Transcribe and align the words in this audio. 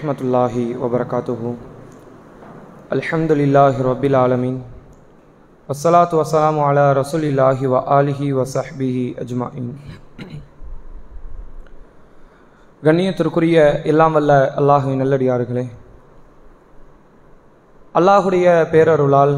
ரஹமத்துல்லாஹி 0.00 0.62
வபரகாத்துஹு. 0.82 1.50
அல்ஹம்துலில்லாஹி 2.94 3.78
ரபில் 3.88 4.16
ஆலமீன். 4.20 4.60
வசலாத்து 5.68 6.14
வசலாம் 6.20 6.58
அலா 6.68 6.84
ரசூலில்லாஹி 7.00 7.64
வ 7.72 7.80
ஆலிஹி 7.96 8.28
வசஹ்பிஹி 8.38 9.02
அஜ்மாயின் 9.22 9.68
கண்ணியத்திற்குரிய 12.82 13.56
எல்லாம் 13.92 14.14
வல்ல 14.16 14.32
அல்லாஹுவின் 14.60 15.00
நல்லடியார்களே 15.02 15.64
அல்லாஹுடைய 17.94 18.46
பேரருளால் 18.72 19.34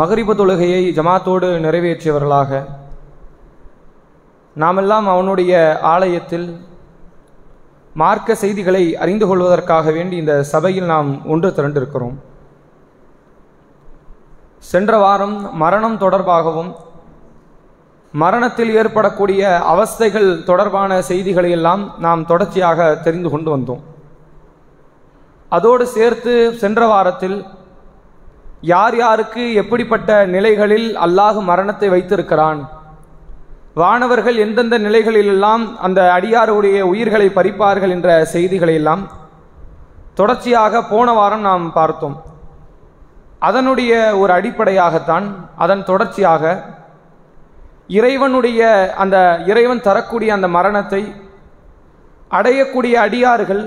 மகரிப 0.00 0.30
தொழுகையை 0.42 0.82
ஜமாத்தோடு 1.00 1.50
நிறைவேற்றியவர்களாக 1.66 2.50
நாமெல்லாம் 4.56 5.06
அவனுடைய 5.16 5.52
ஆலயத்தில் 5.94 6.48
மார்க்க 8.00 8.34
செய்திகளை 8.40 8.82
அறிந்து 9.02 9.26
கொள்வதற்காக 9.28 9.92
வேண்டி 9.96 10.16
இந்த 10.22 10.34
சபையில் 10.52 10.88
நாம் 10.94 11.10
ஒன்று 11.32 11.48
திரண்டிருக்கிறோம். 11.58 12.16
சென்ற 14.70 14.92
வாரம் 15.04 15.36
மரணம் 15.62 15.96
தொடர்பாகவும் 16.04 16.70
மரணத்தில் 18.22 18.72
ஏற்படக்கூடிய 18.80 19.40
அவஸ்தைகள் 19.72 20.28
தொடர்பான 20.50 21.00
செய்திகளை 21.10 21.50
எல்லாம் 21.58 21.82
நாம் 22.06 22.22
தொடர்ச்சியாக 22.30 22.88
தெரிந்து 23.06 23.30
கொண்டு 23.34 23.50
வந்தோம். 23.54 23.82
அதோடு 25.56 25.84
சேர்த்து 25.96 26.34
சென்ற 26.62 26.86
வாரத்தில் 26.92 27.38
யார் 28.72 28.96
யாருக்கு 29.04 29.42
எப்படிப்பட்ட 29.62 30.10
நிலைகளில் 30.34 30.88
அல்லாஹ் 31.06 31.38
மரணத்தை 31.50 31.88
வைத்திருக்கிறான் 31.94 32.60
வானவர்கள் 33.76 34.36
எந்தெந்த 34.44 34.76
நிலைகளிலெல்லாம் 34.78 35.64
அந்த 35.86 36.00
அடியாருடைய 36.16 36.76
உயிர்களை 36.90 37.26
பறிப்பார்கள் 37.28 37.92
என்ற 37.96 38.10
செய்திகளை 38.24 38.74
எல்லாம் 38.74 39.02
தொடர்ச்சியாக 40.14 40.80
போன 40.82 41.08
வாரம் 41.12 41.40
நாம் 41.40 41.66
பார்த்தோம். 41.72 42.16
அதனுடைய 43.48 43.92
ஒரு 44.18 44.32
அடிப்படையாகத்தான் 44.38 45.26
அதன் 45.64 45.82
தொடர்ச்சியாக 45.84 46.54
இறைவனுடைய 47.98 48.60
அந்த 49.02 49.16
இறைவன் 49.46 49.84
தரக்கூடிய 49.88 50.30
அந்த 50.34 50.48
மரணத்தை 50.56 51.02
அடையக்கூடிய 52.30 52.94
அடியார்கள் 53.06 53.64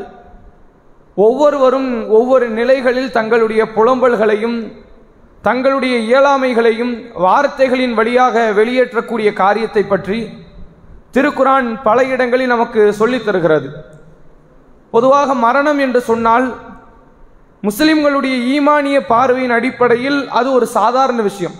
ஒவ்வொருவரும் 1.18 1.92
ஒவ்வொரு 2.18 2.46
நிலைகளில் 2.50 3.16
தங்களுடைய 3.18 3.62
புலம்பல்களையும் 3.76 4.58
தங்களுடைய 5.42 6.20
இயலாமைகளையும் 6.20 7.12
வார்த்தைகளின் 7.14 7.94
வழியாக 7.94 8.52
வெளியேற்றக்கூடிய 8.56 9.34
காரியத்தை 9.34 9.84
பற்றி 9.84 10.30
திருக்குரான் 11.14 11.80
பல 11.84 12.04
இடங்களில் 12.04 12.48
நமக்கு 12.48 12.94
சொல்லித் 12.94 13.26
தருகிறது. 13.26 13.70
பொதுவாக 14.92 15.34
மரணம் 15.34 15.80
என்று 15.80 16.02
சொன்னால் 16.02 16.56
முஸ்லிம்களுடைய 17.64 18.36
ஈமானிய 18.56 19.00
பார்வையின் 19.08 19.52
அடிப்படையில் 19.52 20.30
அது 20.30 20.52
ஒரு 20.52 20.68
சாதாரண 20.68 21.22
விஷயம். 21.22 21.54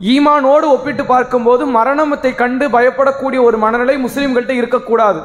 ஈமானோடு 0.00 0.62
ஒப்பிட்டு 0.62 1.04
பார்க்கும்போது 1.04 1.66
மரணத்தை 1.66 2.34
கண்டு 2.34 2.68
பயப்படக்கூடிய 2.68 3.42
ஒரு 3.42 3.58
மனநிலை 3.58 4.04
முஸ்லிம்கள்கிட்ட 4.04 4.50
இருக்கக்கூடாது. 4.50 5.20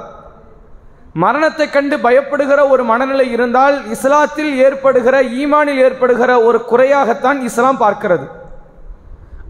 மரணத்தை 1.16 1.67
கண்டு 1.69 1.95
பயப்படுகிற 2.05 2.59
ஒரு 2.73 2.83
மனநிலை 2.89 3.27
இருந்தால் 3.36 3.75
இஸ்லாத்தில் 3.95 4.52
ஏற்படுகிற 4.66 5.16
ஈமானில் 5.41 5.81
ஏற்படுகிற 5.86 6.31
ஒரு 6.47 6.59
குறையாகத்தான் 6.72 7.39
இஸ்லாம் 7.50 7.80
பார்க்கிறது. 7.83 8.25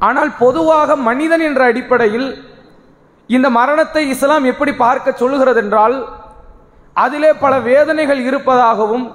ஆனால் 0.07 0.31
பொதுவாக 0.39 0.95
மனிதன் 1.09 1.43
என்ற 1.49 1.61
அடிப்படையில் 1.71 2.27
இந்த 3.29 3.47
மரணத்தை 3.49 4.03
இஸ்லாம் 4.13 4.45
எப்படி 4.51 4.73
பார்க்க 4.83 5.13
சொல்லுகிறது 5.21 5.61
என்றால் 5.63 5.95
அதிலே 6.95 7.31
பல 7.43 7.53
வேதனைகள் 7.69 8.21
இருப்பதாகவும் 8.29 9.07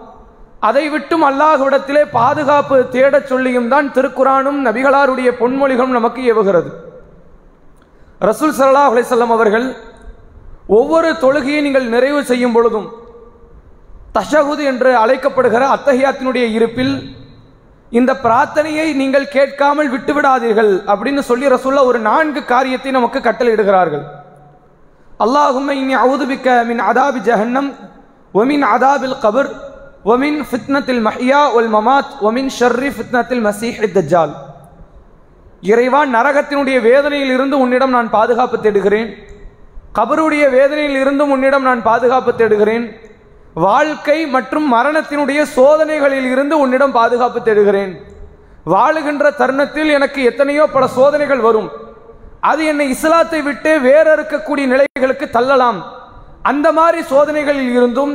அதை 0.69 0.85
விட்டும் 0.91 1.25
அல்லாஹ்விடத்திலே 1.29 2.03
பாதுகாப்பு 2.19 2.77
தேடச் 2.97 3.31
சொல்லியும் 3.31 3.69
தான் 3.69 3.89
திருக்குறானும் 3.97 4.61
நபிகளாருடைய 4.67 5.31
பொன்மொழிகளும் 5.41 5.97
நமக்கு 5.99 6.21
ஏவுகிறது. 6.33 6.71
ரசூல் 8.21 8.55
சல்லா 8.59 8.85
அலிசல்லாம் 8.91 9.35
அவர்கள் 9.39 9.67
ஒவ்வொரு 10.69 11.09
தொழுகையை 11.23 11.61
நீங்கள் 11.63 11.93
நிறைவு 11.95 12.21
செய்யும் 12.31 12.55
பொழுதும் 12.57 12.89
தஷகுது 14.17 14.63
என்று 14.71 14.91
அழைக்கப்படுகிற 15.03 15.63
அத்தகையாத்தினுடைய 15.75 16.45
இருப்பில் 16.59 16.95
இந்த 17.93 18.13
பிரார்த்தனையை 18.25 18.87
நீங்கள் 19.01 19.33
கேட்காமல் 19.37 19.91
விட்டுவிடாதீர்கள் 19.95 20.73
அப்படின்னு 20.93 21.23
சொல்லி 21.31 21.47
ரசூல்லா 21.55 21.83
ஒரு 21.91 21.99
நான்கு 22.09 22.41
காரியத்தை 22.53 22.91
நமக்கு 22.97 23.19
கட்டளையிடுகிறார்கள். 23.27 24.05
அல்லாஹுமை 25.25 25.75
இனி 25.83 25.95
அவுதுபிக்க 26.05 26.55
மின் 26.71 26.83
அதாபி 26.91 27.21
ஜஹன்னம் 27.29 27.71
ஒமின் 28.35 28.65
அதாபில் 28.75 29.17
கபர் 29.25 29.51
ஒமின் 30.13 30.41
ஃபித்னத்தில் 30.49 31.03
மஹியா 31.09 31.43
ஒல் 31.57 31.71
மமாத் 31.77 32.15
ஒமின் 32.29 32.51
ஷர்ரி 32.59 32.91
ஃபித்னத்தில் 32.95 33.45
மசீஹ் 33.49 33.83
தஜ்ஜால். 33.97 34.33
இறைவா 35.73 36.01
நரகத்தினுடைய 36.17 36.79
வேதனையில் 36.89 37.35
இருந்து 37.35 37.59
உன்னிடம் 37.65 37.95
நான் 37.97 38.11
பாதுகாப்பு 38.17 38.57
தேடுகிறேன். 38.65 39.11
கபருடைய 39.97 40.45
வேதனையில் 40.57 40.99
இருந்தும் 41.01 41.33
உன்னிடம் 41.35 41.67
நான் 41.69 41.83
பாதுகாப்பு 41.89 42.33
தேடுகிறேன். 42.35 42.85
வாழ்க்கை 43.67 44.19
மற்றும் 44.35 44.67
மரணத்தினுடைய 44.75 45.41
சோதனைகளில் 45.57 46.29
இருந்து 46.35 46.55
உன்னிடம் 46.65 46.95
பாதுகாப்பு 46.99 47.41
தேடுகிறேன். 47.43 47.93
வாழுகின்ற 48.73 49.25
தருணத்தில் 49.41 49.91
எனக்கு 49.97 50.21
எத்தனையோ 50.31 50.65
பல 50.77 50.87
சோதனைகள் 50.99 51.43
வரும். 51.49 51.69
அது 52.51 52.63
என்னை 52.71 52.87
இஸ்லாத்தை 52.95 53.41
விட்டு 53.49 53.73
வேற 53.89 54.07
இருக்கக்கூடிய 54.17 54.67
நிலைகளுக்கு 54.73 55.29
தள்ளலாம். 55.37 55.81
அந்த 56.51 56.73
மாதிரி 56.79 57.03
சோதனைகளில் 57.13 57.73
இருந்தும் 57.79 58.15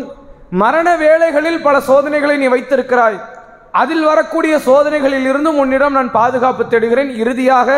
மரண 0.64 0.88
வேளைகளில் 1.04 1.62
பல 1.68 1.76
சோதனைகளை 1.90 2.38
நீ 2.38 2.48
வைத்திருக்கிறாய். 2.56 3.20
அதில் 3.84 4.06
வரக்கூடிய 4.12 4.54
சோதனைகளில் 4.68 5.28
இருந்தும் 5.32 5.58
உன்னிடம் 5.64 5.98
நான் 6.00 6.12
பாதுகாப்பு 6.20 6.64
தேடுகிறேன். 6.68 7.12
இறுதியாக 7.24 7.70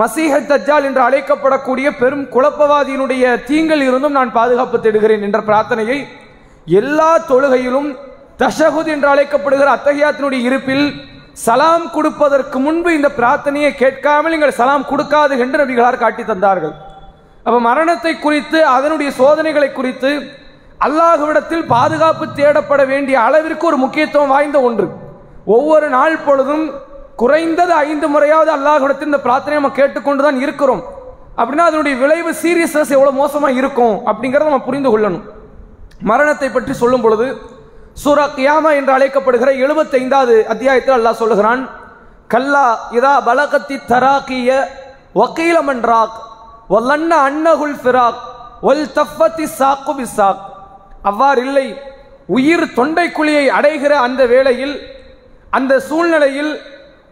மசீஹ 0.00 0.34
தஜ்ஜால் 0.50 0.86
என்று 0.88 1.02
அழைக்கப்படக்கூடிய 1.06 1.88
பெரும் 2.00 2.24
குழப்பவாதியினுடைய 2.34 3.24
தீங்கில் 3.48 3.84
இருந்தும் 3.88 4.16
நான் 4.18 4.30
பாதுகாப்பு 4.36 4.76
தேடுகிறேன் 4.84 5.24
என்ற 5.26 5.38
பிரார்த்தனையை 5.48 5.98
எல்லா 6.66 7.10
தொழுகையிலும் 7.30 7.90
தஷகுத் 8.42 8.90
என்று 8.94 9.08
அழைக்கப்படுகிற 9.14 9.68
அத்தகையாத்தினுடைய 9.76 10.40
இருப்பில் 10.48 10.86
சலாம் 11.44 11.84
கொடுப்பதற்கு 11.96 12.58
முன்பு 12.66 12.90
இந்த 12.98 13.08
பிரார்த்தனையை 13.18 13.72
கேட்காமல் 13.82 14.32
நீங்கள் 14.34 14.58
சலாம் 14.60 14.88
கொடுக்காது 14.90 15.34
என்று 15.44 15.60
நபிகளார் 15.62 16.02
காட்டி 16.02 16.24
தந்தார்கள். 16.30 16.74
அப்ப 17.46 17.58
மரணத்தை 17.68 18.12
குறித்து 18.16 18.58
அதனுடைய 18.76 19.10
சோதனைகளை 19.20 19.68
குறித்து 19.72 20.10
அல்லாஹுவிடத்தில் 20.86 21.64
பாதுகாப்பு 21.74 22.24
தேடப்பட 22.38 22.82
வேண்டிய 22.92 23.16
அளவிற்கு 23.26 23.66
ஒரு 23.70 23.78
முக்கியத்துவம் 23.84 24.32
வாய்ந்த 24.34 24.58
ஒன்று. 24.68 24.86
ஒவ்வொரு 25.56 25.86
நாள் 25.96 26.16
பொழுதும் 26.26 26.64
குறைந்தது 27.20 27.72
ஐந்து 27.88 28.06
முறையாவது 28.14 28.50
அல்லாஹிடத்தில் 28.56 29.10
இந்த 29.10 29.20
பிரார்த்தனை 29.26 29.56
நம்ம 29.58 29.70
கேட்டுக்கொண்டு 29.78 30.22
தான் 30.26 30.38
இருக்கிறோம். 30.44 30.82
அப்படின்னா 31.38 31.64
அதனுடைய 31.70 31.94
விளைவு 32.02 32.30
சீரியஸ்னஸ் 32.42 32.94
எவ்வளோ 32.96 33.12
மோசமாக 33.20 33.58
இருக்கும் 33.60 33.94
அப்படிங்கிறத 34.10 34.48
நம்ம 34.50 34.66
புரிந்து 34.68 34.90
கொள்ளணும். 34.92 35.24
மரணத்தை 36.10 36.48
பற்றி 36.50 36.74
சொல்லும் 36.82 37.04
பொழுது 37.04 37.26
சூரா 38.02 38.24
கியாமா 38.36 38.70
என்று 38.78 38.92
அழைக்கப்படுகிற 38.96 39.50
எழுபத்தைந்தாவது 39.64 40.34
அத்தியாயத்தில் 40.52 40.96
அல்லாஹ் 40.98 41.20
சொல்லுகிறான் 41.22 41.62
கல்லா 42.34 42.66
இதா 42.98 43.14
பலகத்தி 43.28 43.76
தராக்கிய 43.90 44.50
வக்கீலமன் 45.20 45.84
ராக் 45.90 46.18
வல்லன்ன 46.74 47.12
அன்னகுல் 47.28 47.78
ஃபிராக் 47.82 48.20
ஒல் 48.70 48.86
தஃபத்தி 48.98 49.46
சாக்கு 49.58 49.92
பிசாக். 49.98 50.42
அவ்வாறு 51.10 51.40
இல்லை 51.46 51.66
உயிர் 52.36 52.66
தொண்டைக்குழியை 52.76 53.46
அடைகிற 53.58 53.92
அந்த 54.06 54.22
வேளையில் 54.32 54.74
அந்த 55.58 55.72
சூழ்நிலையில் 55.88 56.52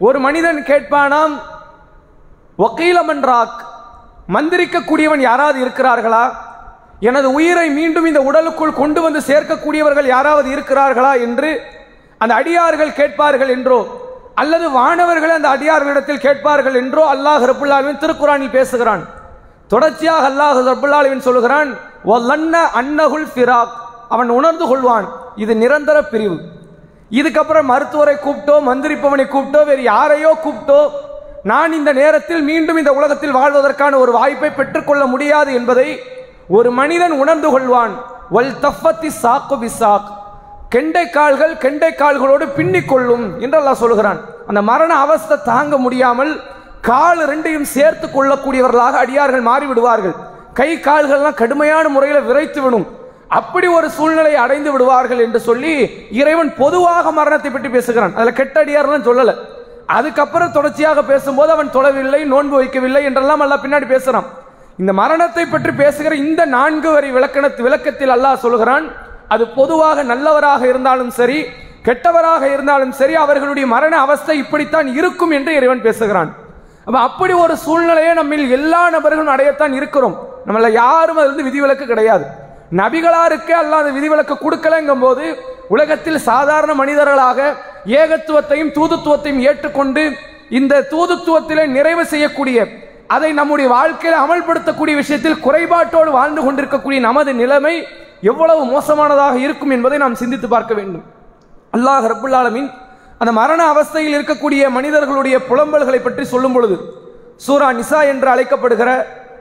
ஒரு 0.07 0.19
மனிதன் 0.25 0.59
கேட்பானாம் 0.69 1.33
ஒக்கீலமன்றாக் 2.65 3.57
மந்திரிக்கக்கூடியவன் 4.35 5.21
யாராவது 5.29 5.57
இருக்கிறார்களா? 5.65 6.23
எனது 7.07 7.27
உயிரை 7.37 7.67
மீண்டும் 7.77 8.07
இந்த 8.09 8.21
உடலுக்குள் 8.29 8.79
கொண்டு 8.79 8.99
வந்து 9.05 9.19
சேர்க்கக்கூடியவர்கள் 9.29 10.07
யாராவது 10.15 10.47
இருக்கிறார்களா? 10.55 11.11
என்று 11.25 11.49
அந்த 12.21 12.33
அடியார்கள் 12.39 12.97
கேட்பார்கள் 12.99 13.51
என்றோ 13.55 13.79
அல்லது 14.41 14.65
வானவர்கள் 14.77 15.33
அந்த 15.37 15.47
அடியார்களிடத்தில் 15.55 16.23
கேட்பார்கள் 16.25 16.77
என்றோ 16.81 17.03
அல்லாஹ் 17.13 17.45
ரபுல்லாலுவின் 17.51 18.01
திருக்குறானில் 18.03 18.55
பேசுகிறான். 18.57 19.03
தொடர்ச்சியாக 19.73 20.23
அல்லாஹ் 20.31 20.59
ரபுல்லாலுவின் 20.71 21.25
சொல்லுகிறான் 21.27 21.69
அன்னகுல் 22.79 23.27
ஃபிராக். 23.33 23.73
அவன் 24.13 24.29
உணர்ந்து 24.39 24.65
கொள்வான் 24.71 25.07
இது 25.43 25.53
நிரந்தர 25.63 25.97
பிரிவு. 26.13 26.37
இதுக்கப்புறம் 27.19 27.69
மருத்துவரை 27.71 28.15
கூப்பிட்டோ 28.25 28.55
மந்திரிப்பவனை 28.67 29.25
கூப்பிட்டோ 29.31 29.61
வேறு 29.69 29.83
யாரையோ 29.93 30.31
கூப்பிட்டோ 30.43 30.81
நான் 31.51 31.71
இந்த 31.79 31.91
நேரத்தில் 31.99 32.43
மீண்டும் 32.49 32.79
இந்த 32.81 32.91
உலகத்தில் 32.99 33.37
வாழ்வதற்கான 33.39 33.97
ஒரு 34.03 34.11
வாய்ப்பை 34.11 34.49
பெற்றுக்கொள்ள 34.59 35.03
முடியாது 35.13 35.51
என்பதை 35.59 35.87
ஒரு 36.57 36.69
மனிதன் 36.79 37.15
உணர்ந்து 37.21 37.49
கொள்வான். 37.53 37.93
வல் 38.35 38.55
தஃபத்தி 38.65 39.09
சாக்கு 39.23 39.55
பிசாக். 39.63 40.09
கெண்டை 40.73 41.05
கால்கள் 41.09 41.53
கெண்டை 41.63 41.91
கால்களோடு 42.01 42.45
பின்னிக் 42.57 42.89
கொள்ளும் 42.91 43.25
என்றெல்லாம் 43.43 43.81
சொல்கிறான். 43.83 44.19
அந்த 44.49 44.61
மரண 44.71 44.91
அவஸ்தை 45.05 45.37
தாங்க 45.51 45.77
முடியாமல் 45.77 46.33
கால் 46.89 47.21
ரெண்டையும் 47.31 47.69
சேர்த்து 47.75 48.07
கொள்ளக்கூடியவர்களாக 48.07 48.95
அடியார்கள் 49.03 49.47
மாறிவிடுவார்கள். 49.49 50.15
கை 50.59 50.69
கால்கள்லாம் 50.87 51.39
கடுமையான 51.41 51.85
முறையில் 51.89 52.27
விரைத்து 52.29 52.61
விடும். 52.61 52.87
அப்படி 53.37 53.67
ஒரு 53.77 53.87
சூழ்நிலை 53.97 54.33
அடைந்து 54.43 54.69
விடுவார்கள் 54.73 55.23
என்று 55.25 55.39
சொல்லி 55.49 55.73
இறைவன் 56.21 56.51
பொதுவாக 56.61 57.11
மரணத்தை 57.19 57.49
பற்றி 57.51 57.69
பேசுகிறான். 57.75 58.15
அதில் 58.19 58.37
கெட்டடியார்லாம் 58.39 59.07
சொல்லலை. 59.07 59.35
அதுக்கப்புறம் 59.97 60.55
தொடர்ச்சியாக 60.57 60.99
பேசும்போது 61.11 61.51
அவன் 61.55 61.73
தொழவில்லை 61.75 62.21
நோன்பு 62.33 62.55
வைக்கவில்லை 62.61 63.01
என்றெல்லாம் 63.09 63.43
எல்லாம் 63.45 63.63
பின்னாடி 63.63 63.87
பேசுகிறான் 63.93 64.27
இந்த 64.81 64.91
மரணத்தை 64.99 65.43
பற்றி 65.45 65.71
பேசுகிற 65.81 66.13
இந்த 66.25 66.41
நான்கு 66.57 66.89
வரி 66.95 67.09
விளக்கணத்து 67.15 67.65
விளக்கத்தில் 67.67 68.13
அல்லாஹ் 68.15 68.43
சொல்கிறான் 68.45 68.85
அது 69.33 69.43
பொதுவாக 69.57 70.03
நல்லவராக 70.11 70.61
இருந்தாலும் 70.71 71.11
சரி 71.19 71.39
கெட்டவராக 71.87 72.43
இருந்தாலும் 72.55 72.93
சரி 72.99 73.13
அவர்களுடைய 73.23 73.65
மரண 73.75 73.93
அவஸ்தை 74.05 74.35
இப்படித்தான் 74.43 74.87
இருக்கும் 74.99 75.33
என்று 75.37 75.51
இறைவன் 75.59 75.85
பேசுகிறான். 75.87 76.31
அப்ப 76.87 76.97
அப்படி 77.07 77.33
ஒரு 77.45 77.55
சூழ்நிலையை 77.65 78.13
நம்மில் 78.19 78.45
எல்லா 78.57 78.83
நபர்களும் 78.95 79.33
அடையத்தான் 79.35 79.73
இருக்கிறோம். 79.79 80.15
நம்மள 80.47 80.69
யாரும் 80.83 81.19
அதிலிருந்து 81.19 81.47
விதிவிலக்கு 81.49 81.85
கிடையாது. 81.91 82.25
நபிகளாருக்கு 82.79 83.53
அல்லாத 83.53 83.87
விதிவிலக்கு 83.91 84.35
கொடுக்கலங்கும் 84.37 84.99
போது 84.99 85.25
உலகத்தில் 85.67 86.19
சாதாரண 86.21 86.73
மனிதர்களாக 86.73 87.39
ஏகத்துவத்தையும் 87.99 88.71
தூதுத்துவத்தையும் 88.71 89.41
ஏற்றுக்கொண்டு 89.41 90.03
இந்த 90.49 90.83
தூதுத்துவத்திலே 90.91 91.65
நிறைவு 91.67 92.03
செய்யக்கூடிய 92.05 92.59
அதை 93.07 93.29
நம்முடைய 93.33 93.67
வாழ்க்கையில் 93.69 94.21
அமல்படுத்தக்கூடிய 94.23 94.95
விஷயத்தில் 94.95 95.41
குறைபாட்டோடு 95.41 96.11
வாழ்ந்து 96.11 96.41
கொண்டிருக்கக்கூடிய 96.41 96.99
நமது 97.01 97.31
நிலைமை 97.33 97.75
எவ்வளவு 98.21 98.61
மோசமானதாக 98.65 99.35
இருக்கும் 99.39 99.73
என்பதை 99.75 99.97
நாம் 99.97 100.15
சிந்தித்து 100.15 100.47
பார்க்க 100.47 100.73
வேண்டும். 100.73 101.05
அல்லாஹ் 101.73 102.05
ரபுல்லாலமின் 102.07 102.69
அந்த 103.17 103.31
மரண 103.31 103.61
அவஸ்தையில் 103.73 104.15
இருக்கக்கூடிய 104.17 104.61
மனிதர்களுடைய 104.69 105.35
புலம்பல்களை 105.49 105.99
பற்றி 106.01 106.23
சொல்லும் 106.23 106.53
பொழுது 106.53 106.77
சூரா 107.45 107.67
நிசா 107.71 107.99
என்று 108.11 108.27
அழைக்கப்படுகிற 108.29 108.89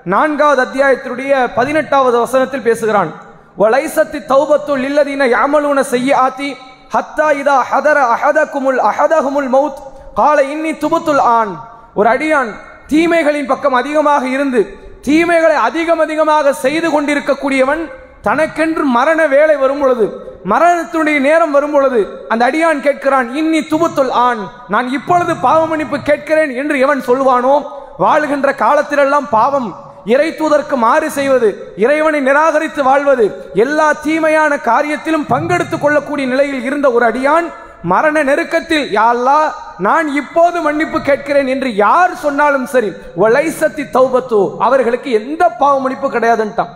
நான்காவது 0.05 0.63
அத்தியாயத்தினுடைய 0.63 1.55
பதினெட்டாவது 1.55 2.19
வசனத்தில் 2.19 2.63
பேசுகிறான். 2.63 3.13
வலைசத்தி 3.59 4.21
தௌபத்துல் 4.29 4.85
இல்லதீன 4.89 5.27
யாமலூன 5.27 5.81
செய்ய 5.81 6.19
ஆத்தி 6.19 6.57
ஹத்தா 6.95 7.27
இதா 7.41 7.57
ஹதர 7.71 7.99
அஹதகுமுல் 8.15 8.81
அஹதகுமுல் 8.91 9.49
மௌத். 9.53 9.81
கால 10.15 10.43
இன்னி 10.43 10.73
துபுத்துல் 10.73 11.21
ஆன். 11.21 11.59
ஒரு 11.95 12.09
அடியான் 12.09 12.51
தீமைகளின் 12.89 13.47
பக்கம் 13.47 13.73
அதிகமாக 13.73 14.27
இருந்து 14.27 14.79
தீமைகளை 15.03 15.57
அதிகம் 15.57 15.99
அதிகமாக 15.99 16.53
செய்து 16.53 16.91
கொண்டிருக்கக்கூடியவன் 16.91 17.89
தனக்கென்று 18.23 18.85
மரண 18.85 19.27
வேலை 19.27 19.57
வரும் 19.57 19.81
பொழுது 19.81 20.07
மரணத்தினுடைய 20.45 21.21
நேரம் 21.21 21.51
வரும் 21.51 21.71
பொழுது 21.71 22.27
அந்த 22.29 22.51
அடியான் 22.51 22.81
கேட்கிறான் 22.81 23.29
இன்னி 23.35 23.61
துபுத்துல் 23.71 24.11
ஆண் 24.11 24.39
நான் 24.69 24.89
இப்பொழுது 24.89 25.35
பாவமன்னிப்பு 25.37 26.03
கேட்கிறேன் 26.03 26.51
என்று 26.51 26.79
எவன் 26.79 27.01
சொல்வானோ? 27.01 27.63
வாழ்கின்ற 27.99 28.53
காலத்திலெல்லாம் 28.53 29.29
பாவம் 29.31 29.90
இறை 30.05 30.37
தூதற்கு 30.37 30.77
மாறு 30.77 31.11
செய்வது 31.11 31.73
இறைவனை 31.77 32.21
நிராகரித்து 32.21 32.83
வாழ்வது 32.83 33.31
எல்லா 33.55 33.93
தீமையான 33.93 34.57
காரியத்திலும் 34.57 35.27
பங்கெடுத்துக் 35.29 35.81
கொள்ளக்கூடிய 35.81 36.27
நிலையில் 36.27 36.63
இருந்த 36.63 36.91
ஒரு 36.91 37.13
அடியான் 37.13 37.47
மரண 37.83 38.23
நெருக்கத்தில் 38.23 38.93
யாழ்லா 38.93 39.53
நான் 39.79 40.09
இப்போது 40.09 40.61
மன்னிப்பு 40.61 41.01
கேட்கிறேன் 41.01 41.47
என்று 41.47 41.75
யார் 41.75 42.15
சொன்னாலும் 42.15 42.67
சரி 42.67 42.93
ஒலைசத்தி 43.17 43.85
தௌபத்து 43.93 44.59
அவர்களுக்கு 44.59 45.11
எந்த 45.11 45.49
பாவ 45.49 45.81
மன்னிப்பு 45.81 46.11
கிடையாதுன்ட்டான். 46.11 46.69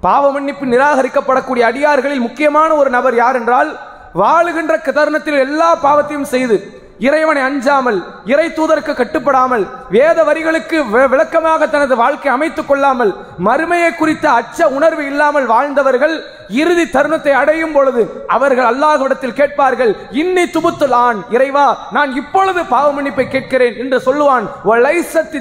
பாவ 0.00 0.30
மன்னிப்பு 0.30 0.66
நிராகரிக்கப்படக்கூடிய 0.66 1.64
அடியார்களில் 1.64 2.20
முக்கியமான 2.20 2.74
ஒரு 2.74 2.90
நபர் 2.90 3.14
யார் 3.14 3.36
என்றால் 3.36 3.78
வாழுகின்ற 4.14 4.92
தருணத்தில் 4.92 5.38
எல்லா 5.38 5.74
பாவத்தையும் 5.74 6.22
செய்து 6.22 6.85
இறைவனை 6.98 7.42
அஞ்சாமல் 7.42 7.98
இறை 8.24 8.52
தூதருக்கு 8.52 8.92
கட்டுப்படாமல் 8.94 9.64
வேத 9.88 10.24
வரிகளுக்கு 10.24 10.82
வி- 10.84 11.08
விளக்கமாக 11.08 11.66
தனது 11.66 11.96
வாழ்க்கை 11.96 12.30
அமைத்துக் 12.30 12.66
கொள்ளாமல் 12.66 13.12
மறுமையை 13.38 13.94
குறித்த 13.94 14.30
அச்ச 14.30 14.64
உணர்வு 14.68 15.06
இல்லாமல் 15.06 15.46
வாழ்ந்தவர்கள் 15.46 16.14
இறுதி 16.48 16.90
தருணத்தை 16.90 17.32
அடையும் 17.32 17.72
பொழுது 17.72 18.02
அவர்கள் 18.28 18.66
அல்லாஹ்விடத்தில் 18.66 19.32
கேட்பார்கள் 19.32 19.92
இன்னி 20.12 20.44
துபுத்து 20.50 20.92
ஆண் 20.98 21.20
இறைவா 21.30 21.66
நான் 21.90 22.14
இப்பொழுது 22.14 22.64
பாவ 22.64 22.92
மன்னிப்பை 22.92 23.28
கேட்கிறேன் 23.28 23.76
என்று 23.76 23.98
சொல்லுவான். 23.98 24.46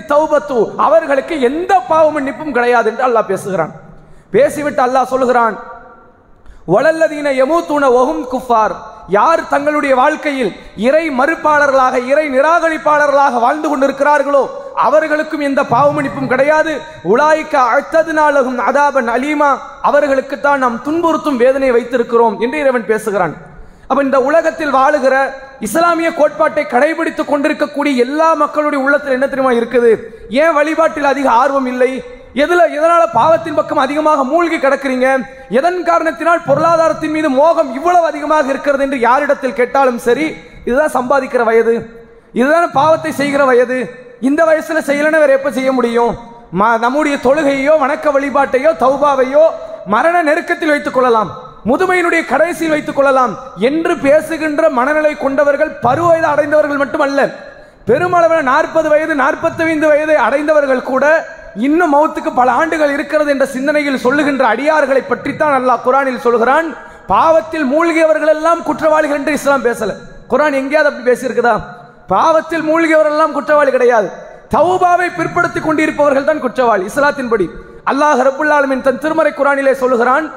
தௌபத்து 0.10 0.58
அவர்களுக்கு 0.78 1.42
எந்த 1.42 1.80
பாவ 1.88 2.12
மன்னிப்பும் 2.12 2.52
கிடையாது 2.52 2.90
என்று 2.90 3.04
அல்லாஹ் 3.04 3.26
பேசுகிறான். 3.26 3.74
பேசிவிட்டு 4.32 4.82
அல்லாஹ் 4.82 5.04
சொல்லுகிறான் 5.04 5.56
வளல்லதீன 6.68 7.30
யமூத்தூன 7.34 7.92
ஒகும் 7.94 8.28
குஃபார் 8.32 8.76
யார் 9.08 9.48
தங்களுடைய 9.48 9.96
வாழ்க்கையில் 9.96 10.52
இறை 10.76 11.10
மறுப்பாளர்களாக 11.20 11.96
இறை 12.12 12.26
நிராகரிப்பாளர்களாக 12.30 13.40
வாழ்ந்து 13.40 13.68
கொண்டிருக்கிறார்களோ 13.70 14.44
அவர்களுக்கும் 14.74 15.40
எந்த 15.40 15.64
பாவமணிப்பும் 15.64 16.28
கிடையாது. 16.28 16.74
உலாய்க்க 17.12 17.56
அழ்த்ததுனாலகும் 17.74 18.60
அதாபன் 18.70 19.12
அலீமா 19.16 19.52
அவர்களுக்குத்தான் 19.90 20.64
நாம் 20.66 20.82
துன்புறுத்தும் 20.88 21.42
வேதனை 21.44 21.72
வைத்திருக்கிறோம் 21.72 22.40
என்று 22.40 22.60
இறைவன் 22.60 22.90
பேசுகிறான். 22.92 23.36
அப்ப 23.88 24.04
இந்த 24.04 24.20
உலகத்தில் 24.22 24.76
வாழுகிற 24.76 25.16
இஸ்லாமிய 25.60 26.14
கோட்பாட்டை 26.14 26.66
கடைபிடித்துக் 26.66 27.32
கொண்டிருக்கக்கூடிய 27.32 28.04
எல்லா 28.06 28.34
மக்களுடைய 28.34 28.86
உள்ளத்தில் 28.86 29.12
என்ன 29.12 29.28
தெரியுமா 29.28 29.52
இருக்குது? 29.52 29.92
ஏன் 30.30 30.54
வழிபாட்டில் 30.54 31.12
அதிக 31.14 31.32
ஆர்வம் 31.32 31.66
இல்லை? 31.66 31.92
எதுல 32.36 32.58
எதனால 32.80 33.06
பாவத்தின் 33.14 33.54
பக்கம் 33.54 33.78
அதிகமாக 33.78 34.24
மூழ்கி 34.24 34.58
கிடக்கிறீங்க? 34.58 35.22
எதன் 35.50 35.84
காரணத்தினால் 35.84 36.42
பொருளாதாரத்தின் 36.46 37.12
மீது 37.12 37.30
மோகம் 37.30 37.74
இவ்வளவு 37.74 38.06
அதிகமாக 38.06 38.50
இருக்கிறது 38.50 38.84
என்று 38.84 39.00
யாரிடத்தில் 39.00 39.54
கேட்டாலும் 39.54 39.98
சரி 39.98 40.36
இதுதான் 40.66 40.92
சம்பாதிக்கிற 40.94 41.44
வயது. 41.44 41.90
இதுதான் 42.34 42.72
பாவத்தை 42.72 43.12
செய்கிற 43.12 43.46
வயது. 43.46 43.90
இந்த 44.20 44.44
வயசுல 44.44 44.80
செய்யலன்னு 44.86 45.20
வேற 45.20 45.34
எப்ப 45.34 45.52
செய்ய 45.52 45.72
முடியும்? 45.72 46.18
ம- 46.60 46.80
நம்முடைய 46.80 47.18
தொழுகையோ 47.24 47.74
வணக்க 47.84 48.12
வழிபாட்டையோ 48.12 48.72
தௌபாவையோ 48.80 49.44
மரண 49.86 50.24
நெருக்கத்தில் 50.24 50.70
வைத்துக் 50.70 50.94
கொள்ளலாம். 50.94 51.32
முதுமையினுடைய 51.66 52.26
கடைசியில் 52.26 52.72
வைத்துக் 52.72 52.96
கொள்ளலாம். 52.96 53.38
என்று 53.58 53.98
பேசுகின்ற 53.98 54.70
மனநிலை 54.70 55.16
கொண்டவர்கள் 55.16 55.70
பருவ 55.70 56.08
வயது 56.08 56.28
அடைந்தவர்கள் 56.28 56.78
மட்டுமல்ல 56.78 57.30
பெருமளவில் 57.86 58.44
நாற்பது 58.44 58.90
வயது 58.90 59.16
நாற்பத்தி 59.16 59.62
ஐந்து 59.66 59.88
வயதை 59.88 60.16
அடைந்தவர்கள் 60.16 60.82
கூட 60.82 61.28
இன்னும் 61.66 61.94
மௌத்துக்கு 61.96 62.32
பல 62.40 62.50
ஆண்டுகள் 62.60 62.94
இருக்கிறது 62.96 63.30
என்ற 63.34 63.46
சிந்தனையில் 63.56 64.04
சொல்லுகின்ற 64.06 64.44
அடியார்களை 64.54 65.02
பற்றித்தான் 65.10 65.56
அல்லாஹ் 65.58 65.84
குரானில் 65.86 66.24
சொல்கிறான். 66.26 66.68
பாவத்தில் 67.12 67.66
மூழ்கியவர்கள் 67.74 68.32
எல்லாம் 68.36 68.62
குற்றவாளிகள் 68.70 69.20
என்று 69.20 69.34
இஸ்லாம் 69.38 69.66
பேசல. 69.68 69.92
குரான் 70.32 70.58
எங்கேயாவது 70.62 70.90
அப்படி 70.90 71.06
பேசியிருக்குதா? 71.10 71.56
பாவத்தில் 72.14 72.66
மூழ்கியவர்கள் 72.70 73.16
எல்லாம் 73.18 73.36
குற்றவாளி 73.38 73.72
கிடையாது. 73.76 74.08
தௌபாவை 74.56 75.08
பிற்படுத்திக் 75.20 75.68
கொண்டிருப்பவர்கள் 75.68 76.28
தான் 76.30 76.44
குற்றவாளி 76.46 76.84
இஸ்லாத்தின்படி 76.92 77.48
அல்லாஹ் 77.92 78.22
ரபுல் 78.28 78.82
தன் 78.88 79.02
திருமறை 79.06 79.32
குரானிலே 79.40 79.74
சொல்லுகிறான் 79.84 80.28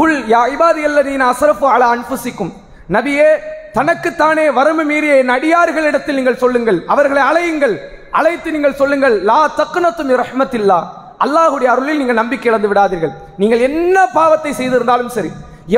குல் 0.00 0.16
யா 0.34 0.40
இபாதி 0.54 0.82
அல்லதீன 0.88 1.26
அஸ்ரஃபு 1.32 1.66
அலா 1.74 1.86
அன்புசிக்கும் 1.96 2.52
நபியே 2.96 3.28
தனக்குத்தானே 3.76 4.46
வரம்பு 4.58 4.84
மீறிய 4.90 5.14
என் 5.22 5.34
அடியார்களிடத்தில் 5.36 6.18
நீங்கள் 6.18 6.40
சொல்லுங்கள் 6.42 6.78
அவர்களை 6.94 7.22
அலையுங்கள். 7.30 7.76
அழைத்து 8.18 8.48
நீங்கள் 8.54 8.78
சொல்லுங்கள் 8.80 9.16
லா 9.30 9.40
தக்குனத்தும் 9.60 10.12
ரஹ்மத்தில்லா. 10.22 10.78
அல்லாஹுடைய 11.24 11.68
அருளில் 11.72 12.00
நீங்கள் 12.00 12.20
நம்பிக்கை 12.20 12.48
இழந்து 12.50 12.68
விடாதீர்கள். 12.70 13.12
நீங்கள் 13.42 13.64
என்ன 13.68 13.96
பாவத்தை 14.18 14.52
செய்திருந்தாலும் 14.60 15.12
சரி 15.16 15.30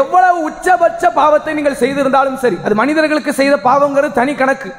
எவ்வளவு 0.02 0.38
உச்சபட்ச 0.49 1.04
பாவத்தை 1.21 1.52
நீங்கள் 1.59 1.80
செய்திருந்தாலும் 1.83 2.38
சரி 2.45 2.57
அது 2.66 2.75
மனிதர்களுக்கு 2.83 3.33
செய்த 3.40 3.54
பாவங்கிறது 3.68 4.18
தனி 4.21 4.33
கணக்கு. 4.42 4.71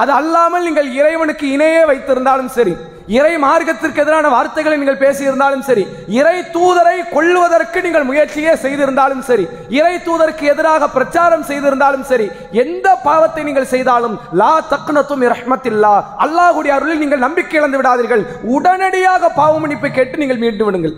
அது 0.00 0.12
அல்லாமல் 0.20 0.66
நீங்கள் 0.68 0.88
இறைவனுக்கு 1.00 1.46
இணையே 1.56 1.82
வைத்திருந்தாலும் 1.90 2.54
சரி 2.56 2.74
இறை 3.16 3.32
மார்க்கத்திற்கு 3.44 4.00
எதிரான 4.02 4.26
வார்த்தைகளை 4.34 4.76
நீங்கள் 4.80 4.98
பேசியிருந்தாலும் 5.02 5.64
சரி 5.68 5.84
இறை 6.18 6.34
தூதரை 6.56 6.96
கொல்லுவதற்கு 7.14 7.78
நீங்கள் 7.86 8.06
முயற்சியே 8.10 8.52
செய்திருந்தாலும் 8.64 9.22
சரி 9.28 9.44
இறை 9.78 9.94
தூதருக்கு 10.06 10.44
எதிராக 10.52 10.88
பிரச்சாரம் 10.96 11.46
செய்திருந்தாலும் 11.48 12.04
சரி 12.10 12.26
எந்த 12.62 12.88
பாவத்தை 13.06 13.44
நீங்கள் 13.48 13.70
செய்தாலும் 13.72 14.14
லா 14.40 14.52
தக்குனத்தும் 14.72 15.24
ரஹ்மத்தில்லா 15.32 15.94
அல்லாஹுடைய 16.26 16.74
அருளில் 16.76 17.02
நீங்கள் 17.02 17.24
நம்பிக்கை 17.26 17.58
இழந்து 17.60 17.80
விடாதீர்கள். 17.80 18.22
உடனடியாக 18.56 19.32
பாவ 19.40 19.56
மன்னிப்பை 19.64 19.90
கேட்டு 19.98 20.22
நீங்கள் 20.22 20.40
மீண்டு 20.44 20.66
விடுங்கள். 20.68 20.94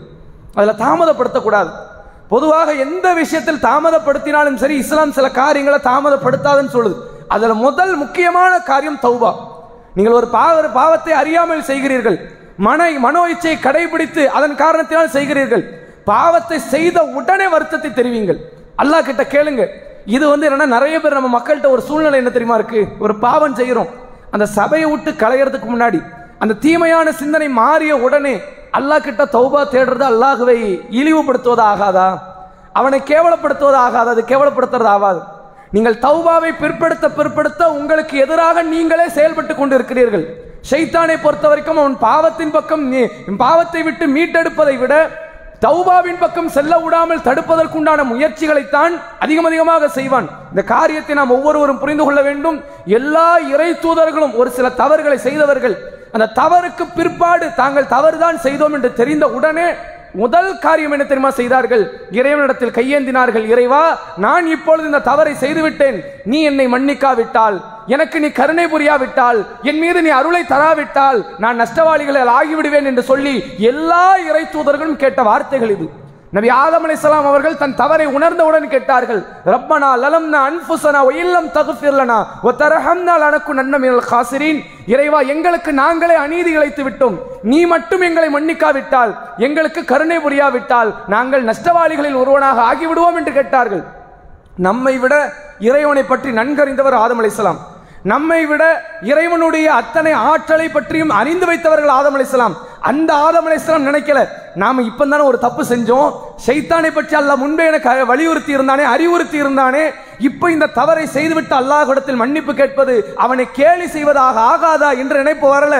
அதில் 0.58 0.80
தாமதப்படுத்தக்கூடாது. 0.84 1.72
பொதுவாக 2.34 2.68
எந்த 2.84 3.06
விஷயத்தில் 3.22 3.64
தாமதப்படுத்தினாலும் 3.68 4.60
சரி 4.64 4.76
இஸ்லாம் 4.82 5.16
சில 5.20 5.26
காரியங்களை 5.40 5.80
தாமதப்படுத்தாதுன்னு 5.90 6.74
சொல்லுது. 6.76 6.98
அதில் 7.34 7.54
முதல் 7.66 7.94
முக்கியமான 8.02 8.52
காரியம் 8.70 9.02
தௌபா. 9.04 9.32
நீங்கள் 9.96 10.18
ஒரு 10.20 10.28
பாவ 10.36 10.52
ஒரு 10.60 10.70
பாவத்தை 10.78 11.12
அறியாமல் 11.20 11.68
செய்கிறீர்கள். 11.70 12.18
மன 12.66 12.88
மனோ 13.04 13.22
இச்சையை 13.32 13.56
கடைபிடித்து 13.66 14.22
அதன் 14.36 14.60
காரணத்தினால் 14.62 15.14
செய்கிறீர்கள். 15.16 15.64
பாவத்தை 16.10 16.58
செய்த 16.74 16.98
உடனே 17.18 17.46
வருத்தத்தை 17.54 17.90
தெரிவிங்கள். 17.98 18.40
அல்லாஹ் 18.82 19.06
கிட்ட 19.08 19.22
கேளுங்க. 19.34 19.64
இது 20.16 20.24
வந்து 20.30 20.46
என்னன்னா 20.48 20.66
நிறைய 20.76 20.96
பேர் 21.02 21.18
நம்ம 21.18 21.30
மக்கள்கிட்ட 21.36 21.68
ஒரு 21.74 21.82
சூழ்நிலை 21.88 22.18
என்ன 22.22 22.30
தெரியுமா 22.36 22.56
இருக்கு? 22.60 22.80
ஒரு 23.04 23.14
பாவம் 23.26 23.58
செய்கிறோம் 23.60 23.90
அந்த 24.34 24.46
சபையை 24.58 24.86
விட்டு 24.92 25.10
களையறதுக்கு 25.22 25.68
முன்னாடி 25.72 26.00
அந்த 26.42 26.54
தீமையான 26.64 27.08
சிந்தனை 27.20 27.48
மாறிய 27.62 27.92
உடனே 28.06 28.34
அல்லாஹ் 28.78 29.04
கிட்ட 29.06 29.22
தௌபா 29.36 29.60
தேடுறது 29.74 30.04
அல்லாஹுவை 30.12 30.58
இழிவுபடுத்துவது 31.00 31.62
ஆகாதா 31.72 32.08
அவனை 32.80 32.98
கேவலப்படுத்துவது 33.10 33.78
ஆகாது 33.86 34.10
அது 34.14 34.22
கேவலப்படுத்துறது 34.30 34.90
ஆகாது. 34.96 35.20
நீங்கள் 35.72 35.94
தௌபாவை 35.94 36.54
பிற்படுத்த 36.60 37.10
பிற்படுத்த 37.10 37.72
உங்களுக்கு 37.72 38.18
எதிராக 38.18 38.62
நீங்களே 38.62 39.08
செயல்பட்டு 39.08 39.54
கொண்டிருக்கிறீர்கள். 39.54 40.26
ஷைத்தானை 40.70 41.18
பொறுத்த 41.22 41.48
வரைக்கும் 41.48 41.76
அவன் 41.76 41.98
பாவத்தின் 41.98 42.50
பக்கம் 42.50 42.92
நீ- 42.92 43.10
பாவத்தை 43.36 43.82
விட்டு 43.82 44.06
மீட்டெடுப்பதை 44.06 44.78
விட 44.78 45.08
தௌபாவின் 45.66 46.16
பக்கம் 46.20 46.48
செல்ல 46.48 46.78
விடாமல் 46.78 47.18
தடுப்பதற்குண்டான 47.18 48.04
முயற்சிகளைத்தான் 48.04 49.00
அதிகம் 49.18 49.44
அதிகமாக 49.44 49.88
செய்வான். 49.88 50.28
இந்த 50.48 50.62
காரியத்தை 50.62 51.14
நாம் 51.14 51.30
ஒவ்வொருவரும் 51.30 51.78
புரிந்து 51.78 52.04
கொள்ள 52.04 52.22
வேண்டும். 52.22 52.64
எல்லா 52.84 53.38
இறை 53.38 53.72
தூதர்களும் 53.72 54.36
ஒரு 54.36 54.50
சில 54.50 54.68
தவறுகளை 54.68 55.18
செய்தவர்கள். 55.18 55.92
அந்த 56.12 56.30
தவறுக்கு 56.34 56.86
பிற்பாடு 56.94 57.54
தாங்கள் 57.54 57.86
தவறுதான் 57.86 58.38
செய்தோம் 58.38 58.72
என்று 58.72 58.92
தெரிந்த 58.92 59.30
உடனே 59.30 59.70
முதல் 60.20 60.50
காரியம் 60.64 60.94
என்ன 60.94 61.04
தெரியுமா 61.04 61.30
செய்தார்கள்? 61.38 61.84
இறைவனிடத்தில் 62.20 62.74
கையேந்தினார்கள் 62.78 63.44
இறைவா 63.52 63.84
நான் 64.24 64.46
இப்பொழுது 64.56 64.86
இந்த 64.90 65.00
தவறை 65.10 65.34
செய்துவிட்டேன். 65.42 65.98
நீ 66.32 66.40
என்னை 66.50 66.66
மன்னிக்காவிட்டால் 66.74 67.56
எனக்கு 67.94 68.16
நீ 68.24 68.28
கருணை 68.40 68.66
புரியாவிட்டால் 68.72 69.40
என் 69.70 69.80
மீது 69.84 70.02
நீ 70.06 70.10
அருளை 70.18 70.42
தராவிட்டால் 70.52 71.20
நான் 71.44 71.60
நஷ்டவாளிகளில் 71.62 72.34
ஆகிவிடுவேன் 72.38 72.88
என்று 72.90 73.02
சொல்லி 73.10 73.34
எல்லா 73.72 74.04
இறை 74.28 74.44
தூதர்களும் 74.54 75.00
கேட்ட 75.02 75.22
வார்த்தைகள் 75.30 75.74
இது. 75.76 75.88
நபி 76.36 76.48
ஆதம் 76.60 76.84
அலைஹிஸ்ஸலாம் 76.86 77.26
அவர்கள் 77.30 77.58
தன் 77.62 77.74
தவறை 77.80 78.04
உணர்ந்தவுடன் 78.16 78.66
கேட்டார்கள் 78.74 79.18
ரப்பனா 79.52 79.88
லலம்னா 80.02 80.38
அன்புசனா 80.48 81.00
ஒயில்லம் 81.08 81.24
இல்லம் 81.24 81.48
தக்ஃபிர் 81.56 81.96
லனா 81.98 82.18
வ 82.44 82.52
லனக்கு 83.22 83.52
நன்ன 83.58 83.78
காசிரீன். 84.12 84.60
இறைவா 84.92 85.20
எங்களுக்கு 85.34 85.72
நாங்களே 85.80 86.16
அநீதி 86.22 86.50
இழைத்து 86.56 86.82
விட்டோம். 86.86 87.16
நீ 87.50 87.60
மட்டும் 87.72 88.04
எங்களை 88.08 88.28
மன்னிக்காவிட்டால் 88.36 89.12
எங்களுக்கு 89.46 89.82
கருணை 89.92 90.18
புரியாவிட்டால் 90.26 90.92
நாங்கள் 91.14 91.44
நஷ்டவாளிகளில் 91.50 92.20
ஒருவனாக 92.22 92.62
ஆகிவிடுவோம் 92.70 93.18
என்று 93.20 93.34
கேட்டார்கள். 93.38 93.82
நம்மை 94.68 94.94
விட 95.02 95.14
இறைவனை 95.68 96.04
பற்றி 96.04 96.32
நன்கறிந்தவர் 96.40 97.00
ஆதம் 97.04 97.20
அலைஹிஸ்ஸலாம். 97.22 97.60
நம்மை 98.12 98.40
விட 98.50 98.62
இறைவனுடைய 99.10 99.66
அத்தனை 99.80 100.12
ஆற்றலை 100.30 100.68
பற்றியும் 100.68 101.12
அறிந்து 101.18 101.46
வைத்தவர்கள் 101.50 101.96
ஆதம் 101.98 102.16
அலைஹிஸ்ஸலாம். 102.16 102.56
அந்த 102.90 103.10
ஆதம் 103.26 103.46
அலைஹிஸ்ஸலாம் 103.48 103.88
நினைக்கல 103.90 104.22
நாம 104.60 104.82
இப்போ 104.90 105.04
தானே 105.12 105.24
ஒரு 105.30 105.38
தப்பு 105.44 105.62
செஞ்சோம். 105.72 106.08
ஷைத்தானை 106.46 106.90
பற்றி 106.96 107.14
அல்ல 107.20 107.32
முன்பே 107.42 107.64
எனக்கு 107.70 108.10
வலியுறுத்தி 108.12 108.52
இருந்தானே 108.56 108.84
அறிவுறுத்தி 108.94 109.38
இருந்தானே 109.42 109.84
இப்போ 110.28 110.46
இந்த 110.54 110.70
தவறை 110.78 111.04
செய்துவிட்டு 111.16 111.54
அல்லாஹிடத்தில் 111.60 112.20
மன்னிப்பு 112.22 112.52
கேட்பது 112.60 112.94
அவனை 113.24 113.46
கேலி 113.58 113.86
செய்வதாக 113.96 114.36
ஆகாதா 114.52 114.90
என்று 115.02 115.22
நினைப்பு 115.22 115.46
வரல. 115.54 115.76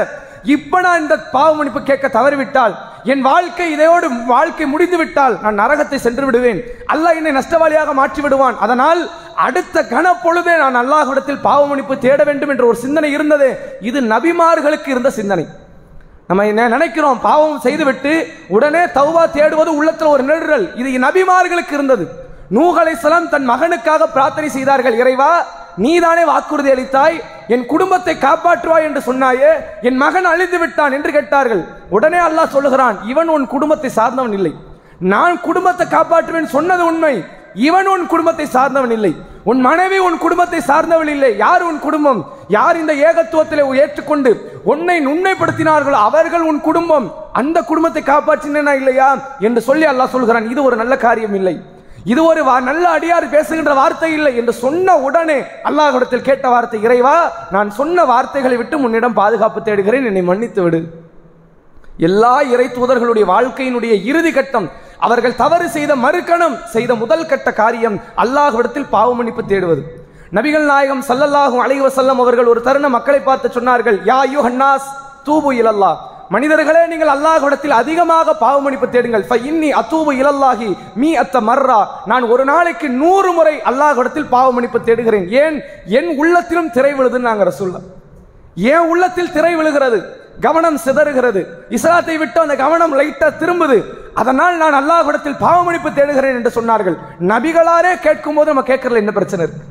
இப்ப 0.55 0.81
நான் 0.85 1.03
இந்த 1.03 1.17
பாவ 1.35 1.51
மன்னிப்பு 1.57 1.81
கேட்க 1.89 2.07
தவறிவிட்டால் 2.19 2.75
என் 3.13 3.23
வாழ்க்கை 3.29 3.67
இதையோடு 3.75 4.07
வாழ்க்கை 4.35 4.67
முடிந்து 4.73 4.99
விட்டால் 5.01 5.35
நான் 5.45 5.61
நரகத்தை 5.63 5.99
சென்று 6.07 6.25
விடுவேன். 6.29 6.61
அல்லாஹ் 6.93 7.17
என்னை 7.19 7.33
நஷ்டவாளியாக 7.39 7.93
மாற்றி 8.01 8.21
விடுவான் 8.25 8.57
அதனால் 8.67 9.01
அடுத்த 9.47 9.83
கன 9.95 10.07
பொழுதே 10.25 10.55
நான் 10.63 10.81
அல்லாஹிடத்தில் 10.83 11.45
பாவ 11.49 11.61
மன்னிப்பு 11.71 11.97
தேட 12.07 12.21
வேண்டும் 12.29 12.53
என்ற 12.55 12.65
ஒரு 12.71 12.79
சிந்தனை 12.85 13.11
இருந்தது. 13.17 13.49
இது 13.91 13.99
நபிமார்களுக்கு 14.15 14.89
இருந்த 14.95 15.13
சிந்தனை. 15.19 15.45
நம்ம 16.29 16.45
என்ன 16.51 16.67
நினைக்கிறோம்? 16.75 17.19
பாவம் 17.29 17.63
செய்துவிட்டு 17.65 18.13
உடனே 18.57 18.83
தௌவா 18.99 19.23
தேடுவது 19.37 19.71
உள்ளத்தில் 19.79 20.13
ஒரு 20.15 20.23
நிழல். 20.23 20.67
இது 20.81 20.91
நபிமார்களுக்கு 21.07 21.75
இருந்தது. 21.79 22.05
நூஹ் 22.57 22.79
தன் 23.33 23.51
மகனுக்காக 23.53 24.07
பிரார்த்தனை 24.15 24.49
செய்தார்கள். 24.57 24.97
இறைவா 25.03 25.33
நீதானே 25.85 26.25
வாக்குறுதி 26.31 26.71
அளித்தாய். 26.73 27.17
என் 27.55 27.67
குடும்பத்தை 27.73 28.15
காப்பாற்றுவாய் 28.25 28.87
என்று 28.89 29.01
சொன்னாயே 29.09 29.53
என் 29.89 30.01
மகன் 30.05 30.29
அழிந்து 30.33 30.59
விட்டான் 30.63 30.97
என்று 30.97 31.11
கேட்டார்கள். 31.13 31.63
உடனே 31.97 32.21
அல்லாஹ் 32.27 32.55
சொல்லுகிறான் 32.57 32.97
இவன் 33.13 33.33
உன் 33.37 33.47
குடும்பத்தை 33.55 33.91
சார்ந்தவன் 33.99 34.37
இல்லை. 34.39 34.53
நான் 35.15 35.41
குடும்பத்தை 35.41 35.87
காப்பாற்றுவேன் 35.97 36.55
சொன்னது 36.57 36.85
உண்மை. 36.91 37.15
இவன் 37.55 37.87
உன் 37.87 38.07
குடும்பத்தை 38.07 38.47
சார்ந்தவன் 38.47 38.91
இல்லை. 38.91 39.17
உன் 39.45 39.61
மனைவி 39.61 39.99
உன் 39.99 40.19
குடும்பத்தை 40.19 40.61
சார்ந்தவள் 40.61 41.09
இல்லை. 41.09 41.37
யார் 41.37 41.63
உன் 41.63 41.79
குடும்பம்? 41.79 42.33
யார் 42.49 42.77
இந்த 42.77 42.95
ஏகத்துவத்தில் 42.95 43.75
ஏற்றுக்கொண்டு 43.75 44.61
உன்னை 44.65 45.07
நுண்மைப்படுத்தினார்களோ 45.07 45.91
அவர்கள் 45.91 46.41
உன் 46.41 46.61
குடும்பம். 46.61 47.15
அந்த 47.33 47.63
குடும்பத்தை 47.63 48.03
காப்பாற்றினா 48.03 48.73
இல்லையா 48.73 49.19
என்று 49.39 49.61
சொல்லி 49.61 49.87
அல்லாஹ் 49.87 50.09
சொல்கிறான். 50.09 50.51
இது 50.51 50.63
ஒரு 50.63 50.77
நல்ல 50.77 50.97
காரியம் 50.97 51.35
இல்லை. 51.35 51.61
இது 52.05 52.25
ஒரு 52.25 52.45
வா- 52.45 52.63
நல்ல 52.63 52.99
அடியார் 52.99 53.31
பேசுகின்ற 53.31 53.75
வார்த்தை 53.75 54.13
இல்லை 54.13 54.37
என்று 54.37 54.53
சொன்ன 54.53 54.97
உடனே 54.97 55.41
அல்லாஹிடத்தில் 55.65 56.21
கேட்ட 56.21 56.49
வார்த்தை 56.49 56.83
இறைவா 56.83 57.31
நான் 57.51 57.71
சொன்ன 57.71 58.05
வார்த்தைகளை 58.05 58.57
விட்டு 58.57 58.81
உன்னிடம் 58.81 59.13
பாதுகாப்பு 59.13 59.63
தேடுகிறேன். 59.63 60.05
என்னை 60.05 60.23
மன்னித்து 60.23 60.63
விடு. 60.63 60.85
எல்லா 61.97 62.41
இறை 62.41 62.67
தூதர்களுடைய 62.67 63.25
வாழ்க்கையினுடைய 63.25 64.05
இறுதி 64.05 64.33
கட்டம் 64.33 64.71
அவர்கள் 65.07 65.41
தவறு 65.43 65.67
செய்த 65.77 65.93
மறுக்கணம் 66.05 66.57
செய்த 66.75 66.93
முதல் 67.03 67.29
கட்ட 67.31 67.49
காரியம் 67.61 67.97
அல்லாஹ்விடத்தில் 68.25 68.91
பாவ 68.95 69.09
மன்னிப்பு 69.19 69.43
தேடுவது. 69.53 69.83
நபிகள் 70.37 70.67
நாயகம் 70.73 71.03
சல்லல்லாஹும் 71.09 71.63
அலைவ 71.65 71.89
செல்லம் 71.99 72.23
அவர்கள் 72.25 72.51
ஒரு 72.53 72.61
தருணம் 72.69 72.97
மக்களை 72.97 73.21
பார்த்து 73.29 73.49
சொன்னார்கள் 73.57 73.99
யா 74.11 74.21
யுஹன்னாஸ் 74.35 74.89
தூபு 75.27 75.51
இலல்லா 75.61 75.93
மனிதர்களே 76.35 76.83
நீங்கள் 76.91 77.11
அல்லாஹ்விடத்தில் 77.15 77.75
அதிகமாக 77.81 78.35
பாவ 78.43 78.57
மன்னிப்பு 78.65 78.87
தேடுங்கள் 78.95 79.25
இன்னி 79.51 79.71
அத்தூபு 79.81 80.13
இலல்லாஹி 80.21 80.69
மீ 81.03 81.11
அத்த 81.23 81.37
மர்ரா. 81.49 81.81
நான் 82.11 82.25
ஒரு 82.33 82.45
நாளைக்கு 82.53 82.87
நூறு 83.03 83.31
முறை 83.39 83.55
அல்லாஹ்விடத்தில் 83.71 84.31
பாவ 84.35 84.47
மன்னிப்பு 84.57 84.79
தேடுகிறேன். 84.89 85.27
ஏன்? 85.43 85.57
என் 85.99 86.11
உள்ளத்திலும் 86.21 86.71
திரை 86.77 86.93
விழுதுன்னு 86.99 87.29
நாங்கள் 87.31 87.59
சொல்ல 87.61 87.83
ஏன் 88.73 88.87
உள்ளத்தில் 88.93 89.35
திரை 89.37 89.53
விழுகிறது 89.59 89.99
கவனம் 90.47 90.79
சிதறுகிறது. 90.85 91.41
இஸ்லாத்தை 91.77 92.17
விட்டு 92.23 92.39
அந்த 92.45 92.55
கவனம் 92.65 92.97
லைட்டா 93.01 93.29
திரும்புது. 93.43 93.79
அதனால் 94.21 94.61
நான் 94.63 94.79
அல்லாஹ்விடத்தில் 94.79 95.41
பாவமன்னிப்பு 95.43 95.91
தேடுகிறேன் 95.99 96.39
என்று 96.39 96.51
சொன்னார்கள். 96.57 96.97
நபிகளாரே 97.33 97.93
கேட்கும் 98.07 98.37
போது 98.37 98.51
நம்ம 98.53 98.65
கேட்கறதுல 98.71 99.03
என்ன 99.03 99.13
பிரச்சனை 99.19 99.43
இருக்கு? 99.47 99.63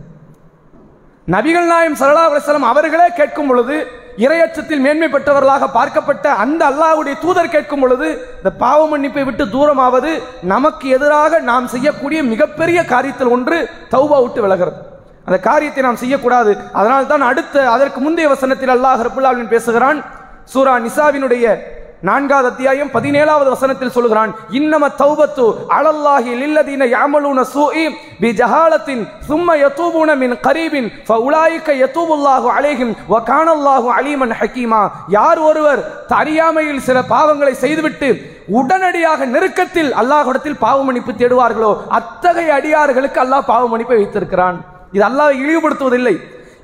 நபிகள் 1.27 1.67
நாயம் 1.71 1.97
சல்லா 1.99 2.23
அலிஸ்லாம் 2.27 2.71
அவர்களே 2.71 3.07
கேட்கும் 3.19 3.49
பொழுது 3.49 3.75
இரையச்சத்தில் 4.23 4.81
மேன்மை 4.85 5.07
பெற்றவர்களாக 5.11 5.67
பார்க்கப்பட்ட 5.75 6.25
அந்த 6.43 6.61
அல்லாஹ்வுடைய 6.71 7.15
தூதர் 7.23 7.53
கேட்கும் 7.55 7.83
பொழுது 7.83 8.07
இந்த 8.39 8.49
பாவ 8.63 8.79
மன்னிப்பை 8.91 9.23
விட்டு 9.27 9.43
தூரமாவது 9.55 10.11
நமக்கு 10.53 10.87
எதிராக 10.95 11.39
நாம் 11.49 11.67
செய்யக்கூடிய 11.73 12.21
மிகப்பெரிய 12.31 12.79
காரியத்தில் 12.93 13.33
ஒன்று 13.35 13.59
தௌபா 13.93 14.17
விட்டு 14.23 14.41
விலகிறது. 14.45 14.79
அந்த 15.27 15.37
காரியத்தை 15.49 15.83
நாம் 15.87 16.01
செய்யக்கூடாது. 16.03 16.51
அதனால் 16.79 17.09
தான் 17.11 17.27
அடுத்த 17.29 17.55
அதற்கு 17.75 17.99
முந்தைய 18.05 18.29
வசனத்தில் 18.33 18.73
அல்லாஹ் 18.75 19.05
ரபுல்லாவின் 19.07 19.51
பேசுகிறான் 19.53 20.01
சூரா 20.53 20.73
நிசாவினுடைய 20.85 21.45
நான்காவது 22.03 22.47
அத்தியாயம் 22.51 22.91
பதினேழாவது 22.93 23.49
வசனத்தில் 23.53 23.93
சொல்கிறான் 23.95 24.31
இன்னம 24.59 24.85
தௌபத்து 25.01 25.43
அலல்லாஹி 25.77 26.31
லில்லதீன 26.39 26.87
யாமலூன 26.93 27.43
சூஇ 27.51 27.83
பி 28.21 28.29
ஜஹாலத்தின் 28.39 29.03
சும்ம 29.27 29.55
யதூபூன 29.63 30.15
மின் 30.21 30.33
கரீபின் 30.47 30.87
ஃபஉலாயிக 31.07 31.75
யதூபுல்லாஹு 31.83 32.47
அலைஹிம் 32.57 32.95
வ 33.13 33.19
கானல்லாஹு 33.29 33.87
அலீமன் 33.97 34.33
ஹக்கீமா. 34.39 34.81
யார் 35.17 35.41
ஒருவர் 35.49 35.81
அறியாமையில் 36.21 36.83
சில 36.87 36.97
பாவங்களை 37.13 37.53
செய்துவிட்டு 37.63 38.09
உடனடியாக 38.59 39.25
நெருக்கத்தில் 39.35 39.93
அல்லாஹ்விடத்தில் 40.01 40.61
பாவ 40.65 40.77
மன்னிப்பு 40.83 41.13
தேடுவார்களோ 41.21 41.71
அத்தகைய 41.99 42.51
அடியார்களுக்கு 42.59 43.19
அல்லாஹ் 43.25 43.49
பாவ 43.51 43.63
மன்னிப்பை 43.73 43.97
வைத்திருக்கிறான். 44.01 44.57
இது 44.95 45.03
அல்லாஹ் 45.09 45.33
இழிவுபடுத்துவதில்லை. 45.41 46.15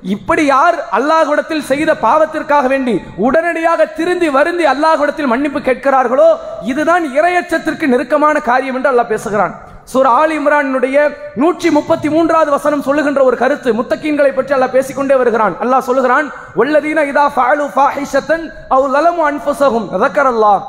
இப்படி 0.02 0.42
யார் 0.54 0.76
அல்லாஹ்விடத்தில் 0.96 1.64
செய்த 1.70 1.90
பாவத்திற்காக 2.04 2.66
வேண்டி 2.72 2.94
உடனடியாக 3.26 3.86
திருந்தி 3.96 4.28
வருந்தி 4.36 4.64
அல்லாஹ்விடத்தில் 4.72 5.30
மன்னிப்பு 5.32 5.60
கேட்கிறார்களோ 5.68 6.28
இதுதான் 6.72 7.04
இரையச்சத்திற்கு 7.16 7.86
நெருக்கமான 7.92 8.36
காரியம் 8.50 8.76
என்று 8.78 8.90
அல்லாஹ் 8.92 9.12
பேசுகிறான். 9.14 9.54
சூர் 9.92 10.08
ஆல் 10.18 10.32
இம்ரானுடைய 10.38 10.96
நூற்றி 11.42 11.68
முப்பத்தி 11.76 12.08
மூன்றாவது 12.14 12.50
வசனம் 12.56 12.86
சொல்லுகின்ற 12.88 13.20
ஒரு 13.28 13.36
கருத்து 13.42 13.70
முத்தக்கீன்களை 13.78 14.32
பற்றி 14.34 14.54
அல்லாஹ் 14.56 14.74
பேசிக்கொண்டே 14.76 15.16
வருகிறான். 15.20 15.54
அல்லாஹ் 15.64 15.86
சொல்லுகிறான் 15.88 16.26
உள்ளதீன 16.62 17.04
இதா 17.12 17.26
ஃபாலு 17.36 17.66
ஃபாஹிஷத்தன் 17.76 18.44
அவ் 18.76 18.88
லலமு 18.96 19.22
அன்புசகும் 19.30 19.88
அல்லாஹ் 20.32 20.60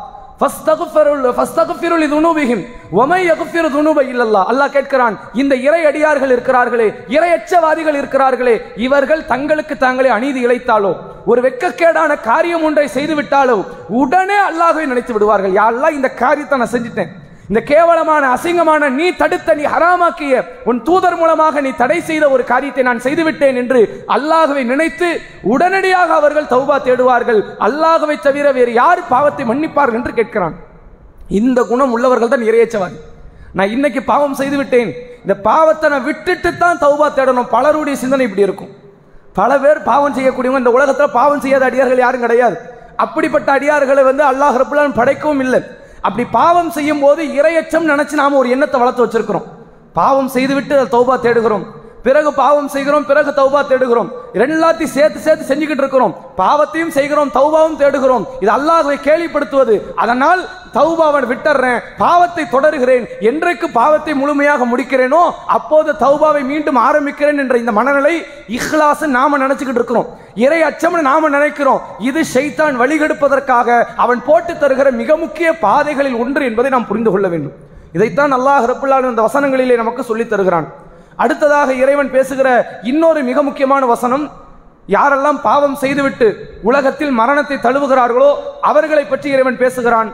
அல்லாஹ் 4.52 4.74
கேட்கிறான் 4.76 5.16
இந்த 5.42 5.54
இறை 5.68 5.82
அடியார்கள் 5.90 6.34
இருக்கிறார்களே 6.36 6.88
இறையச்சவாதிகள் 7.16 7.98
இருக்கிறார்களே 8.02 8.56
இவர்கள் 8.86 9.28
தங்களுக்கு 9.34 9.78
தாங்களே 9.86 10.10
அநீதி 10.18 10.42
இழைத்தாலோ 10.48 10.92
ஒரு 11.32 11.40
வெட்கக்கேடான 11.46 12.12
காரியம் 12.30 12.64
ஒன்றை 12.68 12.88
செய்து 12.98 13.16
விட்டாலோ 13.20 13.58
உடனே 14.02 14.38
அல்லாஹை 14.50 14.86
நினைத்து 14.92 15.14
விடுவார்கள். 15.16 15.58
யாரெல்லாம் 15.60 15.98
இந்த 15.98 16.10
காரியத்தை 16.24 16.58
நான் 16.60 16.76
செஞ்சிட்டேன். 16.76 17.12
இந்த 17.50 17.60
கேவலமான 17.70 18.24
அசிங்கமான 18.36 18.90
நீ 18.98 19.06
தடுத்த 19.20 19.54
நீ 19.60 19.64
ஹராமாக்கிய 19.74 20.42
உன் 20.70 20.80
தூதர் 20.88 21.16
மூலமாக 21.22 21.62
நீ 21.66 21.72
தடை 21.80 21.98
செய்த 22.10 22.26
ஒரு 22.34 22.44
காரியத்தை 22.52 22.84
நான் 22.88 23.02
செய்துவிட்டேன் 23.06 23.58
என்று 23.62 23.80
அல்லாஹ்வை 24.16 24.64
நினைத்து 24.72 25.08
உடனடியாக 25.54 26.10
அவர்கள் 26.20 26.52
தௌபா 26.52 26.76
தேடுவார்கள். 26.88 27.40
அல்லாஹ்வை 27.68 28.18
தவிர 28.28 28.52
வேறு 28.58 28.74
யார் 28.82 29.02
பாவத்தை 29.14 29.46
மன்னிப்பார்கள் 29.52 30.00
என்று 30.00 30.14
கேட்கிறான். 30.20 30.56
இந்த 31.40 31.60
குணம் 31.72 31.96
உள்ளவர்கள் 31.96 32.34
தான் 32.34 32.46
இறையச்சவாதி. 32.50 33.00
நான் 33.58 33.74
இன்னைக்கு 33.78 34.04
பாவம் 34.12 34.38
செய்து 34.42 34.58
விட்டேன் 34.62 34.92
இந்த 35.24 35.36
பாவத்தை 35.50 35.90
நான் 35.96 36.08
விட்டுட்டு 36.10 36.52
தான் 36.64 36.82
தௌபா 36.86 37.10
தேடணும். 37.18 37.50
பலருடைய 37.56 37.96
சிந்தனை 38.04 38.26
இப்படி 38.30 38.48
இருக்கும். 38.48 38.72
பல 39.40 39.52
பேர் 39.66 39.82
பாவம் 39.90 40.16
செய்யக்கூடியவங்க 40.20 40.64
இந்த 40.64 40.76
உலகத்தில் 40.78 41.16
பாவம் 41.20 41.44
செய்யாத 41.44 41.66
அடியார்கள் 41.72 42.06
யாரும் 42.06 42.26
கிடையாது. 42.28 42.58
அப்படிப்பட்ட 43.04 43.50
அடியார்களை 43.58 44.06
வந்து 44.12 44.24
அல்லாஹ் 44.32 44.62
ரபுல்லான் 44.62 44.98
படைக்கவும் 45.02 45.44
இல்லை. 45.48 45.62
அப்படி 46.02 46.24
பாவம் 46.40 46.72
செய்யும் 46.78 47.00
போது 47.00 47.22
இரையச்சம் 47.40 47.90
நினைச்சு 47.92 48.16
நாம 48.22 48.38
ஒரு 48.38 48.50
எண்ணத்தை 48.50 48.78
வளர்த்து 48.80 49.06
வச்சிருக்கிறோம். 49.06 49.48
பாவம் 50.00 50.34
செய்துவிட்டு 50.36 50.74
அதை 50.80 50.88
தௌபா 50.96 51.16
தேடுகிறோம். 51.26 51.66
பிறகு 52.04 52.30
பாவம் 52.34 52.70
செய்கிறோம் 52.74 53.06
பிறகு 53.10 53.32
தௌபா 53.40 53.62
தேடுகிறோம். 53.70 54.10
எல்லாத்தையும் 54.46 54.96
சேர்த்து 54.98 55.20
சேர்த்து 55.26 55.50
செஞ்சுக்கிட்டு 55.50 55.84
இருக்கிறோம். 55.86 56.14
பாவத்தையும் 56.38 56.94
செய்கிறோம் 56.98 57.32
தௌபாவும் 57.38 57.78
தேடுகிறோம். 57.82 58.26
இது 58.44 58.52
அல்லாஹை 58.58 58.96
கேள்விப்படுத்துவது 59.08 59.76
அதனால் 60.04 60.42
தௌபாவன் 60.78 61.28
விட்டுறேன் 61.32 61.80
பாவத்தை 61.98 62.44
தொடர்கிறேன். 62.56 63.06
என்றைக்கு 63.30 63.70
பாவத்தை 63.80 64.14
முழுமையாக 64.22 64.66
முடிக்கிறேனோ 64.72 65.22
அப்போது 65.58 65.92
தௌபாவை 66.06 66.44
மீண்டும் 66.52 66.80
ஆரம்பிக்கிறேன் 66.88 67.42
என்ற 67.44 67.58
இந்த 67.58 67.72
மனநிலை 67.80 68.16
இஹ்லாஸ் 68.58 69.06
நாம 69.18 69.38
நினைச்சுக்கிட்டு 69.46 69.82
இருக்கிறோம். 69.82 70.10
இறை 70.46 70.62
அச்சம்னு 70.70 71.08
நாம 71.12 71.30
நினைக்கிறோம். 71.38 71.82
இது 72.10 72.22
ஷைத்தான் 72.34 72.78
வழிகெடுப்பதற்காக 72.84 73.86
அவன் 73.96 74.22
போட்டு 74.28 74.54
தருகிற 74.54 74.92
மிக 74.92 75.18
முக்கிய 75.24 75.58
பாதைகளில் 75.66 76.20
ஒன்று 76.26 76.46
என்பதை 76.46 76.72
நாம் 76.72 76.88
புரிந்து 76.92 77.12
கொள்ள 77.12 77.28
வேண்டும். 77.28 77.58
இதைத்தான் 77.98 78.34
அல்லாஹ் 78.38 78.68
ரப்புல்லாஹ் 78.72 79.10
இந்த 79.10 79.26
வசனங்களிலே 79.30 79.76
நமக்கு 79.76 80.04
சொல்லித் 80.04 80.30
தருகிறான். 80.30 80.70
அடுத்ததாக 81.24 81.70
இறைவன் 81.84 82.14
பேசுகிற 82.16 82.50
இன்னொரு 82.92 83.22
மிக 83.30 83.42
முக்கியமான 83.48 83.84
வசனம் 83.94 84.26
யாரெல்லாம் 84.96 85.40
பாவம் 85.48 85.76
செய்துவிட்டு 85.82 86.28
உலகத்தில் 86.70 87.14
மரணத்தை 87.20 87.58
தழுவுகிறார்களோ 87.66 88.30
அவர்களை 88.70 89.04
பற்றி 89.06 89.28
இறைவன் 89.36 89.60
பேசுகிறான். 89.64 90.10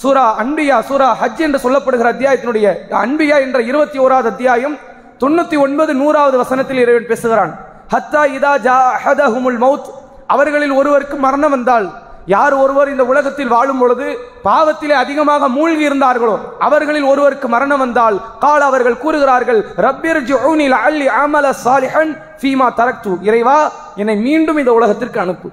சூரா 0.00 0.26
அன்பியா 0.42 0.76
சூரா 0.88 1.08
ஹஜ் 1.22 1.42
என்று 1.46 1.58
சொல்லப்படுகிற 1.64 2.08
அத்தியாயத்தினுடைய 2.12 2.66
அன்பியா 3.04 3.36
என்ற 3.46 3.58
இருபத்தி 3.70 3.98
ஓராவது 4.04 4.28
அத்தியாயம் 4.32 4.76
தொண்ணூத்தி 5.22 5.56
ஒன்பது 5.64 5.92
நூறாவது 6.02 6.36
வசனத்தில் 6.42 6.82
இறைவன் 6.84 7.10
பேசுகிறான். 7.10 7.52
ஹத்தா 7.94 8.22
இதா 8.36 8.52
ஜா 8.66 8.76
அஹதஹுமுல் 8.96 9.58
மவுத் 9.64 9.88
அவர்களில் 10.34 10.74
ஒருவருக்கு 10.80 11.16
மரணம் 11.26 11.54
வந்தால் 11.56 11.88
யார் 12.26 12.54
ஒருவர் 12.62 12.90
இந்த 12.92 13.04
உலகத்தில் 13.04 13.52
வாழும் 13.54 13.80
பொழுது 13.82 14.06
பாவத்திலே 14.44 14.94
அதிகமாக 15.02 15.48
மூழ்கி 15.48 15.84
இருந்தார்களோ 15.88 16.34
அவர்களில் 16.58 17.08
ஒருவருக்கு 17.12 17.48
மரணம் 17.48 17.82
வந்தால் 17.84 18.16
கால் 18.44 18.64
அவர்கள் 18.68 19.00
கூறுகிறார்கள் 19.02 19.60
ரப்பிர் 19.86 20.22
ஜூனில் 20.30 20.76
அல்லி 20.86 21.06
அமல 21.22 21.52
சாலிஹன் 21.64 22.12
ஃபீமா 22.40 22.68
தரக்து. 22.80 23.12
இறைவா 23.28 23.58
என்னை 23.96 24.16
மீண்டும் 24.16 24.58
இந்த 24.58 24.72
உலகத்திற்கு 24.72 25.20
அனுப்பு. 25.20 25.48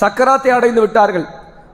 சக்கராத்தை 0.00 0.52
அடைந்து 0.58 0.80
விட்டார்கள். 0.80 1.26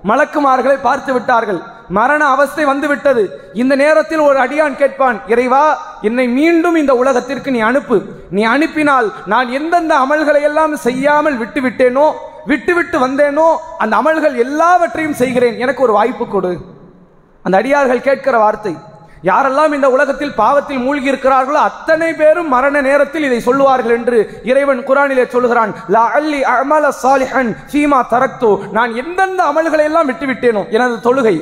மலக்குமார்களை 0.09 0.79
பார்த்து 0.87 1.13
விட்டார்கள். 1.13 1.61
மரண 1.97 2.23
அவஸ்தை 2.35 2.65
வந்து 2.65 2.87
விட்டது 2.89 3.23
இந்த 3.55 3.75
நேரத்தில் 3.83 4.23
ஒரு 4.29 4.39
அடியான் 4.45 4.77
கேட்பான் 4.81 5.19
இறைவா 5.33 5.63
என்னை 6.09 6.27
மீண்டும் 6.29 6.77
இந்த 6.77 6.95
உலகத்திற்கு 6.95 7.51
நீ 7.51 7.61
அனுப்பு. 7.61 7.97
நீ 8.31 8.43
அனுப்பினால் 8.55 9.09
நான் 9.33 9.49
எந்தெந்த 9.59 9.95
அமல்களை 10.05 10.43
எல்லாம் 10.51 10.75
செய்யாமல் 10.87 11.39
விட்டுவிட்டேனோ 11.43 12.09
விட்டு 12.51 12.73
விட்டு 12.77 12.99
வந்தேனோ 13.07 13.47
அந்த 13.83 13.95
அமல்கள் 14.01 14.37
எல்லாவற்றையும் 14.45 15.19
செய்கிறேன். 15.23 15.57
எனக்கு 15.65 15.85
ஒரு 15.87 15.95
வாய்ப்பு 15.99 16.25
கொடு. 16.29 16.53
அந்த 17.45 17.57
அடியார்கள் 17.61 18.07
கேட்கிற 18.07 18.37
வார்த்தை 18.45 18.75
யாரெல்லாம் 19.29 19.73
இந்த 19.77 19.89
உலகத்தில் 19.95 20.35
பாவத்தில் 20.41 20.83
மூழ்கி 20.83 21.11
இருக்கிறார்களோ 21.13 21.61
அத்தனை 21.69 22.11
பேரும் 22.21 22.51
மரண 22.55 22.81
நேரத்தில் 22.89 23.27
இதை 23.29 23.39
சொல்லுவார்கள் 23.47 23.95
என்று 23.99 24.19
இறைவன் 24.51 24.83
குரானிலே 24.89 25.25
சொல்கிறான் 25.35 25.73
லா 25.95 26.05
அல்லி 26.19 26.41
அமல 26.53 26.91
சாலிஹன் 27.05 27.51
சீமா 27.73 28.01
தரக்து. 28.13 28.51
நான் 28.77 28.93
எந்தெந்த 29.03 29.41
அமல்களை 29.51 29.87
எல்லாம் 29.91 30.11
விட்டுவிட்டேனோ 30.11 30.63
எனது 30.77 30.97
தொழுகை 31.09 31.37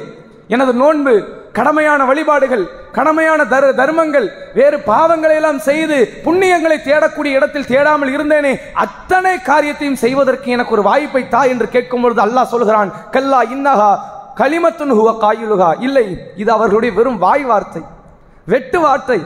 எனது 0.54 0.72
நோன்பு 0.82 1.14
கடமையான 1.58 2.00
வழிபாடுகள் 2.10 2.64
கடமையான 2.96 3.40
தர் 3.52 3.66
தர்மங்கள் 3.80 4.26
வேறு 4.58 4.78
பாவங்களை 4.90 5.36
எல்லாம் 5.40 5.60
செய்து 5.68 5.98
புண்ணியங்களை 6.26 6.78
தேடக்கூடிய 6.88 7.38
இடத்தில் 7.38 7.70
தேடாமல் 7.72 8.12
இருந்தேனே 8.16 8.52
அத்தனை 8.84 9.34
காரியத்தையும் 9.50 10.02
செய்வதற்கு 10.04 10.54
எனக்கு 10.56 10.74
ஒரு 10.76 10.84
வாய்ப்பை 10.90 11.22
தா 11.34 11.42
என்று 11.54 11.68
கேட்கும் 11.74 12.04
பொழுது 12.06 12.22
அல்லாஹ் 12.26 12.52
சொல்கிறான் 12.54 12.92
கல்லா 13.16 13.40
இன்னஹா 13.56 13.90
களிமத்துன் 14.40 14.94
ஹுவ 14.98 15.10
காயுலுகா 15.24 15.70
இல்லை 15.86 16.06
இது 16.42 16.50
அவர்களுடைய 16.56 16.92
வெறும் 16.98 17.20
வாய் 17.24 17.44
வார்த்தை 17.50 17.82
வெட்டு 18.52 18.78
வார்த்தை. 18.82 19.18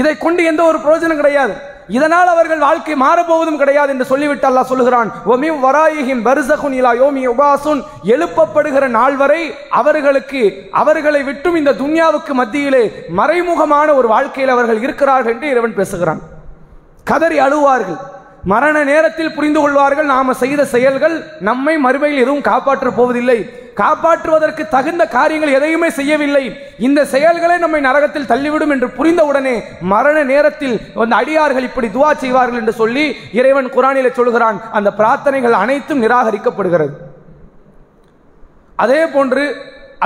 இதை 0.00 0.12
கொண்டு 0.24 0.40
எந்த 0.50 0.62
ஒரு 0.70 0.78
பிரயோஜனம் 0.82 1.20
கிடையாது. 1.20 1.54
இதனால் 1.96 2.28
அவர்கள் 2.32 2.64
வாழ்க்கை 2.64 2.94
மாறப்போவதும் 3.02 3.60
கிடையாது 3.60 3.90
என்று 3.94 4.06
சொல்லிவிட்டு 4.10 4.46
அல்லாஹ் 4.48 4.70
சொல்லுகிறான் 4.72 5.08
ஒமி 5.32 5.48
வராயிஹிம் 5.64 6.22
பர்சகுன் 6.28 6.76
இலா 6.80 6.92
யோமி 7.02 7.22
உபாசுன் 7.32 7.80
எழுப்பப்படுகிற 8.14 8.84
நாள் 8.98 9.16
வரை 9.22 9.42
அவர்களுக்கு 9.80 10.42
அவர்களை 10.82 11.22
விட்டும் 11.28 11.58
இந்த 11.60 11.74
துன்யாவுக்கு 11.82 12.34
மத்தியிலே 12.40 12.84
மறைமுகமான 13.20 13.88
ஒரு 14.00 14.08
வாழ்க்கையில் 14.14 14.54
அவர்கள் 14.56 14.82
இருக்கிறார்கள் 14.86 15.34
என்று 15.34 15.50
இறைவன் 15.52 15.78
பேசுகிறான். 15.80 16.20
கதறி 17.10 17.38
அழுவார்கள். 17.46 18.00
மரண 18.52 18.76
நேரத்தில் 18.90 19.34
புரிந்து 19.34 19.60
கொள்வார்கள். 19.60 20.06
நாம 20.14 20.34
செய்த 20.42 20.64
செயல்கள் 20.74 21.16
நம்மை 21.48 21.74
மறுமையில் 21.86 22.22
எதுவும் 22.24 22.46
காப்பாற்றப் 22.50 22.96
போவதில்லை. 22.98 23.38
காப்பாற்றுவதற்கு 23.80 24.62
தகுந்த 24.74 25.02
காரியங்கள் 25.16 25.56
எதையுமே 25.58 25.88
செய்யவில்லை. 25.98 26.44
இந்த 26.86 27.00
செயல்களை 27.14 27.56
நம்மை 27.64 27.80
நரகத்தில் 27.88 28.30
தள்ளிவிடும் 28.32 28.72
என்று 28.74 28.88
புரிந்தவுடனே 28.98 29.54
மரண 29.92 30.16
நேரத்தில் 30.32 30.74
அந்த 31.02 31.14
அடியார்கள் 31.20 31.68
இப்படி 31.68 31.88
துவா 31.96 32.10
செய்வார்கள் 32.24 32.60
என்று 32.62 32.74
சொல்லி 32.82 33.04
இறைவன் 33.40 33.70
குரானில 33.76 34.10
சொல்கிறான் 34.18 34.58
அந்த 34.78 34.92
பிரார்த்தனைகள் 34.98 35.56
அனைத்தும் 35.62 36.02
நிராகரிக்கப்படுகிறது. 36.04 36.94
அதே 38.84 39.00
போன்று 39.14 39.44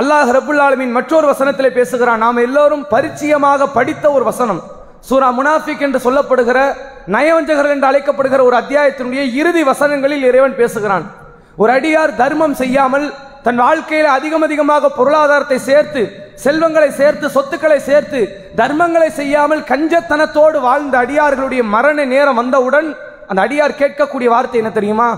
அல்லாஹ் 0.01 0.31
ரபுல் 0.37 0.89
மற்றொரு 0.95 1.25
வசனத்திலே 1.33 1.69
பேசுகிறான். 1.75 2.23
நாம் 2.25 2.39
எல்லோரும் 2.47 2.87
பரிச்சயமாக 2.93 3.67
படித்த 3.77 4.05
ஒரு 4.15 4.23
வசனம். 4.31 4.63
சூரா 5.09 5.29
முனாஃபிக் 5.37 5.83
என்று 5.85 5.99
சொல்லப்படுகிற 6.05 6.59
நயவஞ்சகர்கள் 7.15 7.73
என்று 7.75 7.89
அழைக்கப்படுகிற 7.89 8.41
ஒரு 8.49 8.55
அத்தியாயத்தினுடைய 8.61 9.23
இறுதி 9.41 9.63
வசனங்களில் 9.69 10.25
இறைவன் 10.29 10.59
பேசுகிறான். 10.61 11.05
ஒரு 11.61 11.71
அடியார் 11.77 12.13
தர்மம் 12.21 12.55
செய்யாமல் 12.61 13.05
தன் 13.45 13.59
வாழ்க்கையில் 13.63 14.09
அதிகம் 14.17 14.45
அதிகமாக 14.45 14.89
பொருளாதாரத்தை 14.97 15.57
சேர்த்து 15.69 16.01
செல்வங்களை 16.43 16.87
சேர்த்து 16.99 17.25
சொத்துக்களை 17.35 17.77
சேர்த்து 17.89 18.19
தர்மங்களை 18.59 19.09
செய்யாமல் 19.19 19.61
கஞ்சத்தனத்தோடு 19.71 20.57
வாழ்ந்த 20.67 20.95
அடியார்களுடைய 21.03 21.61
மரண 21.73 22.05
நேரம் 22.13 22.39
வந்தவுடன் 22.41 22.87
அந்த 23.29 23.39
அடியார் 23.45 23.79
கேட்கக்கூடிய 23.81 24.29
வார்த்தை 24.33 24.59
என்ன 24.61 24.71
தெரியுமா? 24.77 25.09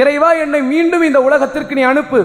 இறைவா 0.00 0.30
என்னை 0.42 0.60
மீண்டும் 0.72 1.06
இந்த 1.08 1.20
உலகத்திற்கு 1.28 1.78
நீ 1.78 1.82
அனுப்பு. 1.92 2.20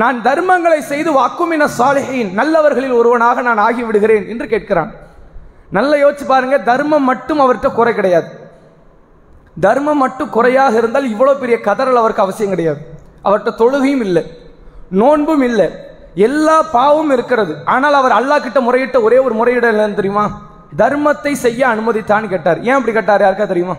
நான் 0.00 0.18
தர்மங்களை 0.26 0.80
செய்து 0.90 1.10
வாக்குமின 1.20 1.68
சாலிஹின் 1.78 2.34
நல்லவர்களில் 2.40 2.98
ஒருவனாக 2.98 3.42
நான் 3.48 3.62
ஆகிவிடுகிறேன் 3.66 4.26
என்று 4.32 4.46
கேட்கிறான். 4.52 4.90
நல்ல 5.78 5.92
யோசிச்சு 6.02 6.26
பாருங்க 6.32 6.58
தர்மம் 6.70 7.08
மட்டும் 7.10 7.42
அவர்கிட்ட 7.44 7.70
குறை 7.78 7.94
கிடையாது. 7.94 8.28
தர்மம் 9.66 10.02
மட்டும் 10.04 10.34
குறையாக 10.36 10.74
இருந்தால் 10.82 11.10
இவ்வளவு 11.14 11.42
பெரிய 11.42 11.56
கதறல் 11.68 12.02
அவருக்கு 12.02 12.26
அவசியம் 12.26 12.54
கிடையாது. 12.54 12.80
அவர்கிட்ட 13.26 13.52
தொழுகையும் 13.62 14.04
இல்லை. 14.08 14.24
நோன்பும் 14.90 15.42
இல்லை. 15.42 15.70
எல்லா 16.14 16.62
பாவமும் 16.62 17.10
இருக்கிறது. 17.10 17.56
ஆனால் 17.64 17.94
அவர் 17.94 18.14
அல்லாஹ் 18.18 18.42
கிட்ட 18.42 18.60
முறையிட்ட 18.60 19.02
ஒரே 19.02 19.18
ஒரு 19.18 19.34
முறையிடல் 19.34 19.72
என்னன்னு 19.72 19.94
தெரியுமா? 19.94 20.40
தர்மத்தை 20.76 21.32
செய்ய 21.32 21.66
அனுமதித்தான்னு 21.68 22.28
கேட்டார். 22.28 22.62
ஏன் 22.62 22.72
அப்படி 22.72 22.92
கேட்டார்? 22.92 23.20
யாருக்கா 23.20 23.46
தெரியுமா? 23.46 23.76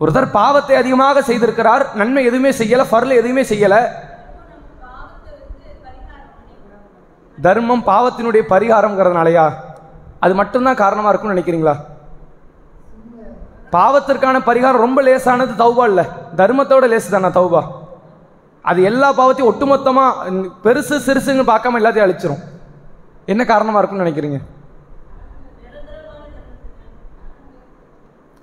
ஒருத்தர் 0.00 0.30
பாவத்தை 0.30 0.76
அதிகமாக 0.76 1.20
செய்திருக்கிறார். 1.20 1.94
நன்மை 1.94 2.24
எதுவுமே 2.24 2.50
செய்யல. 2.50 2.84
ஃபர்ல 2.90 3.10
எதுவுமே 3.10 3.42
செய்யல. 3.42 3.76
தர்மம் 7.42 7.82
பாவத்தினுடைய 7.86 8.42
பரிகாரம்ங்கிறதுனாலயா? 8.50 9.52
அது 10.20 10.34
மட்டும்தான் 10.34 10.74
காரணமா 10.74 11.08
இருக்கும்னு 11.08 11.36
நினைக்கிறீங்களா? 11.36 11.74
பாவத்திற்கான 13.72 14.38
பரிகாரம் 14.46 14.84
ரொம்ப 14.86 15.02
லேசானது 15.02 15.52
தௌபா 15.64 15.84
இல்லை. 15.84 16.04
தர்மத்தோட 16.36 16.88
லேசு 16.88 17.10
தானே 17.10 17.26
தௌபா? 17.26 17.62
அது 18.70 18.80
எல்லா 18.90 19.08
பாவத்தையும் 19.18 19.50
ஒட்டுமொத்தமாக 19.50 20.42
பெருசு 20.64 20.96
சிறுசுன்னு 21.06 21.50
பார்க்காம 21.52 21.78
எல்லாத்தையும் 21.80 22.06
அழிச்சிரும். 22.06 22.42
என்ன 23.32 23.42
காரணமாக 23.50 23.80
இருக்கும்னு 23.80 24.04
நினைக்கிறீங்க? 24.04 24.38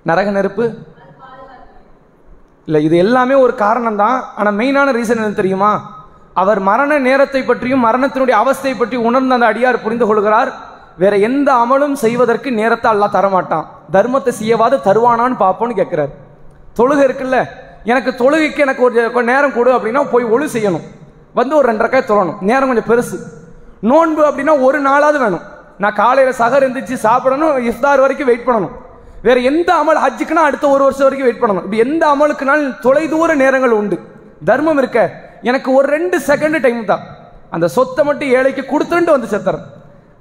நரக 0.09 0.31
நெருப்பு? 0.38 0.65
இல்லை 2.67 2.79
இது 2.88 2.95
எல்லாமே 3.05 3.36
ஒரு 3.45 3.53
காரணம் 3.63 3.99
தான் 4.03 4.17
ஆனால் 4.39 4.57
மெயினான 4.59 4.91
ரீசன் 4.97 5.21
என்ன 5.21 5.39
தெரியுமா? 5.41 5.71
அவர் 6.41 6.59
மரண 6.67 6.91
நேரத்தை 7.07 7.41
பற்றியும் 7.49 7.86
மரணத்தினுடைய 7.88 8.36
அவஸ்தை 8.43 8.73
பற்றி 8.75 8.97
உணர்ந்த 9.07 9.36
அந்த 9.38 9.49
அடியார் 9.51 9.83
புரிந்து 9.86 10.05
கொள்கிறார். 10.09 10.51
வேற 11.01 11.13
எந்த 11.27 11.49
அமலும் 11.63 11.95
செய்வதற்கு 12.03 12.49
நேரத்தை 12.59 12.88
அல்லா 12.93 13.07
தரமாட்டான். 13.17 13.67
தர்மத்தை 13.95 14.31
செய்யவாது 14.39 14.75
தருவானான்னு 14.88 15.38
பார்ப்போன்னு 15.43 15.79
கேட்குறாரு. 15.79 16.13
தொழுகை 16.79 17.05
இருக்குல்ல? 17.07 17.39
எனக்கு 17.91 18.12
தொழுகைக்கு 18.22 18.62
எனக்கு 18.65 18.84
ஒரு 18.84 19.24
நேரம் 19.32 19.56
கொடு 19.56 19.72
அப்படின்னா 19.78 20.02
போய் 20.12 20.26
ஒழு 20.34 20.46
செய்யணும். 20.56 20.86
வந்து 21.39 21.54
ஒரு 21.60 21.65
ரெண்டரைக்காய் 21.72 22.10
தொழணும். 22.12 22.38
நேரம் 22.50 22.69
கொஞ்சம் 22.72 22.89
பெருசு. 22.91 23.17
நோன்பு 23.91 24.22
அப்படின்னா 24.30 24.54
ஒரு 24.67 24.80
நாளாவது 24.88 25.19
வேணும். 25.24 25.43
நான் 25.84 25.98
காலையில் 26.02 26.39
சகர் 26.41 26.65
எந்திரிச்சு 26.67 26.98
சாப்பிடணும் 27.08 27.56
இஃப்தார் 27.69 28.04
வரைக்கும் 28.04 28.30
வெயிட் 28.32 28.48
பண்ணணும். 28.48 28.74
வேற 29.26 29.38
எந்த 29.50 29.69
அமல் 29.82 30.00
ஹஜ்ஜுக்குன்னா 30.04 30.43
அடுத்த 30.50 30.65
ஒரு 30.76 30.84
வருஷம் 30.88 31.06
வரைக்கும் 31.08 31.28
வெயிட் 31.28 31.43
பண்ணணும். 31.43 31.65
இப்போ 31.67 31.78
எந்த 31.86 32.04
அமலுக்குனாலும் 32.13 32.74
தொலைதூர 32.86 33.36
நேரங்கள் 33.43 33.78
உண்டு. 33.80 33.98
தர்மம் 34.50 34.80
இருக்க. 34.82 35.00
எனக்கு 35.50 35.69
ஒரு 35.78 35.88
ரெண்டு 35.96 36.17
செகண்ட் 36.28 36.60
டைம் 36.65 36.82
தான். 36.91 37.04
அந்த 37.56 37.67
சொத்தை 37.76 38.04
மட்டும் 38.06 38.34
ஏழைக்கு 38.38 38.63
கொடுத்துட்டு 38.74 39.15
வந்து 39.15 39.32
செத்துறேன். 39.34 39.65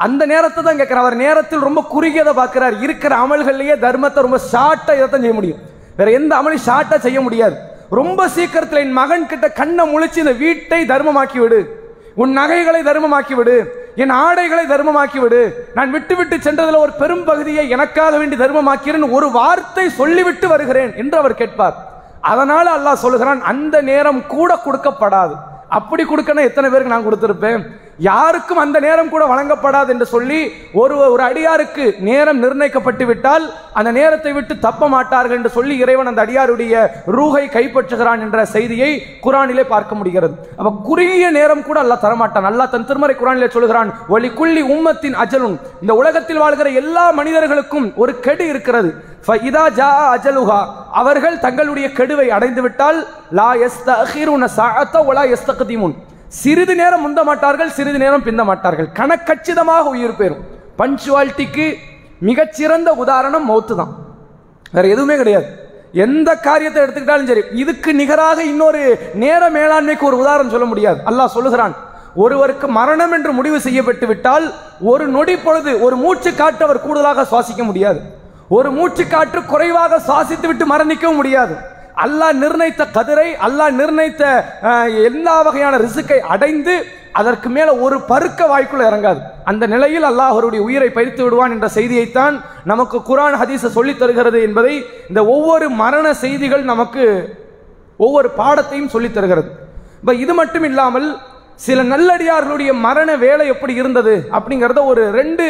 அந்த 0.06 0.22
நேரத்தை 0.32 0.60
தான் 0.62 0.78
கேட்குறேன் 0.80 1.04
அவர் 1.04 1.16
நேரத்தில் 1.24 1.66
ரொம்ப 1.68 1.80
குறுகியதை 1.94 2.32
பார்க்குறார். 2.40 2.76
இருக்கிற 2.86 3.12
அமல்கள்லேயே 3.24 3.76
தர்மத்தை 3.84 4.20
ரொம்ப 4.26 4.40
சார்ட்டாக 4.52 4.98
இதை 4.98 5.08
தான் 5.08 5.24
செய்ய 5.24 5.34
முடியும். 5.40 5.60
வேற 5.98 6.10
எந்த 6.18 6.32
அமலையும் 6.40 6.66
ஷார்ட்டா 6.68 6.98
செய்ய 7.06 7.20
முடியாது. 7.26 7.56
ரொம்ப 8.00 8.28
சீக்கிரத்தில் 8.34 8.82
என் 8.86 8.98
மகன் 9.00 9.30
கிட்ட 9.30 9.46
கண்ணை 9.60 9.84
முழிச்சு 9.92 10.18
இந்த 10.24 10.34
வீட்டை 10.42 10.80
தர்மமாக்கி 10.92 11.38
விடு. 11.44 11.60
உன் 12.22 12.32
நகைகளை 12.38 12.80
தர்மமாக்கி 12.88 13.34
விடு. 13.38 13.56
என் 14.02 14.12
ஆடைகளை 14.24 14.64
தர்மமாக்கி 14.72 15.18
விடு. 15.22 15.40
நான் 15.76 15.90
விட்டு 15.94 16.14
விட்டு 16.16 16.36
சென்றதில் 16.46 16.82
ஒரு 16.84 16.92
பெரும் 17.00 17.24
பகுதியை 17.24 17.64
எனக்காக 17.76 18.18
வேண்டி 18.20 18.36
தர்மமாக்கிறேன் 18.36 19.06
ஒரு 19.16 19.28
வார்த்தை 19.38 19.86
சொல்லிவிட்டு 20.00 20.48
வருகிறேன் 20.48 20.92
என்று 21.02 21.18
அவர் 21.22 21.40
கேட்பார். 21.40 21.76
அதனால 22.32 22.66
அல்லாஹ் 22.78 23.02
சொல்லுகிறான் 23.04 23.40
அந்த 23.52 23.76
நேரம் 23.90 24.20
கூட 24.34 24.50
கொடுக்கப்படாது. 24.66 25.34
அப்படி 25.78 26.02
கொடுக்கணும் 26.04 26.48
எத்தனை 26.48 26.68
பேருக்கு 26.70 26.94
நான் 26.94 27.06
கொடுத்துருப்பேன்? 27.06 27.62
யாருக்கும் 27.98 28.58
அந்த 28.58 28.80
நேரம் 28.80 29.08
கூட 29.08 29.24
வழங்கப்படாது 29.26 29.88
என்று 29.88 30.06
சொல்லி 30.06 30.52
ஒரு 30.72 30.96
ஒரு 31.14 31.22
அடியாருக்கு 31.22 31.98
நேரம் 31.98 32.42
நிர்ணயிக்கப்பட்டு 32.42 33.04
விட்டால் 33.04 33.52
அந்த 33.72 33.92
நேரத்தை 33.92 34.32
விட்டு 34.32 34.58
தப்ப 34.58 34.88
மாட்டார்கள் 34.88 35.36
என்று 35.36 35.50
சொல்லி 35.50 35.76
இறைவன் 35.76 36.06
அந்த 36.06 36.26
அடியாருடைய 36.26 36.90
ரூகை 37.06 37.48
கைப்பற்றுகிறான் 37.48 38.20
என்ற 38.20 38.44
செய்தியை 38.44 39.18
குரானிலே 39.26 39.60
பார்க்க 39.60 39.94
முடிகிறது. 39.94 40.34
அப்ப 40.56 40.72
குறுகிய 40.88 41.30
நேரம் 41.30 41.62
கூட 41.62 41.82
அல்லாஹ் 41.82 42.04
தரமாட்டான். 42.06 42.48
அல்லாஹ் 42.50 42.70
தன் 42.70 42.86
திருமறை 42.86 43.16
குரானிலே 43.16 43.48
சொல்கிறான் 43.48 43.94
ஒளி 44.08 44.28
குள்ளி 44.28 44.62
உம்மத்தின் 44.62 45.18
அஜலுன். 45.24 45.58
இந்த 45.80 45.94
உலகத்தில் 45.94 46.38
வாழ்கிற 46.38 46.70
எல்லா 46.70 47.10
மனிதர்களுக்கும் 47.10 47.92
ஒரு 47.96 48.20
கெடு 48.20 48.48
இருக்கிறது. 48.48 49.04
ஃபஇதா 49.26 49.64
ஜா 49.78 49.90
அவர்கள் 50.90 51.38
தங்களுடைய 51.38 51.92
கெடுவை 51.92 52.28
அடைந்து 52.28 52.62
விட்டால் 52.62 53.06
லா 53.30 53.54
யஸ்தகிருன 53.54 54.48
சிறிது 56.40 56.74
நேரம் 56.80 57.02
முந்த 57.04 57.20
மாட்டார்கள் 57.28 57.72
சிறிது 57.76 57.98
நேரம் 58.02 58.26
பிந்த 58.26 58.42
மாட்டார்கள் 58.50 58.88
கணக்கச்சிதமாக 58.98 59.90
உயிர் 59.94 60.18
பெறும். 60.20 60.44
பஞ்சுவாலிட்டிக்கு 60.80 61.66
மிகச்சிறந்த 62.28 62.90
உதாரணம் 63.02 63.46
மௌத்து 63.50 63.74
தான் 63.80 63.92
வேற 64.74 64.84
எதுவுமே 64.94 65.16
கிடையாது. 65.20 65.48
எந்த 66.04 66.30
காரியத்தை 66.46 66.78
எடுத்துக்கிட்டாலும் 66.82 67.30
சரி 67.30 67.42
இதுக்கு 67.62 67.90
நிகராக 68.00 68.38
இன்னொரு 68.52 68.82
நேர 69.22 69.42
மேலாண்மைக்கு 69.56 70.04
ஒரு 70.10 70.16
உதாரணம் 70.22 70.54
சொல்ல 70.54 70.68
முடியாது. 70.72 71.00
அல்லாஹ் 71.10 71.34
சொல்லுகிறான் 71.36 71.74
ஒருவருக்கு 72.24 72.66
மரணம் 72.78 73.14
என்று 73.16 73.30
முடிவு 73.38 73.58
செய்யப்பட்டு 73.66 74.06
விட்டால் 74.10 74.46
ஒரு 74.92 75.04
நொடி 75.16 75.34
பொழுது 75.44 75.72
ஒரு 75.86 75.96
மூச்சு 76.04 76.30
காற்று 76.40 76.64
அவர் 76.66 76.84
கூடுதலாக 76.86 77.26
சுவாசிக்க 77.32 77.62
முடியாது. 77.70 78.00
ஒரு 78.56 78.70
மூச்சு 78.78 79.04
காற்று 79.12 79.40
குறைவாக 79.52 80.00
சுவாசித்து 80.08 80.46
விட்டு 80.50 80.64
மரணிக்கவும் 80.72 81.20
முடியாது. 81.20 81.54
அல்லாஹ் 82.04 82.34
நிர்ணயித்த 82.42 82.82
கதிரை 82.96 83.28
அல்லாஹ் 83.46 83.72
நிர்ணயித்த 83.80 84.24
எல்லா 85.08 85.36
வகையான 85.46 85.74
ரிசுக்கை 85.84 86.18
அடைந்து 86.34 86.74
அதற்கு 87.20 87.48
மேல 87.56 87.68
ஒரு 87.84 87.96
பருக்க 88.10 88.40
வாய்க்குள்ள 88.50 88.82
இறங்காது. 88.90 89.20
அந்த 89.50 89.64
நிலையில் 89.72 90.06
அல்லாஹ் 90.10 90.32
அவருடைய 90.32 90.60
உயிரை 90.68 90.88
பறித்து 90.96 91.22
விடுவான் 91.24 91.54
என்ற 91.56 91.68
செய்தியைத்தான் 91.78 92.36
நமக்கு 92.70 92.98
குரான் 93.08 93.36
ஹதீஸ 93.40 93.70
சொல்லித் 93.76 94.00
தருகிறது 94.02 94.38
என்பதை 94.48 94.74
இந்த 95.10 95.20
ஒவ்வொரு 95.34 95.66
மரண 95.82 96.06
செய்திகள் 96.22 96.64
நமக்கு 96.72 97.04
ஒவ்வொரு 98.06 98.28
பாடத்தையும் 98.40 98.92
சொல்லித் 98.94 99.16
தருகிறது. 99.16 99.50
இப்போ 100.00 100.14
இது 100.24 100.34
மட்டும் 100.40 100.66
இல்லாமல் 100.70 101.08
சில 101.66 101.82
நல்லடியார்களுடைய 101.92 102.70
மரண 102.86 103.10
வேலை 103.26 103.46
எப்படி 103.54 103.74
இருந்தது 103.80 104.14
அப்படிங்கிறத 104.36 104.80
ஒரு 104.92 105.02
ரெண்டு 105.20 105.44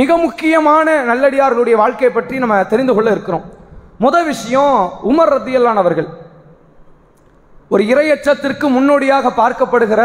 மிக 0.00 0.16
முக்கியமான 0.24 0.86
நல்லடியார்களுடைய 1.10 1.76
வாழ்க்கையை 1.82 2.12
பற்றி 2.14 2.38
நம்ம 2.44 2.56
தெரிந்து 2.72 2.94
கொள்ள 2.94 3.10
இருக்கிறோம். 3.16 3.44
முதல் 4.04 4.24
விஷயம் 4.24 4.76
உமர் 5.10 5.32
ரத்தியல்லானவர்கள் 5.34 6.08
ஒரு 7.70 7.82
இரையச்சத்திற்கு 7.84 8.66
முன்னோடியாக 8.68 9.30
பார்க்கப்படுகிற 9.36 10.02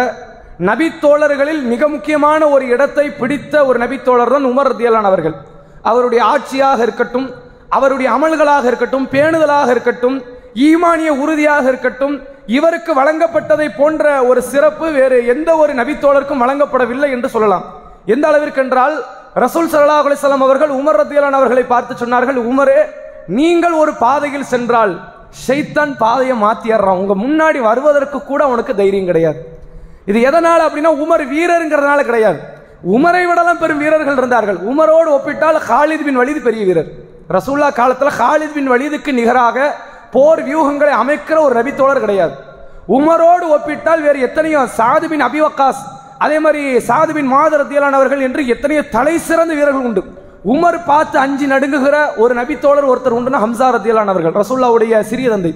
நபித்தோழர்களில் 0.70 1.62
மிக 1.64 1.88
முக்கியமான 1.88 2.42
ஒரு 2.50 2.66
இடத்தை 2.68 3.06
பிடித்த 3.12 3.66
ஒரு 3.66 3.78
நபித்தோழர் 3.80 4.34
தான் 4.34 4.46
உமர் 4.46 4.70
ரத்தியல்லானவர்கள் 4.70 5.36
அவருடைய 5.84 6.22
ஆட்சியாக 6.26 6.80
இருக்கட்டும் 6.82 7.28
அவருடைய 7.72 8.10
அமல்களாக 8.12 8.66
இருக்கட்டும் 8.68 9.08
பேணுதலாக 9.08 9.70
இருக்கட்டும் 9.72 10.18
ஈமானிய 10.62 11.10
உறுதியாக 11.24 11.66
இருக்கட்டும் 11.68 12.16
இவருக்கு 12.48 12.92
வழங்கப்பட்டதை 12.94 13.68
போன்ற 13.76 14.24
ஒரு 14.24 14.42
சிறப்பு 14.44 14.92
வேறு 14.92 15.26
எந்த 15.26 15.50
ஒரு 15.58 15.74
நபித்தோழருக்கும் 15.74 16.42
வழங்கப்படவில்லை 16.44 17.10
என்று 17.12 17.30
சொல்லலாம். 17.30 17.66
எந்த 18.06 18.26
அளவிற்கு 18.28 18.62
என்றால் 18.62 18.96
ரசூல் 19.36 19.70
சல்லா 19.72 19.98
அலிசல்லாம் 20.02 20.46
அவர்கள் 20.46 20.72
உமர் 20.72 21.00
ரத்தியலான் 21.00 21.38
அவர்களை 21.40 21.64
பார்த்து 21.66 21.94
சொன்னார்கள் 21.96 22.40
உமரே 22.46 22.80
நீங்கள் 23.38 23.76
ஒரு 23.82 23.92
பாதையில் 24.04 24.52
சென்றால் 24.52 24.94
ஷைத்தான் 25.46 25.92
பாதையை 26.04 26.36
மாத்திடுறான் 26.44 27.02
உங்க 27.02 27.16
முன்னாடி 27.24 27.60
வருவதற்கு 27.70 28.20
கூட 28.30 28.42
அவனுக்கு 28.48 28.74
தைரியம் 28.80 29.10
கிடையாது. 29.10 29.40
இது 30.10 30.20
எதனால் 30.30 30.64
அப்படின்னா 30.68 30.92
உமர் 31.04 31.24
வீரருங்கிறதுனால 31.34 32.04
கிடையாது. 32.10 32.40
உமரை 32.96 33.24
விடலாம் 33.30 33.60
பெரும் 33.62 33.82
வீரர்கள் 33.84 34.20
இருந்தார்கள். 34.20 34.60
உமரோடு 34.72 35.10
ஒப்பிட்டால் 35.18 35.60
ஹாலித் 35.68 36.06
பின் 36.08 36.20
வலிது 36.22 36.42
பெரிய 36.48 36.64
வீரர். 36.70 36.90
ரசூல்லா 37.36 37.70
காலத்தில் 37.80 38.18
ஹாலித் 38.20 38.56
பின் 38.58 38.70
வலிதுக்கு 38.74 39.12
நிகராக 39.20 39.68
போர் 40.16 40.42
வியூகங்களை 40.48 40.94
அமைக்கிற 41.02 41.38
ஒரு 41.48 41.54
ரபித்தோழர் 41.60 42.04
கிடையாது. 42.06 42.34
உமரோடு 42.98 43.46
ஒப்பிட்டால் 43.56 44.02
வேறு 44.06 44.20
எத்தனையோ 44.28 44.62
சாது 44.78 45.08
பின் 45.12 45.26
அபிவக்காஸ் 45.28 45.82
அதே 46.26 46.38
மாதிரி 46.46 46.64
சாது 46.88 47.12
பின் 47.18 47.32
மாதரத்தியலானவர்கள் 47.34 48.26
என்று 48.28 48.42
எத்தனையோ 48.56 48.84
தலை 48.96 49.16
சிறந்த 49.28 49.54
வீரர்கள் 49.60 49.88
உண்டு. 49.90 50.04
உமர் 50.54 50.78
பார்த்து 50.90 51.18
அஞ்சு 51.24 51.46
நடுங்குகிற 51.52 51.96
ஒரு 52.24 52.34
நபித்தோழர் 52.40 52.90
ஒருத்தர் 52.92 53.16
உண்டுன்னா 53.18 53.40
ஹம்சா 53.46 53.68
ரத்தியலானவர்கள் 53.76 54.36
ரசூல்லாவுடைய 54.42 55.00
சிறிய 55.10 55.30
தந்தை. 55.30 55.52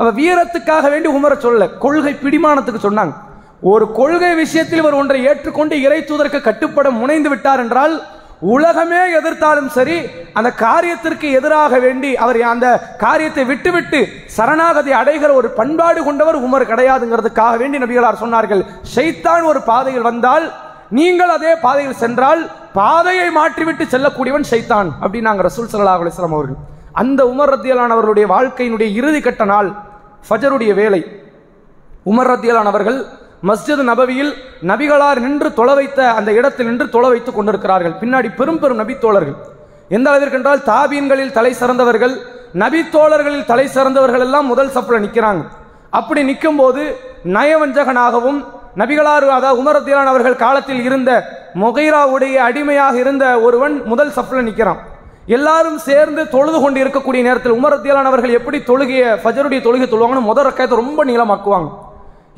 அவ 0.00 0.10
வீரத்துக்காக 0.18 0.90
வேண்டி 0.92 1.08
உமரை 1.18 1.36
சொல்ல 1.46 1.66
கொள்கை 1.84 2.12
பிடிமானத்துக்கு 2.24 2.80
சொன்னாங்க. 2.84 3.14
ஒரு 3.72 3.84
கொள்கை 3.98 4.30
விஷயத்தில் 4.42 4.80
இவர் 4.82 4.98
ஒன்றை 5.00 5.20
ஏற்றுக்கொண்டு 5.30 5.74
இறை 5.86 5.98
தூதருக்கு 6.10 6.40
கட்டுப்பட 6.44 6.88
முனைந்து 7.00 7.30
விட்டார் 7.32 7.62
என்றால் 7.64 7.94
உலகமே 8.54 9.00
எதிர்த்தாலும் 9.18 9.70
சரி 9.76 9.96
அந்த 10.38 10.50
காரியத்திற்கு 10.64 11.28
எதிராக 11.38 11.78
வேண்டி 11.84 12.10
அவர் 12.24 12.38
அந்த 12.52 12.66
காரியத்தை 13.04 13.44
விட்டுவிட்டு 13.50 14.00
சரணாகதி 14.36 14.92
அடைகிற 15.00 15.30
ஒரு 15.40 15.48
பண்பாடு 15.58 16.02
கொண்டவர் 16.08 16.38
உமர் 16.46 16.70
கிடையாதுங்கிறதுக்காக 16.70 17.56
வேண்டி 17.62 17.78
நபிகளார் 17.84 18.22
சொன்னார்கள். 18.22 18.62
ஷைத்தான் 18.94 19.50
ஒரு 19.50 19.62
பாதையில் 19.70 20.08
வந்தால் 20.10 20.46
நீங்கள் 20.98 21.34
அதே 21.36 21.54
பாதையில் 21.64 22.00
சென்றால் 22.04 22.42
பாதையை 22.78 23.28
மாற்றிவிட்டு 23.38 23.84
செல்லக்கூடியவன் 23.92 24.48
சைத்தான் 24.50 24.88
அப்படின்னாங்க 25.02 25.42
ரசூல் 25.48 25.70
சல்லா 25.70 25.94
அலிஸ்லாம் 26.02 26.36
அவர்கள். 26.36 26.58
அந்த 27.02 27.20
உமர் 27.32 27.50
ரத்தியலானவர்களுடைய 27.52 28.26
வாழ்க்கையினுடைய 28.34 28.88
இறுதி 28.98 29.20
கட்ட 29.20 29.44
நாள் 29.52 29.68
ஃபஜருடைய 30.26 30.72
வேலை. 30.80 31.00
உமர் 32.10 32.30
ரத்தியலானவர்கள் 32.32 32.98
மஸ்ஜித் 33.48 33.82
நபவியில் 33.90 34.32
நபிகளார் 34.70 35.20
நின்று 35.24 35.48
தொலை 35.58 35.74
வைத்த 35.78 36.00
அந்த 36.18 36.30
இடத்தில் 36.38 36.68
நின்று 36.70 36.86
தொலை 36.94 37.10
வைத்துக் 37.12 37.36
கொண்டிருக்கிறார்கள். 37.38 37.94
பின்னாடி 38.02 38.28
பெரும் 38.38 38.60
பெரும் 38.62 38.80
நபி 38.82 38.94
தோழர்கள். 39.04 39.36
எந்த 39.96 40.06
அளவிற்கு 40.10 40.38
என்றால் 40.38 40.62
தாபீன்களில் 40.70 41.34
தலை 41.38 41.52
சிறந்தவர்கள் 41.60 42.14
நபி 42.62 42.80
தோழர்களில் 42.94 43.48
தலை 43.50 43.66
சிறந்தவர்கள் 43.76 44.24
எல்லாம் 44.26 44.50
முதல் 44.52 44.74
சப்பில் 44.76 45.04
நிற்கிறாங்க 45.04 45.42
அப்படி 45.98 46.20
நிற்கும் 46.30 46.58
போது 46.60 46.82
நயவஞ்சகனாகவும் 47.36 48.40
நபிகளார் 48.80 49.26
அதாவது 49.38 49.60
உமரத்திலான் 49.62 50.10
அவர்கள் 50.12 50.42
காலத்தில் 50.44 50.82
இருந்த 50.88 51.10
மொகைராவுடைய 51.62 52.36
அடிமையாக 52.48 52.94
இருந்த 53.02 53.24
ஒருவன் 53.46 53.74
முதல் 53.90 54.14
சஃப்ல 54.16 54.42
நிற்கிறான் 54.48 54.80
எல்லாரும் 55.36 55.78
சேர்ந்து 55.88 56.22
தொழுது 56.34 56.58
கொண்டு 56.60 56.78
இருக்கக்கூடிய 56.82 57.22
நேரத்தில் 57.26 57.56
உமரத்தியலானவர்கள் 57.58 58.36
எப்படி 58.38 58.58
தொழுகைய 58.68 59.04
ஃபஜருடைய 59.22 59.60
தொழுகை 59.66 59.86
தொழுவாங்கன்னு 59.88 60.28
முதல் 60.28 60.46
ரக்காயத்தை 60.48 60.76
ரொம்ப 60.82 61.00
நீளமாக்குவாங்க. 61.10 61.68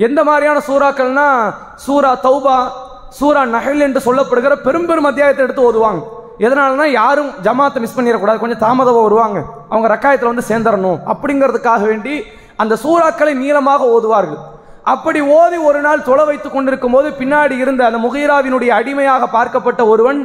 எந்த 0.07 0.21
மாதிரியான 0.29 0.59
சூறாக்கள்னா 0.69 1.27
சூரா 1.85 2.13
தௌபா 2.27 2.57
சூரா 3.19 3.43
நகல் 3.57 3.85
என்று 3.87 4.01
சொல்லப்படுகிற 4.07 4.55
பெரும் 4.67 4.89
பெரும் 4.91 5.09
அத்தியாயத்தை 5.11 5.43
எடுத்து 5.47 5.67
ஓதுவாங்க. 5.69 6.03
எதனாலனா 6.47 6.87
யாரும் 7.01 7.31
ஜமாத்தை 7.47 7.81
மிஸ் 7.85 7.97
பண்ணிடக்கூடாது 7.97 8.43
கொஞ்சம் 8.43 8.63
தாமதமாக 8.67 9.07
வருவாங்க. 9.07 9.39
அவங்க 9.73 9.89
ரக்காயத்தில் 9.95 10.33
வந்து 10.33 10.49
சேர்ந்துடணும் 10.51 11.01
அப்படிங்கிறதுக்காக 11.13 11.83
வேண்டி 11.91 12.15
அந்த 12.63 12.75
சூறாக்களை 12.85 13.35
நீளமாக 13.43 13.83
ஓதுவார்கள். 13.97 14.41
அப்படி 14.93 15.21
ஓதி 15.39 15.59
ஒரு 15.69 15.81
நாள் 15.87 16.07
தொலை 16.09 16.25
வைத்துக் 16.29 16.55
கொண்டிருக்கும் 16.55 16.95
போது 16.95 17.09
பின்னாடி 17.21 17.57
இருந்த 17.65 17.83
அந்த 17.89 17.99
முகீராவினுடைய 18.05 18.71
அடிமையாக 18.81 19.29
பார்க்கப்பட்ட 19.35 19.81
ஒருவன் 19.93 20.21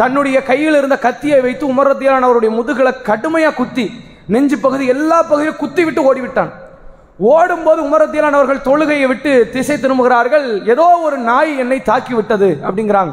தன்னுடைய 0.00 0.38
கையில் 0.48 0.78
இருந்த 0.80 0.96
கத்தியை 1.04 1.38
வைத்து 1.44 1.64
உமரத்தியான 1.72 2.26
அவருடைய 2.28 2.50
முதுகலை 2.58 2.92
கடுமையாக 3.08 3.56
குத்தி 3.60 3.86
நெஞ்சு 4.34 4.56
பகுதி 4.64 4.84
எல்லா 4.94 5.18
பகுதியும் 5.30 5.60
குத்தி 5.62 5.82
விட்டு 5.84 6.02
ஓடிவிட்டான். 6.08 6.50
ஓடும்போது 7.32 7.80
உமரத்தியலான் 7.86 8.36
அவர்கள் 8.38 8.66
தொழுகையை 8.68 9.06
விட்டு 9.12 9.32
திசை 9.54 9.76
திரும்புகிறார்கள். 9.76 10.46
ஏதோ 10.72 10.86
ஒரு 11.06 11.16
நாய் 11.30 11.52
என்னை 11.62 11.78
தாக்கி 11.90 12.14
விட்டது 12.18 12.48
அப்படிங்கிறாங்க. 12.66 13.12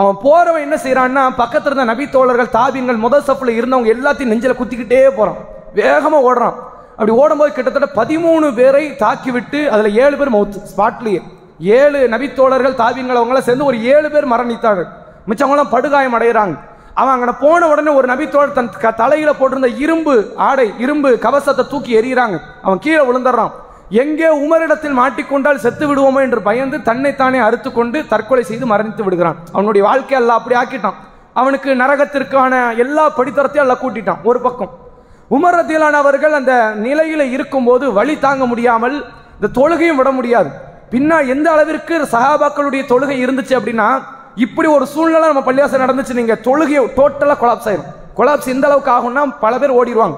அவன் 0.00 0.18
போறவன் 0.24 0.64
என்ன 0.66 0.76
செய்யறான்னா 0.84 1.22
பக்கத்துல 1.42 1.70
இருந்த 1.70 1.86
நபி 1.92 2.04
தோழர்கள் 2.16 2.54
தாபியங்கள் 2.58 3.04
முதல் 3.06 3.26
சப்புல 3.28 3.56
இருந்தவங்க 3.58 3.94
எல்லாத்தையும் 3.96 4.32
நெஞ்சில 4.32 4.54
குத்திக்கிட்டே 4.60 5.00
போறான். 5.20 5.40
வேகமா 5.80 6.20
ஓடுறான். 6.28 6.58
அப்படி 7.00 7.18
ஓடும்போது 7.18 7.52
கிட்டத்தட்ட 7.52 8.04
பதிமூணு 8.04 8.54
பேரை 8.54 8.90
தாக்கிவிட்டு 8.90 9.68
அதில் 9.68 9.96
ஏழு 9.96 10.16
பேர் 10.16 10.32
மவுத்து 10.32 10.62
ஸ்பாட்லேயே. 10.76 11.20
ஏழு 11.58 12.08
நபித்தோழர்கள் 12.10 12.74
தாவிங்கள் 12.74 13.16
அவங்களாம் 13.16 13.38
சேர்ந்து 13.38 13.64
ஒரு 13.64 13.84
ஏழு 13.84 14.10
பேர் 14.10 14.28
மரணித்தார்கள் 14.28 14.84
மிச்சவங்களாம் 15.28 15.70
படுகாயம் 15.70 16.20
அடைகிறாங்க. 16.20 16.58
அவன் 16.94 17.12
அங்கே 17.12 17.30
போன 17.40 17.68
உடனே 17.68 17.90
ஒரு 17.90 18.08
நபித்தோழர் 18.08 18.52
தன் 18.52 18.70
க- 18.80 18.90
தலையில் 18.90 19.30
போட்டிருந்த 19.30 19.78
இரும்பு 19.78 20.32
ஆடை 20.36 20.72
இரும்பு 20.78 21.18
கவசத்தை 21.18 21.66
தூக்கி 21.68 22.00
எறிகிறாங்க. 22.00 22.38
அவன் 22.62 22.78
கீழே 22.78 23.02
விழுந்துடுறான். 23.02 23.50
எங்கே 23.88 24.26
உமரிடத்தில் 24.26 24.98
மாட்டிக்கொண்டால் 24.98 25.56
செத்து 25.56 25.94
விடுவோமோ 25.94 26.20
என்று 26.20 26.42
பயந்து 26.42 26.82
தன்னைத்தானே 26.82 27.38
அறுத்து 27.38 27.72
கொண்டு 27.72 28.06
தற்கொலை 28.06 28.44
செய்து 28.44 28.66
மரணித்து 28.66 29.02
விடுகிறான். 29.02 29.36
அவனுடைய 29.52 29.86
வாழ்க்கையை 29.86 30.20
எல்லாம் 30.20 30.42
அப்படி 30.44 30.56
ஆக்கிட்டான். 30.56 30.94
அவனுக்கு 31.32 31.74
நரகத்திற்கான 31.74 32.76
எல்லா 32.76 33.12
படித்தரத்தையும் 33.16 33.56
எல்லாம் 33.56 33.78
கூட்டிட்டான். 33.78 34.22
ஒரு 34.22 34.40
பக்கம். 34.40 34.88
உமர் 35.30 35.56
ரத்தியலான 35.58 35.98
அவர்கள் 36.02 36.32
அந்த 36.32 36.72
நிலையில 36.82 37.20
இருக்கும்போது 37.30 37.92
வழி 37.92 38.18
தாங்க 38.18 38.46
முடியாமல் 38.46 39.04
இந்த 39.34 39.48
தொழுகையும் 39.60 39.98
விட 40.00 40.10
முடியாது. 40.10 40.48
பின்னா 40.90 41.28
எந்த 41.28 41.50
அளவிற்கு 41.50 41.96
சஹாபாக்களுடைய 42.12 42.82
தொழுகை 42.92 43.16
இருந்துச்சு 43.24 43.54
அப்படின்னா 43.58 44.02
இப்படி 44.34 44.68
ஒரு 44.68 44.86
சூழ்நிலை 44.86 45.32
நம்ம 45.32 45.52
பள்ளியாசம் 45.52 45.82
நடந்துச்சு 45.84 46.12
நீங்க 46.12 46.34
தொழுகை 46.44 46.80
டோட்டலாக 46.96 47.38
கொலாப்ஸ் 47.42 47.68
ஆயிரும். 47.70 47.88
கொலாப்ஸ் 48.16 48.52
எந்த 48.54 48.66
அளவுக்கு 48.66 48.90
ஆகும்னா 48.90 49.34
பல 49.40 49.58
பேர் 49.58 49.76
ஓடிடுவாங்க. 49.80 50.16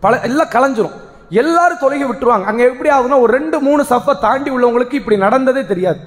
பல 0.00 0.20
எல்லாம் 0.20 0.52
கலைஞ்சிரும். 0.52 0.92
எல்லாரும் 1.30 1.82
தொழுகை 1.84 2.06
விட்டுருவாங்க. 2.10 2.44
அங்க 2.44 2.62
எப்படி 2.64 2.90
ஆகுதுன்னா 2.90 3.20
ஒரு 3.20 3.32
ரெண்டு 3.32 3.60
மூணு 3.60 3.84
சஃபை 3.90 4.18
தாண்டி 4.20 4.50
உள்ளவங்களுக்கு 4.50 4.92
இப்படி 4.92 5.16
நடந்ததே 5.16 5.66
தெரியாது. 5.66 5.98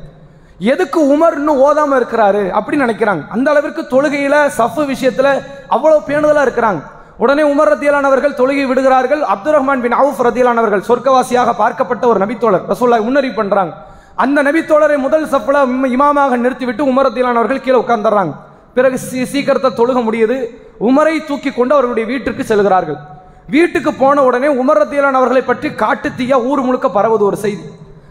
எதுக்கு 0.57 0.99
உமர் 1.03 1.33
இன்னும் 1.33 1.59
ஓதாம 1.59 1.97
இருக்கிறாரு 2.01 2.43
அப்படின்னு 2.59 2.85
நினைக்கிறாங்க. 2.85 3.27
அந்த 3.29 3.49
அளவிற்கு 3.49 3.81
தொழுகையில 3.81 4.49
சஃபு 4.57 4.93
விஷயத்துல 4.93 5.41
அவ்வளவு 5.67 6.01
பேணுதலா 6.07 6.45
இருக்கிறாங்க. 6.47 6.81
உடனே 7.19 7.53
உமர் 7.53 7.67
ரத்தியலானவர்கள் 7.67 8.33
தொழுகி 8.33 8.67
விடுகிறார்கள். 8.67 9.23
அப்துல் 9.23 9.53
ரஹ்மான் 9.53 9.81
பின் 9.81 9.93
அவுஃப் 9.93 10.21
ரத்தியலானவர்கள் 10.23 10.83
சொர்க்கவாசியாக 10.87 11.53
பார்க்கப்பட்ட 11.59 12.05
ஒரு 12.05 12.25
நபித்தோழர். 12.25 12.61
ரசூல்லா 12.69 12.97
உன்னறி 12.97 13.29
பண்றாங்க. 13.29 13.75
அந்த 14.15 14.43
நபித்தோழரை 14.43 14.97
முதல் 14.97 15.25
சஃப்ல 15.25 15.67
இமாமாக 15.83 16.37
நிறுத்திவிட்டு 16.37 16.85
உமர் 16.85 17.05
ரத்தியலானவர்கள் 17.05 17.61
கீழே 17.61 17.79
உட்கார்ந்துறாங்க 17.79 18.35
பிறகு 18.73 18.95
சீ- 18.95 19.23
சீக்கிரத்தை 19.23 19.71
தொழுக 19.71 20.03
முடியுது. 20.03 20.45
உமரை 20.79 21.25
தூக்கி 21.25 21.51
கொண்டு 21.51 21.73
அவர்களுடைய 21.73 22.05
வீட்டிற்கு 22.05 22.43
செல்கிறார்கள். 22.43 22.95
வீட்டுக்கு 23.47 23.93
போன 23.93 24.23
உடனே 24.23 24.47
உமர் 24.47 24.77
ரத்தியலான் 24.77 25.11
அவர்களை 25.11 25.41
பற்றி 25.41 25.73
காட்டு 25.73 26.09
தீயா 26.09 26.45
ஊர் 26.45 26.61
முழுக்க 26.61 26.87
பரவுது 26.87 27.19
ஒரு 27.19 27.37
செய்தி. 27.37 27.63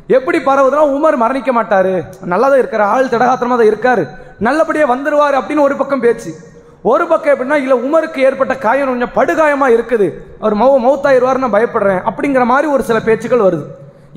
எப்படி 0.06 0.38
பரவுதுன்னா 0.38 0.98
உமர் 0.98 1.16
மரணிக்க 1.16 1.52
மாட்டாரு. 1.52 2.02
நல்லா 2.24 2.48
தான் 2.48 2.80
ஆள் 2.80 3.06
திடகாத்திரமா 3.06 3.78
தான் 3.78 3.98
இருக்காரு. 3.98 4.08
நல்லபடியா 4.38 4.90
வந்துருவாரு 4.90 5.34
அப்படின்னு 5.34 5.60
ஒரு 5.60 5.76
பக்கம் 5.76 6.00
பேச்சு. 6.00 6.34
ஒரு 6.82 7.04
பக்கம் 7.06 7.32
எப்படின்னா 7.32 7.56
இல்லை 7.62 7.76
உமருக்கு 7.86 8.18
ஏற்பட்ட 8.18 8.54
காயம் 8.56 8.88
கொஞ்சம் 8.88 9.14
படுகாயமாக 9.14 9.74
இருக்குது. 9.76 10.06
அவர் 10.40 10.54
மௌ 10.60 10.68
மௌத்தாயிருவாரு 10.84 11.42
நான் 11.44 11.54
பயப்படுறேன். 11.54 12.02
அப்படிங்கிற 12.08 12.44
மாதிரி 12.44 12.68
ஒரு 12.72 12.82
சில 12.82 12.98
பேச்சுக்கள் 13.00 13.46
வருது. 13.46 13.64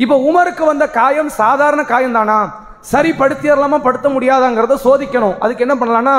இப்போ 0.04 0.16
உமருக்கு 0.30 0.64
வந்த 0.66 0.90
காயம் 0.90 1.30
சாதாரண 1.30 1.84
காயம் 1.84 2.18
தானா 2.18 2.38
சரி 2.92 3.12
படுத்திடலாமா 3.12 3.78
படுத்த 3.88 4.10
முடியாதாங்கிறத 4.10 4.78
சோதிக்கணும். 4.84 5.36
அதுக்கு 5.40 5.66
என்ன 5.66 5.76
பண்ணலான்னா 5.80 6.16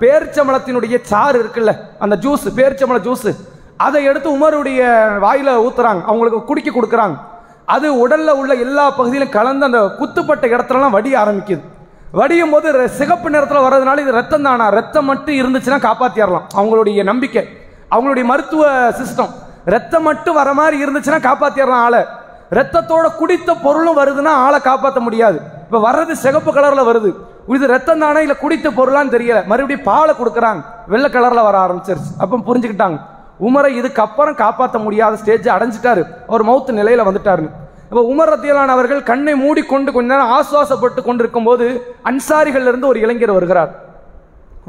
பேரிச்சம்பளத்தினுடைய 0.00 1.00
சாறு 1.12 1.38
இருக்குல்ல 1.42 1.72
அந்த 1.98 2.16
ஜூஸ் 2.24 2.46
பேரிச்சம்பள 2.58 3.00
ஜூஸ் 3.06 3.28
அதை 3.76 4.04
எடுத்து 4.04 4.28
உமருடைய 4.36 4.82
வாயில் 5.24 5.50
ஊத்துறாங்க. 5.64 6.02
அவங்களுக்கு 6.10 6.44
குடிக்க 6.44 6.70
கொடுக்குறாங்க. 6.70 7.16
அது 7.64 7.98
உடலில் 7.98 8.38
உள்ள 8.40 8.54
எல்லா 8.54 8.90
பகுதியிலும் 8.90 9.34
கலந்து 9.38 9.64
அந்த 9.68 9.80
குத்துப்பட்ட 10.00 10.46
இடத்துலலாம் 10.54 10.96
வடிய 10.96 11.18
ஆரம்பிக்குது. 11.22 11.62
வடியும் 12.12 12.50
போது 12.50 12.88
சிகப்பு 12.88 13.30
நிறத்தில் 13.30 13.64
வர்றதுனால 13.64 13.98
இது 13.98 14.12
ரத்தம் 14.12 14.42
தானா 14.42 14.68
ரத்தம் 14.68 15.04
மட்டும் 15.04 15.34
இருந்துச்சுன்னா 15.34 15.78
காப்பாற்றிடலாம் 15.86 16.46
அவங்களுடைய 16.56 17.02
நம்பிக்கை. 17.02 17.48
அவங்களுடைய 17.90 18.24
மருத்துவ 18.24 18.90
சிஸ்டம் 18.90 19.32
ரத்தம் 19.64 20.02
மட்டும் 20.02 20.34
வர 20.34 20.52
மாதிரி 20.52 20.84
இருந்துச்சுன்னா 20.84 21.18
காப்பாற்றிடலாம் 21.28 21.84
ஆளை. 21.86 22.04
ரத்தத்தோட 22.50 23.06
குடித்த 23.16 23.54
பொருளும் 23.62 23.98
வருதுன்னா 23.98 24.32
ஆளை 24.46 24.60
காப்பாற்ற 24.60 25.00
முடியாது. 25.00 25.40
இப்போ 25.64 25.92
வர்றது 25.92 26.12
சிகப்பு 26.12 26.52
கலரில் 26.52 26.88
வருது. 26.90 27.10
இது 27.54 27.66
ரத்தம் 27.66 27.98
தானே 27.98 28.20
இல்லை 28.20 28.36
குடித்த 28.40 28.70
பொருளான்னு 28.70 29.14
தெரியல. 29.16 29.44
மறுபடியும் 29.44 29.82
பாலை 29.82 30.14
கொடுக்குறாங்க. 30.14 30.62
வெள்ளை 30.86 31.10
கலரில் 31.10 31.46
வர 31.48 31.66
ஆரம்பிச்சிருச்சு. 31.66 32.12
அப்போ 32.18 32.36
புரிஞ்சுக்கிட்டாங்க. 32.36 32.98
உமரை 33.40 33.70
இதுக்கப்புறம் 33.80 34.34
காப்பாற்ற 34.34 34.78
முடியாத 34.78 35.16
ஸ்டேஜ் 35.16 35.48
அடைஞ்சிட்டாரு. 35.48 36.04
அவர் 36.28 36.46
மவுத்து 36.46 36.70
நிலையில் 36.70 37.06
வந்துட்டாருன்னு. 37.06 37.50
அப்போ 37.88 38.02
உமர் 38.12 38.30
ரத்தியலான் 38.32 38.72
அவர்கள் 38.74 39.02
கண்ணை 39.10 39.34
மூடிக்கொண்டு 39.42 39.90
கொஞ்ச 39.96 40.08
நேரம் 40.12 40.32
ஆசுவாசப்பட்டு 40.36 41.00
கொண்டிருக்கும் 41.08 41.46
போது 41.48 41.66
அன்சாரிகளிலிருந்து 42.10 42.86
ஒரு 42.92 42.98
இளைஞர் 43.04 43.36
வருகிறார். 43.36 43.70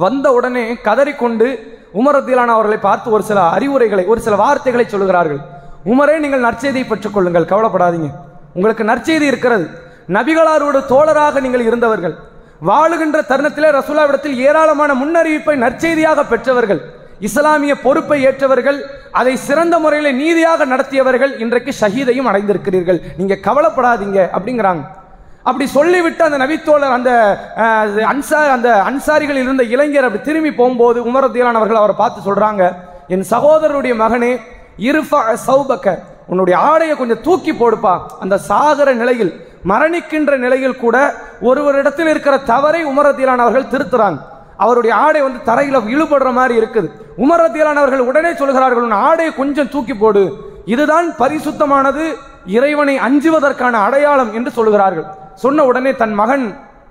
வந்த 0.04 0.34
உடனே 0.38 0.66
கதறிக்கொண்டு 0.88 1.48
உமர் 2.00 2.16
ரத்தியலான் 2.18 2.54
அவர்களை 2.56 2.78
பார்த்து 2.88 3.12
ஒரு 3.12 3.24
சில 3.30 3.40
அறிவுரைகளை 3.56 4.06
ஒரு 4.06 4.20
சில 4.26 4.36
வார்த்தைகளை 4.44 4.86
சொல்லுகிறார்கள். 4.90 5.42
உமரே 5.94 6.16
நீங்கள் 6.24 6.46
நற்செய்தியை 6.48 6.86
பெற்றுக்கொள்ளுங்கள் 6.90 7.50
கவலைப்படாதீங்க. 7.52 8.10
உங்களுக்கு 8.58 8.84
நற்செய்தி 8.92 9.26
இருக்கிறது. 9.32 9.66
நபிகளாரோட 10.18 10.78
தோழராக 10.94 11.42
நீங்கள் 11.46 11.66
இருந்தவர்கள். 11.70 12.16
வாழுகின்ற 12.70 13.18
தருணத்திலே 13.32 13.70
ரசூலாவிடத்தில் 13.80 14.38
ஏராளமான 14.48 14.92
முன்னறிவிப்பை 15.02 15.56
நற்செய்தியாக 15.66 16.24
பெற்றவர்கள். 16.34 16.82
இஸ்லாமிய 17.26 17.74
பொறுப்பை 17.86 18.18
ஏற்றவர்கள் 18.30 18.80
அதை 19.20 19.34
சிறந்த 19.48 19.76
முறையில் 19.84 20.18
நீதியாக 20.22 20.66
நடத்தியவர்கள் 20.74 21.32
இன்றைக்கு 21.44 21.72
ஷஹீதையும் 21.80 22.30
அடைந்திருக்கிறீர்கள். 22.32 23.00
நீங்க 23.20 23.36
கவலைப்படாதீங்க 23.48 24.20
அப்படிங்கிறாங்க. 24.38 24.84
அப்படி 25.50 25.66
சொல்லிவிட்டு 25.78 26.24
அந்த 26.28 26.38
நபித்தோழர் 26.44 26.96
அந்த 26.98 27.12
அன்சார் 28.12 28.54
அந்த 28.58 28.70
அன்சாரிகள் 28.90 29.42
இருந்த 29.44 29.64
இளைஞர் 29.74 30.08
அப்படி 30.08 30.24
திரும்பி 30.30 30.52
போகும்போது 30.60 31.00
உமரத்தியலான் 31.10 31.60
அவர்கள் 31.60 31.82
அவரை 31.82 31.96
பார்த்து 32.02 32.28
சொல்றாங்க 32.30 32.64
என் 33.16 33.26
சகோதரருடைய 33.34 33.96
மகனே 34.04 34.32
இருஃபா 34.90 35.20
சௌபக்க 35.48 35.98
உன்னுடைய 36.32 36.56
ஆடையை 36.70 36.96
கொஞ்சம் 37.02 37.22
தூக்கி 37.28 37.52
போடுப்பா. 37.52 37.94
அந்த 38.24 38.36
சாகர 38.50 38.90
நிலையில் 39.02 39.32
மரணிக்கின்ற 39.72 40.34
நிலையில் 40.46 40.82
கூட 40.82 40.98
ஒருவரிடத்தில் 41.50 42.10
இருக்கிற 42.14 42.36
தவறை 42.52 42.82
உமரத்தியலான் 42.92 43.44
அவர்கள் 43.46 43.72
திருத்துறாங்க. 43.74 44.20
அவருடைய 44.64 44.94
ஆடை 45.06 45.22
வந்து 45.26 45.40
தரையில் 45.50 45.90
இழுபடுற 45.94 46.30
மாதிரி 46.40 46.56
இருக்குது. 46.60 46.88
உமர் 47.24 47.44
அவர்கள் 47.82 48.08
உடனே 48.10 48.32
சொல்கிறார்கள் 48.42 48.86
உன் 48.88 49.02
ஆடையை 49.08 49.32
கொஞ்சம் 49.42 49.72
தூக்கி 49.74 49.96
போடு. 50.04 50.24
இதுதான் 50.74 51.08
பரிசுத்தமானது. 51.24 52.06
இறைவனை 52.58 52.96
அஞ்சுவதற்கான 53.08 53.76
அடையாளம் 53.88 54.32
என்று 54.38 54.52
சொல்கிறார்கள். 54.58 55.08
சொன்ன 55.44 55.66
உடனே 55.70 55.92
தன் 56.02 56.16
மகன் 56.22 56.46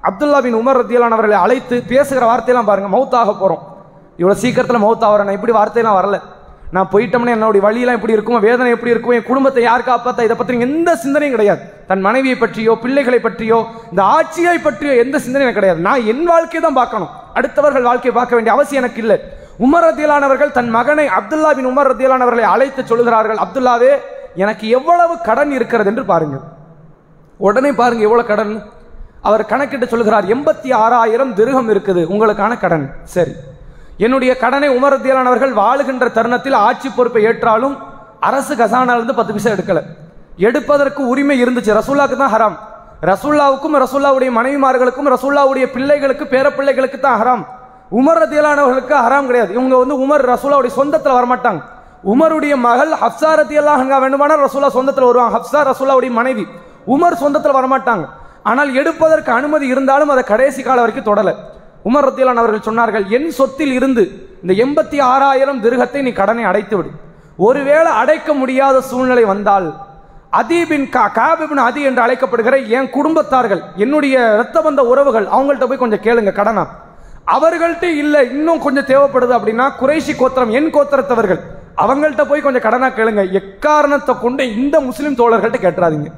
அப்துல்லா 0.09 0.41
பின் 0.47 0.59
உமர் 0.59 0.79
ரத்தியலானவர்களை 0.81 1.37
அழைத்து 1.45 1.77
பேசுகிற 1.93 2.25
வார்த்தையெல்லாம் 2.31 2.69
பாருங்க 2.71 2.91
மௌத்தாக 2.97 3.31
போகிறோம் 3.39 3.63
இவ்வளோ 4.21 4.37
சீக்கிரத்தில் 4.43 4.85
மௌத்தாக 4.85 5.13
மௌத்தாகிறேன் 5.13 5.29
நான் 5.29 5.39
இப்படி 5.39 5.55
வார்த்தையெல்லாம் 5.59 5.99
வரல. 6.01 6.19
நான் 6.75 6.89
போயிட்டோம்னா 6.93 7.33
என்னுடைய 7.37 7.63
வழியெல்லாம் 7.67 7.97
எப்படி 7.99 8.15
இருக்கும் 8.17 8.45
வேதனை 8.47 8.71
எப்படி 8.75 8.93
இருக்கும் 8.95 9.17
என் 9.17 9.29
குடும்பத்தை 9.29 9.63
யார் 9.67 9.89
காப்பாத்தா 9.89 10.23
இதை 10.27 10.37
பற்றி 10.37 10.61
எந்த 10.69 10.91
சிந்தனையும் 11.03 11.35
கிடையாது. 11.37 11.61
தன் 11.91 12.05
மனைவியை 12.07 12.37
பற்றியோ 12.39 12.73
பிள்ளைகளை 12.85 13.19
பற்றியோ 13.27 13.59
இந்த 13.93 14.03
ஆட்சியை 14.17 14.59
பற்றியோ 14.67 14.95
எந்த 15.05 15.17
சிந்தனையும் 15.25 15.49
எனக்கு 15.49 15.61
கிடையாது. 15.61 15.81
நான் 15.89 16.07
என் 16.13 16.25
வாழ்க்கையை 16.33 16.63
தான் 16.67 16.79
பார்க்கணும். 16.81 17.13
அடுத்தவர்கள் 17.39 17.89
வாழ்க்கையை 17.91 18.15
பார்க்க 18.19 18.39
வேண்டிய 18.39 18.55
அவசியம் 18.57 18.83
எனக்கு 18.83 19.03
இல்லை. 19.05 19.19
உமர் 19.67 19.87
ரத்தியலானவர்கள் 19.87 20.55
தன் 20.59 20.71
மகனை 20.79 21.07
அப்துல்லா 21.19 21.51
பின் 21.59 21.71
உமர் 21.73 21.91
ரத்தியலானவர்களை 21.91 22.47
அழைத்து 22.55 22.83
சொல்கிறார்கள் 22.93 23.43
அப்துல்லாவே 23.45 23.93
எனக்கு 24.45 24.67
எவ்வளவு 24.79 25.15
கடன் 25.29 25.53
இருக்கிறது 25.59 25.91
என்று 25.93 26.05
பாருங்கள். 26.13 26.45
உடனே 27.47 27.71
பாருங்க 27.83 28.03
எவ்வளவு 28.09 28.31
கடன்? 28.31 28.55
அவர் 29.29 29.51
கணக்கிட்டு 29.53 29.87
சொல்கிறார் 29.93 30.27
எண்பத்தி 30.35 30.71
ஆறாயிரம் 30.83 31.35
திருகம் 31.39 31.71
இருக்குது 31.75 32.03
உங்களுக்கான 32.13 32.59
கடன். 32.65 32.85
சரி. 33.15 33.35
என்னுடைய 34.05 34.33
கடனை 34.37 34.69
உமரத்தியலானவர்கள் 34.79 35.53
வாழுகின்ற 35.61 36.07
தருணத்தில் 36.17 36.57
ஆட்சி 36.67 36.89
பொறுப்பை 36.89 37.23
ஏற்றாலும் 37.29 37.77
அரசு 38.29 38.55
கசானாலிருந்து 38.55 39.15
பத்து 39.19 39.33
பைசா 39.33 39.51
எடுக்கல. 39.51 39.81
எடுப்பதற்கு 40.49 41.03
உரிமை 41.13 41.37
இருந்துச்சு. 41.45 41.73
ரசூல்லாவுக்கு 41.81 42.17
தான் 42.17 42.35
ஹராம். 42.35 42.57
ரசூல்லாவுக்கும் 43.11 43.77
ரசூல்லாவுடைய 43.85 44.31
மனைவிமார்களுக்கும் 44.39 45.09
ரசூல்லாவுடைய 45.15 45.67
பிள்ளைகளுக்கு 45.75 46.25
பேரப்பிள்ளைகளுக்கு 46.35 47.01
தான் 47.01 47.19
ஹராம். 47.23 47.43
உமர் 47.99 48.21
ரத்தியலானவர்களுக்கு 48.23 48.95
ஹராம் 49.07 49.29
கிடையாது. 49.31 49.53
இவங்க 49.59 49.75
வந்து 49.83 49.97
உமர் 50.05 50.27
ரசூல்லாவுடைய 50.35 50.73
சொந்தத்தில் 50.81 51.19
வரமாட்டாங்க. 51.19 51.61
உமருடைய 52.13 52.55
மகள் 52.69 52.93
ஹப்சா 53.03 53.31
ரத்தியல்லா 53.41 53.99
வேண்டுமானால் 54.05 54.45
ரசூல்லா 54.47 54.71
சொந்தத்தில் 54.79 55.11
வருவாங்க. 55.11 55.35
ஹப்சா 55.39 55.61
ரசூல்லாவுடைய 55.73 56.11
மனைவி. 56.11 56.47
உமர் 56.95 57.21
சொந்தத்தில் 57.25 57.59
வரமாட்டாங்க. 57.59 58.07
ஆனால் 58.43 58.75
எடுப்பதற்கு 58.75 59.33
அனுமதி 59.33 59.67
இருந்தாலும் 59.67 60.09
அதை 60.09 60.23
கடைசி 60.33 60.63
காலம் 60.63 60.85
வரைக்கும் 60.85 61.11
தொடலை. 61.11 61.35
உமர் 61.89 62.07
ரத்தியலான் 62.07 62.41
அவர்கள் 62.43 62.67
சொன்னார்கள் 62.69 63.05
என் 63.17 63.31
சொத்தில் 63.31 63.75
இருந்து 63.79 64.05
இந்த 64.43 64.53
எண்பத்தி 64.65 64.99
ஆறாயிரம் 65.01 65.61
திருகத்தை 65.65 66.01
நீ 66.03 66.13
கடனை 66.13 66.45
அடைத்து 66.45 66.77
விடு 66.77 66.91
ஒருவேளை 67.47 67.91
அடைக்க 68.01 68.33
முடியாத 68.33 68.81
சூழ்நிலை 68.81 69.25
வந்தால் 69.25 69.69
அதீபின் 70.39 70.87
கா 70.95 71.03
காபிபின் 71.19 71.63
அதி 71.67 71.83
என்று 71.89 72.03
அழைக்கப்படுகிற 72.07 72.57
என் 72.77 72.89
குடும்பத்தார்கள் 72.97 73.63
என்னுடைய 73.77 74.17
இரத்த 74.35 74.61
பந்த 74.61 74.81
உறவுகள் 74.93 75.27
அவங்கள்ட்ட 75.37 75.67
போய் 75.69 75.83
கொஞ்சம் 75.83 76.05
கேளுங்க 76.07 76.33
கடனா? 76.33 76.65
அவர்கள்ட்ட 77.37 77.83
இல்லை 77.83 78.21
இன்னும் 78.31 78.65
கொஞ்சம் 78.65 78.89
தேவைப்படுது 78.91 79.33
அப்படின்னா 79.37 79.67
குறைஷி 79.81 80.13
கோத்திரம் 80.17 80.51
என் 80.51 80.71
கோத்திரத்தவர்கள் 80.75 81.41
அவங்கள்ட்ட 81.85 82.25
போய் 82.29 82.41
கொஞ்சம் 82.41 82.63
கடனா 82.63 82.89
கேளுங்க. 82.89 83.23
எக்காரணத்தை 83.41 84.15
கொண்டு 84.21 84.55
இந்த 84.55 84.81
முஸ்லீம் 84.81 85.19
தோழர்கள்ட்ட 85.21 85.61
கேட்டுறாதீங்க. 85.65 86.11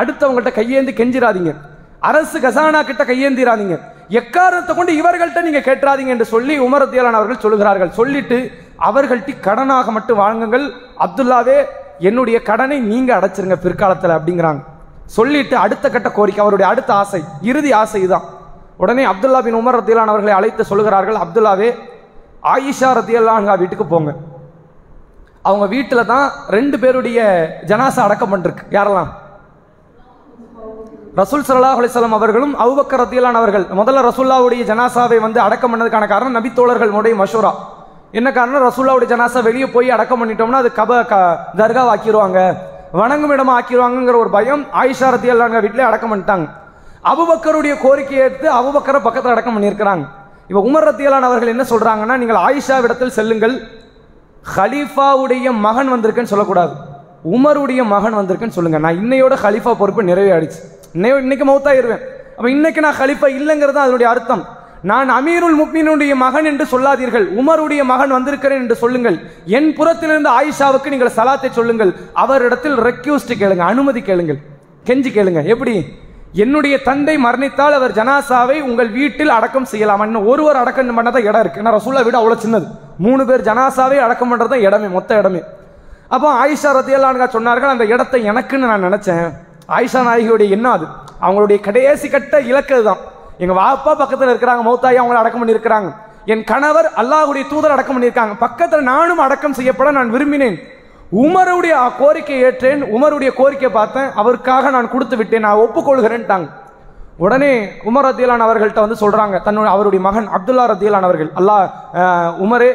அடுத்தவங்கள்ட்ட 0.00 0.52
கையேந்தி 0.52 0.92
கெஞ்சிராதீங்க. 0.92 1.54
அரசு 2.00 2.38
கசானா 2.38 2.80
கிட்ட 2.84 3.04
கையேந்திராதீங்க. 3.04 3.78
எக்காரணத்தை 4.20 4.72
கொண்டு 4.76 4.92
இவர்கள்ட்ட 5.00 5.40
நீங்க 5.46 5.60
கேட்றாதீங்க 5.68 6.14
என்று 6.14 6.26
சொல்லி 6.34 6.54
உமரத்தியலான் 6.66 7.18
அவர்கள் 7.18 7.42
சொல்லுகிறார்கள். 7.44 7.90
சொல்லிட்டு 7.98 8.38
அவர்கள்ட்டி 8.88 9.32
கடனாக 9.46 9.90
மட்டும் 9.96 10.20
வாங்குங்கள். 10.24 10.66
அப்துல்லாவே 11.04 11.58
என்னுடைய 12.08 12.38
கடனை 12.48 12.78
நீங்க 12.92 13.10
அடைச்சிருங்க 13.18 13.58
பிற்காலத்தில் 13.64 14.16
அப்படிங்கிறாங்க. 14.16 14.62
சொல்லிட்டு 15.16 15.56
அடுத்த 15.64 15.86
கட்ட 15.90 16.08
கோரிக்கை 16.16 16.42
அவருடைய 16.44 16.66
அடுத்த 16.72 16.90
ஆசை 17.02 17.20
இறுதி 17.50 17.70
ஆசை 17.82 18.00
இதுதான். 18.06 18.26
உடனே 18.82 19.04
அப்துல்லா 19.12 19.40
பின் 19.44 19.60
உமர் 19.60 19.78
ரத்தியலான் 19.78 20.12
அவர்களை 20.12 20.34
அழைத்து 20.38 20.70
சொல்லுகிறார்கள் 20.70 21.20
அப்துல்லாவே 21.24 21.68
ஆயிஷா 22.54 22.90
ரத்தியல்லான்கா 22.98 23.54
வீட்டுக்கு 23.62 23.86
போங்க. 23.92 24.10
அவங்க 25.48 25.66
வீட்டில் 25.74 26.08
தான் 26.12 26.26
ரெண்டு 26.56 26.76
பேருடைய 26.82 27.20
ஜனாசா 27.70 28.00
அடக்கம் 28.06 28.32
பண்ணிருக்கு 28.32 28.64
யாரெல்லாம்? 28.76 29.10
ரசூல் 31.20 31.44
சல்லா 31.46 31.70
அலைஹி 31.78 32.16
அவர்களும் 32.16 32.52
அபூபக்கர் 32.62 33.00
ரத்தியலான் 33.02 33.38
அவர்கள் 33.38 33.64
முதல்ல 33.78 34.02
ரசூல்லாவுடைய 34.08 34.62
ஜனாசாவை 34.70 35.16
வந்து 35.24 35.38
அடக்கம் 35.44 35.72
பண்ணதுக்கான 35.72 36.06
காரணம் 36.12 36.36
நபி 36.38 36.50
தோழர்களுடைய 36.58 37.14
மஷூரா. 37.20 37.50
என்ன 38.18 38.28
காரணம்? 38.36 38.62
ரசூல்லாவுடைய 38.68 39.08
ஜனாசா 39.12 39.40
வெளியே 39.48 39.66
போய் 39.72 39.88
அடக்கம் 39.96 40.20
பண்ணிட்டோம்னா 40.20 40.60
அது 40.64 40.70
கப 40.76 41.00
க 41.12 41.16
தர்காவை 41.60 41.90
ஆக்கிடுவாங்க 41.94 42.38
வணங்கும் 43.00 43.34
இடமா 43.36 43.54
ஆக்கிடுவாங்கங்கிற 43.58 44.16
ஒரு 44.24 44.30
பயம் 44.36 44.62
ஆயிஷா 44.82 45.08
ரத்தியல்லாங்க 45.14 45.56
வீட்டிலே 45.64 45.88
அடக்கம் 45.88 46.12
பண்ணிட்டாங்க. 46.12 46.46
அபுபக்கருடைய 47.12 47.74
கோரிக்கையை 47.84 48.22
எடுத்து 48.28 48.48
அபுபக்கரை 48.60 49.00
பக்கத்தில் 49.08 49.34
அடக்கம் 49.34 49.56
பண்ணியிருக்கிறாங்க. 49.58 50.06
இப்போ 50.50 50.62
உமர் 50.68 50.88
ரத்தியலான் 50.90 51.28
அவர்கள் 51.30 51.54
என்ன 51.56 51.66
சொல்றாங்கன்னா 51.74 52.16
நீங்கள் 52.22 52.40
ஆயிஷா 52.46 52.78
இடத்தில் 52.86 53.14
செல்லுங்கள். 53.18 53.54
ஹலீஃபாவுடைய 54.56 55.46
மகன் 55.68 55.92
வந்திருக்குன்னு 55.96 56.34
சொல்லக்கூடாது. 56.34 56.74
உமருடைய 57.36 57.82
மகன் 57.94 58.18
வந்திருக்குன்னு 58.22 58.58
சொல்லுங்க. 58.60 58.78
நான் 58.86 58.98
இன்னையோட 59.04 59.36
ஹலீஃபா 59.44 59.72
பொறுப்பு 59.84 60.10
நிறைவேறிச்சு 60.10 60.60
இன்னையோ 60.96 61.16
இன்னைக்கு 61.24 61.44
மௌத்தாயிருவேன். 61.50 62.02
அப்போ 62.36 62.48
இன்னைக்கு 62.56 62.80
நான் 62.84 62.98
ஹலீஃபா 63.00 63.28
இல்லைங்கிறது 63.38 63.76
தான் 63.76 63.86
அதனுடைய 63.86 64.08
அர்த்தம். 64.14 64.42
நான் 64.90 65.08
அமீருல் 65.18 65.56
முக்மீனுடைய 65.60 66.12
மகன் 66.24 66.48
என்று 66.50 66.64
சொல்லாதீர்கள். 66.72 67.24
உமருடைய 67.40 67.82
மகன் 67.92 68.12
வந்திருக்கிறேன் 68.16 68.60
என்று 68.64 68.76
சொல்லுங்கள். 68.82 69.16
என் 69.58 69.70
புறத்திலிருந்து 69.78 70.30
ஆயிஷாவுக்கு 70.38 70.92
நீங்கள் 70.94 71.14
சலாத்தை 71.16 71.50
சொல்லுங்கள். 71.58 71.90
அவரிடத்தில் 72.24 72.76
ரெக்யூஸ்ட் 72.88 73.32
கேளுங்க 73.40 73.64
அனுமதி 73.72 74.02
கேளுங்கள். 74.10 74.38
கெஞ்சி 74.88 75.10
கேளுங்க. 75.16 75.42
எப்படி? 75.54 75.74
என்னுடைய 76.44 76.74
தந்தை 76.88 77.16
மரணித்தால் 77.24 77.76
அவர் 77.78 77.96
ஜனாசாவை 77.98 78.56
உங்கள் 78.68 78.90
வீட்டில் 78.98 79.34
அடக்கம் 79.38 79.68
செய்யலாம். 79.72 80.04
இன்னும் 80.08 80.28
ஒருவர் 80.32 80.60
அடக்கம் 80.62 80.96
பண்ணதான் 80.98 81.26
இடம் 81.28 81.42
இருக்கு. 81.44 81.60
ஏன்னா 81.62 81.74
ரசூல்லா 81.78 82.04
வீடு 82.06 82.20
அவ்வளோ 82.20 82.38
சின்னது. 82.44 82.66
மூணு 83.06 83.22
பேர் 83.28 83.46
ஜனாசாவை 83.48 83.98
அடக்கம் 84.06 84.30
பண்ணுறது 84.32 84.52
தான் 84.54 84.64
இடமே 84.68 84.88
மொத்த 84.96 85.20
இடமே. 85.22 85.42
அப்போ 86.14 86.28
ஆயிஷா 86.42 86.70
ரத்தியல்லான்கா 86.78 87.28
சொன்னார்கள் 87.36 87.74
அந்த 87.74 87.84
இடத்தை 87.94 88.20
எனக்குன்னு 88.32 88.70
நான் 88.72 88.86
நினச்சேன். 88.88 89.28
ஆயிஷா 89.76 90.00
நாயகியுடைய 90.08 90.48
எண்ணம் 90.56 90.74
அது. 90.76 90.86
அவங்களுடைய 91.24 91.60
கடைசி 91.60 92.08
கட்ட 92.08 92.40
இலக்கு 92.50 92.74
அதுதான். 92.74 93.00
எங்கள் 93.42 93.58
வாப்பா 93.62 93.92
பக்கத்தில் 94.02 94.30
இருக்கிறாங்க 94.32 94.62
மௌத்தாயி 94.68 94.98
அவங்கள 95.00 95.18
அடக்கம் 95.22 95.42
பண்ணியிருக்கிறாங்க. 95.42 95.88
என் 96.32 96.44
கணவர் 96.44 96.88
அல்லாஹ்வுடைய 97.00 97.44
தூதர் 97.50 97.74
அடக்கம் 97.74 97.96
பண்ணியிருக்காங்க. 97.96 98.34
பக்கத்தில் 98.44 98.88
நானும் 98.92 99.22
அடக்கம் 99.26 99.56
செய்யப்பட 99.58 99.90
நான் 99.98 100.14
விரும்பினேன். 100.14 100.56
உமருடைய 101.24 101.74
கோரிக்கை 101.98 102.38
ஏற்றேன். 102.46 102.80
உமருடைய 102.96 103.30
கோரிக்கை 103.34 103.70
பார்த்தேன். 103.76 104.08
அவருக்காக 104.20 104.70
நான் 104.70 104.90
கொடுத்து 104.94 105.16
விட்டேன். 105.16 105.44
நான் 105.46 105.62
ஒப்புக்கொள்கிறேன்ட்டாங்க. 105.64 106.48
உடனே 107.24 107.52
உமர் 107.88 108.06
ரத்தியலான் 108.06 108.44
அவர்கள்ட்ட 108.46 108.80
வந்து 108.84 109.00
சொல்கிறாங்க 109.04 109.36
தன்னுடைய 109.46 109.70
அவருடைய 109.74 110.00
மகன் 110.08 110.28
அப்துல்லா 110.36 110.64
ரத்தியலான் 110.72 111.06
அவர்கள் 111.08 111.30
அல்லாஹ் 111.40 111.66
உமரே 112.44 112.70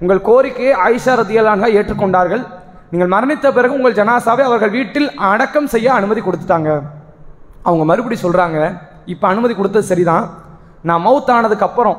உங்கள் 0.00 0.20
கோரிக்கையை 0.28 0.72
ஆயிஷா 0.86 1.12
ரத்தியலானாக 1.20 1.76
ஏற்றுக்கொண்டார்கள். 1.78 2.42
நீங்கள் 2.90 3.12
மரணித்த 3.14 3.46
பிறகு 3.56 3.76
உங்கள் 3.78 3.96
ஜனாசாவை 3.98 4.42
அவர்கள் 4.48 4.74
வீட்டில் 4.78 5.08
அடக்கம் 5.28 5.70
செய்ய 5.74 5.88
அனுமதி 5.98 6.20
கொடுத்துட்டாங்க. 6.24 6.70
அவங்க 7.68 7.84
மறுபடி 7.90 8.16
சொல்கிறாங்க 8.24 8.58
இப்போ 9.12 9.26
அனுமதி 9.32 9.54
கொடுத்தது 9.54 9.90
சரிதான். 9.92 10.26
நான் 10.88 11.04
மவுத் 11.06 11.32
ஆனதுக்கு 11.36 11.66
அப்புறம் 11.68 11.96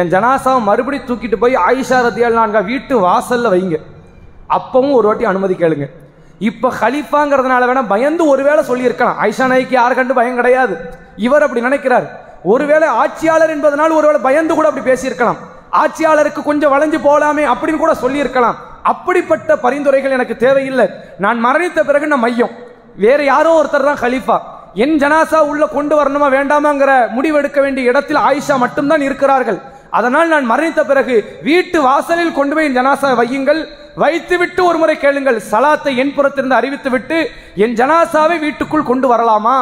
என் 0.00 0.10
ஜனாசாவை 0.14 0.60
மறுபடி 0.70 0.98
தூக்கிட்டு 1.08 1.36
போய் 1.44 1.56
ஆயிஷா 1.68 1.98
ரத்தியலான்கா 2.06 2.60
வீட்டு 2.70 2.94
வாசலில் 3.06 3.52
வைங்க. 3.54 3.78
அப்பவும் 4.56 4.96
ஒரு 4.98 5.06
வாட்டி 5.08 5.24
அனுமதி 5.32 5.54
கேளுங்க. 5.62 5.86
இப்போ 6.48 6.68
ஹலீஃபாங்கிறதுனால 6.80 7.66
வேணா 7.68 7.82
பயந்து 7.94 8.22
ஒருவேளை 8.32 8.62
சொல்லியிருக்கலாம். 8.70 9.18
ஐஷா 9.28 9.46
நாய்க்கு 9.50 9.74
யார் 9.80 9.98
கண்டு 9.98 10.14
பயம் 10.18 10.38
கிடையாது. 10.40 10.74
இவர் 11.26 11.44
அப்படி 11.46 11.66
நினைக்கிறார். 11.68 12.06
ஒருவேளை 12.52 12.88
ஆட்சியாளர் 13.02 13.52
என்பதனால் 13.54 13.96
ஒருவேளை 13.98 14.20
பயந்து 14.28 14.54
கூட 14.54 14.66
அப்படி 14.70 14.86
பேசியிருக்கலாம். 14.90 15.38
ஆட்சியாளருக்கு 15.82 16.42
கொஞ்சம் 16.48 16.72
வளைஞ்சு 16.74 16.98
போகலாமே 17.06 17.44
அப்படின்னு 17.52 17.82
கூட 17.84 17.94
சொல்லியிருக்கலாம். 18.02 18.58
அப்படிப்பட்ட 18.92 19.50
பரிந்துரைகள் 19.64 20.16
எனக்கு 20.16 20.34
தேவையில்லை. 20.44 20.86
நான் 21.24 21.38
மரணித்த 21.46 21.80
பிறகு 21.88 22.10
நான் 22.12 22.24
மையம். 22.26 22.52
வேற 23.04 23.20
யாரோ 23.32 23.52
ஒருத்தர் 23.60 23.88
தான் 23.90 24.02
ஹலீஃபா 24.04 24.36
என் 24.84 24.98
ஜனாசா 25.02 25.38
உள்ள 25.50 25.64
கொண்டு 25.76 25.94
வரணுமா 25.98 26.28
வேண்டாமாங்கிற 26.36 26.92
முடிவெடுக்க 27.16 27.58
வேண்டிய 27.64 27.90
இடத்தில் 27.90 28.20
ஆயிஷா 28.28 28.56
மட்டும்தான் 28.64 29.04
இருக்கிறார்கள். 29.08 29.58
அதனால் 29.98 30.32
நான் 30.34 30.50
மரணித்த 30.50 30.80
பிறகு 30.90 31.14
வீட்டு 31.48 31.78
வாசலில் 31.88 32.36
கொண்டு 32.38 32.54
போய் 32.56 32.68
என் 32.68 32.78
ஜனாசா 32.78 33.10
வையுங்கள். 33.20 33.60
வைத்துவிட்டு 34.02 34.60
ஒரு 34.68 34.78
முறை 34.80 34.96
கேளுங்கள். 35.04 35.38
சலாத்தை 35.50 35.92
என் 36.02 36.14
புறத்திலிருந்து 36.16 36.58
அறிவித்து 36.58 36.90
விட்டு 36.94 37.18
என் 37.64 37.76
ஜனாசாவை 37.80 38.36
வீட்டுக்குள் 38.44 38.88
கொண்டு 38.90 39.06
வரலாமா? 39.12 39.56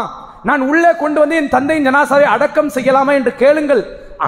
நான் 0.49 0.63
உள்ளே 0.71 0.91
கொண்டு 1.03 1.19
வந்து 1.23 1.37
என் 1.41 1.53
தந்தையின் 1.55 1.87
ஜனாசாவை 1.89 2.27
அடக்கம் 2.35 2.73
செய்யலாமா 2.77 3.13
என்று 3.19 3.33
கேளுங்கள். 3.43 3.83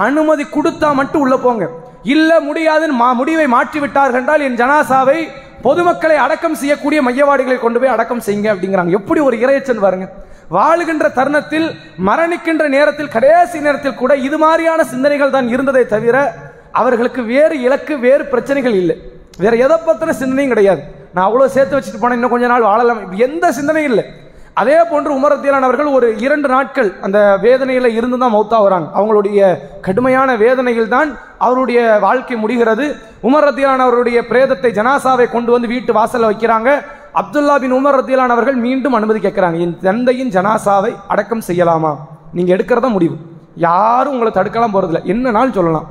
அனுமதி 0.05 0.45
கொடுத்தா 0.55 0.89
மட்டும் 0.99 1.23
உள்ள 1.25 1.35
போங்க. 1.45 1.65
இல்லை 2.07 2.39
முடியாதுன்னு 2.39 3.03
மா- 3.03 3.13
முடிவை 3.13 3.45
மாற்றிவிட்டார்கள் 3.45 4.13
என்றால் 4.13 4.41
என் 4.41 4.55
ஜனாசாவை 4.55 5.27
பொதுமக்களை 5.61 6.15
அடக்கம் 6.15 6.55
செய்யக்கூடிய 6.55 7.03
மையவாடிகளை 7.03 7.59
கொண்டு 7.59 7.79
போய் 7.79 7.89
அடக்கம் 7.89 8.21
செய்யுங்க 8.25 8.53
அப்படிங்கிறாங்க. 8.53 8.89
எப்படி 8.89 9.19
ஒரு 9.19 9.37
இறையச்சன் 9.37 9.79
பாருங்க. 9.79 10.09
வாழுகின்ற 10.51 11.11
தருணத்தில் 11.11 11.71
மரணிக்கின்ற 12.05 12.67
நேரத்தில் 12.67 13.07
கடைசி 13.07 13.59
நேரத்தில் 13.59 13.93
கூட 13.93 14.15
இது 14.15 14.37
மாதிரியான 14.37 14.83
சிந்தனைகள் 14.83 15.29
தான் 15.29 15.47
இருந்ததை 15.47 15.85
தவிர 15.85 16.33
அவர்களுக்கு 16.71 17.21
வேறு 17.21 17.61
இலக்கு 17.61 17.99
வேறு 17.99 18.25
பிரச்சனைகள் 18.25 18.73
இல்லை. 18.73 19.01
வேற 19.37 19.55
எதை 19.55 19.77
பத்தின 19.77 20.09
சிந்தனையும் 20.09 20.53
கிடையாது. 20.53 20.81
நான் 21.13 21.31
அவ்வளோ 21.31 21.45
சேர்த்து 21.45 21.79
வச்சுட்டு 21.79 22.03
போனேன் 22.03 22.13
இன்னும் 22.13 22.29
கொஞ்ச 22.29 22.47
நாள் 22.47 22.61
வாழலாம். 22.61 23.17
எந்த 23.17 23.51
சிந்தனையும் 23.51 23.91
இல்லை. 23.91 24.13
அதே 24.59 24.77
போன்று 24.89 25.11
உமரத்தியலான் 25.17 25.67
அவர்கள் 25.67 25.85
ஒரு 25.85 26.07
இரண்டு 26.17 26.47
நாட்கள் 26.47 26.99
அந்த 27.01 27.37
வேதனையில் 27.41 27.95
இருந்து 27.97 28.17
தான் 28.17 28.33
மௌத்தா 28.33 28.57
வராங்க 28.61 28.87
அவங்களுடைய 28.97 29.39
கடுமையான 29.81 30.35
வேதனையில் 30.35 30.87
தான் 30.87 31.09
அவருடைய 31.37 31.97
வாழ்க்கை 32.01 32.37
முடிகிறது. 32.37 32.85
உமர் 33.23 33.77
அவருடைய 33.77 34.21
பிரேதத்தை 34.21 34.71
ஜனாசாவை 34.79 35.31
கொண்டு 35.31 35.51
வந்து 35.51 35.67
வீட்டு 35.67 35.93
வாசலில் 35.93 36.29
வைக்கிறாங்க. 36.29 36.69
அப்துல்லா 37.13 37.55
பின் 37.59 37.73
உமர் 37.73 38.27
அவர்கள் 38.27 38.55
மீண்டும் 38.55 38.93
அனுமதி 38.93 39.19
கேட்கிறாங்க. 39.19 39.57
என் 39.59 39.77
தந்தையின் 39.79 40.29
ஜனாசாவை 40.29 40.95
அடக்கம் 41.07 41.47
செய்யலாமா? 41.47 41.95
நீங்கள் 42.33 42.57
எடுக்கிறதா 42.57 42.89
முடிவு. 42.89 43.15
யாரும் 43.55 44.19
உங்களை 44.19 44.31
தடுக்கலாம் 44.33 44.75
போறதில்ல. 44.75 45.03
என்னன்னாலும் 45.13 45.57
சொல்லலாம்? 45.59 45.87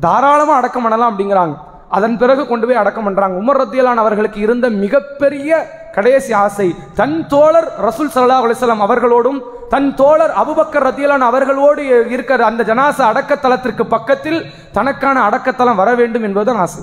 தாராளமாக 0.00 0.58
அடக்கம் 0.58 0.82
பண்ணலாம் 0.82 1.10
அப்படிங்கிறாங்க. 1.12 1.54
அதன் 1.96 2.16
பிறகு 2.20 2.42
கொண்டு 2.46 2.66
போய் 2.68 2.80
அடக்கம் 2.80 3.06
பண்றாங்க. 3.08 3.36
உமர் 3.42 3.58
ரத்தியலான் 3.60 4.00
அவர்களுக்கு 4.02 4.40
இருந்த 4.46 4.66
மிகப்பெரிய 4.82 5.50
கடைசி 5.96 6.32
ஆசை 6.42 6.66
தன் 6.98 7.16
தோழர் 7.32 7.68
ரசூல் 7.86 8.10
சல்லா 8.14 8.36
அலிஸ்லாம் 8.46 8.84
அவர்களோடும் 8.86 9.38
தன் 9.72 9.88
தோழர் 10.00 10.34
அபுபக்கர் 10.42 10.86
ரத்தியலான் 10.88 11.24
அவர்களோடு 11.28 11.82
இருக்கிற 12.14 12.44
அந்த 12.50 12.62
ஜனாசா 12.70 13.04
அடக்கத்தலத்திற்கு 13.12 13.86
பக்கத்தில் 13.94 14.38
தனக்கான 14.76 15.16
அடக்கத்தலம் 15.28 15.80
வர 15.82 15.90
வேண்டும் 16.02 16.26
என்பதுதான் 16.28 16.62
ஆசை. 16.66 16.82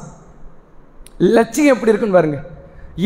லட்சியம் 1.37 1.73
எப்படி 1.75 1.91
இருக்குன்னு 1.91 2.17
பாருங்க. 2.17 2.39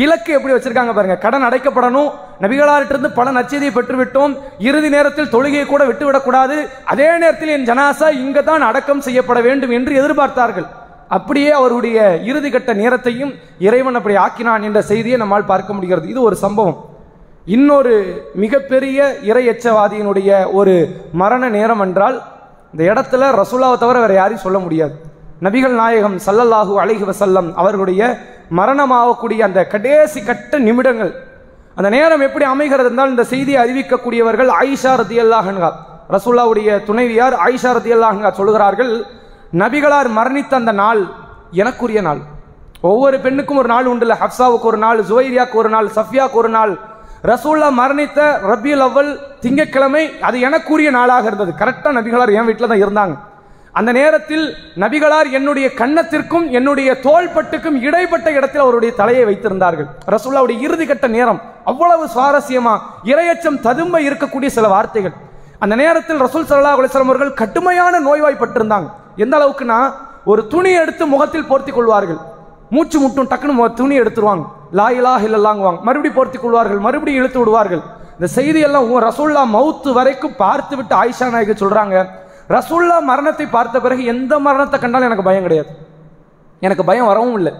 இலக்கு 0.02 0.30
எப்படி 0.38 0.54
வச்சிருக்காங்க 0.54 0.92
பாருங்க. 0.96 1.18
கடன் 1.26 1.46
அடைக்கப்படணும். 1.46 2.10
நபிகளாரிட்டிருந்து 2.42 3.10
பல 3.20 3.30
நச்செய்தியை 3.38 3.72
பெற்றுவிட்டோம். 3.76 4.34
இறுதி 4.68 4.88
நேரத்தில் 4.96 5.32
தொழுகையை 5.36 5.64
கூட 5.66 5.84
விட்டுவிடக்கூடாது. 5.90 6.56
அதே 6.92 7.08
நேரத்தில் 7.22 7.54
என் 7.56 7.70
ஜனாசா 7.70 8.08
இங்கே 8.24 8.42
தான் 8.50 8.68
அடக்கம் 8.72 9.06
செய்யப்பட 9.06 9.40
வேண்டும் 9.48 9.74
என்று 9.78 9.94
எதிர்பார்த்தார்கள். 10.02 10.68
அப்படியே 11.16 11.50
அவருடைய 11.58 11.98
இறுதி 12.30 12.50
கட்ட 12.50 12.70
நேரத்தையும் 12.80 13.32
இறைவன் 13.66 13.98
அப்படி 13.98 14.16
ஆக்கினான் 14.24 14.66
என்ற 14.68 14.80
செய்தியை 14.90 15.16
நம்மால் 15.22 15.50
பார்க்க 15.52 15.76
முடிகிறது. 15.76 16.06
இது 16.12 16.20
ஒரு 16.28 16.36
சம்பவம். 16.44 16.78
இன்னொரு 17.54 17.94
மிகப்பெரிய 18.42 18.98
இறை 19.30 19.44
எச்சவாதியினுடைய 19.52 20.30
ஒரு 20.58 20.74
மரண 21.22 21.42
நேரம் 21.56 21.82
என்றால் 21.86 22.16
இந்த 22.72 22.82
இடத்துல 22.92 23.30
ரசூலாவை 23.42 23.76
தவிர 23.84 23.98
வேற 24.04 24.14
யாரையும் 24.18 24.44
சொல்ல 24.46 24.58
முடியாது. 24.64 24.94
நபிகள் 25.46 25.76
நாயகம் 25.82 26.16
சல்லல்லாஹு 26.26 26.72
அழகி 26.82 27.04
வசல்லம் 27.10 27.48
அவர்களுடைய 27.60 28.02
மரணமாகக்கூடிய 28.58 29.40
அந்த 29.48 29.60
கடைசி 29.74 30.20
கட்ட 30.22 30.58
நிமிடங்கள் 30.68 31.12
அந்த 31.78 31.88
நேரம் 31.96 32.24
எப்படி 32.26 32.44
அமைகிறது 32.54 32.88
என்றால் 32.90 33.12
இந்த 33.14 33.24
செய்தியை 33.32 33.58
அறிவிக்கக்கூடியவர்கள் 33.62 34.50
ஆயிஷா 34.60 34.92
ரதியல்லாஹன்கா 35.02 35.70
ரசூல்லாவுடைய 36.16 36.70
துணைவியார் 36.88 37.36
ஆயிஷா 37.46 37.70
ரதியல்லாஹன்கா 37.78 38.30
சொல்கிறார்கள் 38.40 38.92
நபிகளார் 39.58 40.08
மரணித்த 40.16 40.52
அந்த 40.54 40.72
நாள் 40.72 41.00
எனக்குரிய 41.52 42.00
நாள். 42.02 42.18
ஒவ்வொரு 42.80 43.18
பெண்ணுக்கும் 43.20 43.56
ஒரு 43.56 43.68
நாள் 43.68 43.86
உண்டுல. 43.86 44.14
ஹப்சாவுக்கு 44.20 44.68
ஒரு 44.70 44.76
நாள் 44.76 45.00
ஜுவைரியாக்கு 45.02 45.56
ஒரு 45.62 45.68
நாள் 45.68 45.86
சஃபியாவுக்கு 45.86 46.38
ஒரு 46.42 46.48
நாள். 46.48 46.78
ரசூல்லா 47.30 47.68
மரணித்த 47.78 48.18
ரபியுல் 48.50 48.84
அவ்வல் 48.86 49.10
திங்கட்கிழமை 49.40 50.20
அது 50.20 50.38
எனக்குரிய 50.40 50.90
நாளாக 50.90 51.26
இருந்தது. 51.26 51.52
கரெக்டாக 51.58 51.96
நபிகளார் 51.98 52.32
என் 52.32 52.44
வீட்டில் 52.44 52.70
தான் 52.72 52.84
இருந்தாங்க. 52.84 53.16
அந்த 53.72 53.92
நேரத்தில் 53.92 54.56
நபிகளார் 54.76 55.30
என்னுடைய 55.30 55.70
கன்னத்திற்கும் 55.80 56.50
என்னுடைய 56.50 56.92
தோள்பட்டுக்கும் 57.02 57.80
இடைப்பட்ட 57.80 58.30
இடத்தில் 58.30 58.60
அவருடைய 58.60 58.94
தலையை 58.94 59.24
வைத்திருந்தார்கள். 59.24 59.88
ரசூல்லாவுடைய 60.14 60.60
இறுதி 60.60 60.86
கட்ட 60.86 61.06
நேரம் 61.06 61.42
அவ்வளவு 61.64 62.06
சுவாரஸ்யமா 62.14 62.78
இரையச்சம் 63.04 63.60
ததும்ப 63.60 64.00
இருக்கக்கூடிய 64.00 64.46
சில 64.46 64.68
வார்த்தைகள். 64.68 65.12
அந்த 65.58 65.76
நேரத்தில் 65.76 66.22
ரசூல் 66.22 66.48
சல்லா 66.50 66.74
அலிஸ்லாம் 66.78 67.10
அவர்கள் 67.10 67.34
கடுமையான 67.34 68.00
நோய்வாய்ப்பட்டிருந்தாங்க. 68.00 68.88
எந்த 69.16 69.34
அளவுக்குன்னா 69.38 69.92
ஒரு 70.24 70.46
துணி 70.46 70.72
எடுத்து 70.72 71.06
முகத்தில் 71.06 71.48
போர்த்தி 71.50 71.72
கொள்வார்கள். 71.72 72.18
மூச்சு 72.70 72.98
முட்டும் 72.98 73.28
டக்குன்னு 73.28 73.74
துணி 73.74 74.00
எடுத்துருவாங்க. 74.00 74.44
லா 74.70 74.90
இலாஹ 74.90 75.22
இல்லல்லாங்குவாங்க. 75.28 75.80
மறுபடியும் 75.82 76.18
போர்த்தி 76.18 76.38
கொள்வார்கள். 76.38 76.78
மறுபடியும் 76.78 77.20
இழுத்து 77.20 77.38
விடுவார்கள். 77.38 77.82
இந்த 78.14 78.28
செய்தியெல்லாம் 78.34 78.88
உன் 78.90 79.02
ரசூல்லா 79.02 79.42
மவுத்து 79.56 79.92
வரைக்கும் 79.92 80.36
பார்த்து 80.36 80.76
விட்டு 80.76 80.94
ஆயிஷா 80.94 81.30
நாயகி 81.30 81.54
சொல்கிறாங்க 81.64 82.08
ரசூல்லா 82.48 82.96
மரணத்தை 83.00 83.46
பார்த்த 83.46 83.80
பிறகு 83.80 84.04
எந்த 84.04 84.38
மரணத்தை 84.38 84.80
கண்டாலும் 84.80 85.06
எனக்கு 85.06 85.28
பயம் 85.28 85.42
கிடையாது. 85.42 85.68
எனக்கு 86.60 86.84
பயம் 86.84 87.06
வரவும் 87.06 87.36
இல்லை. 87.36 87.52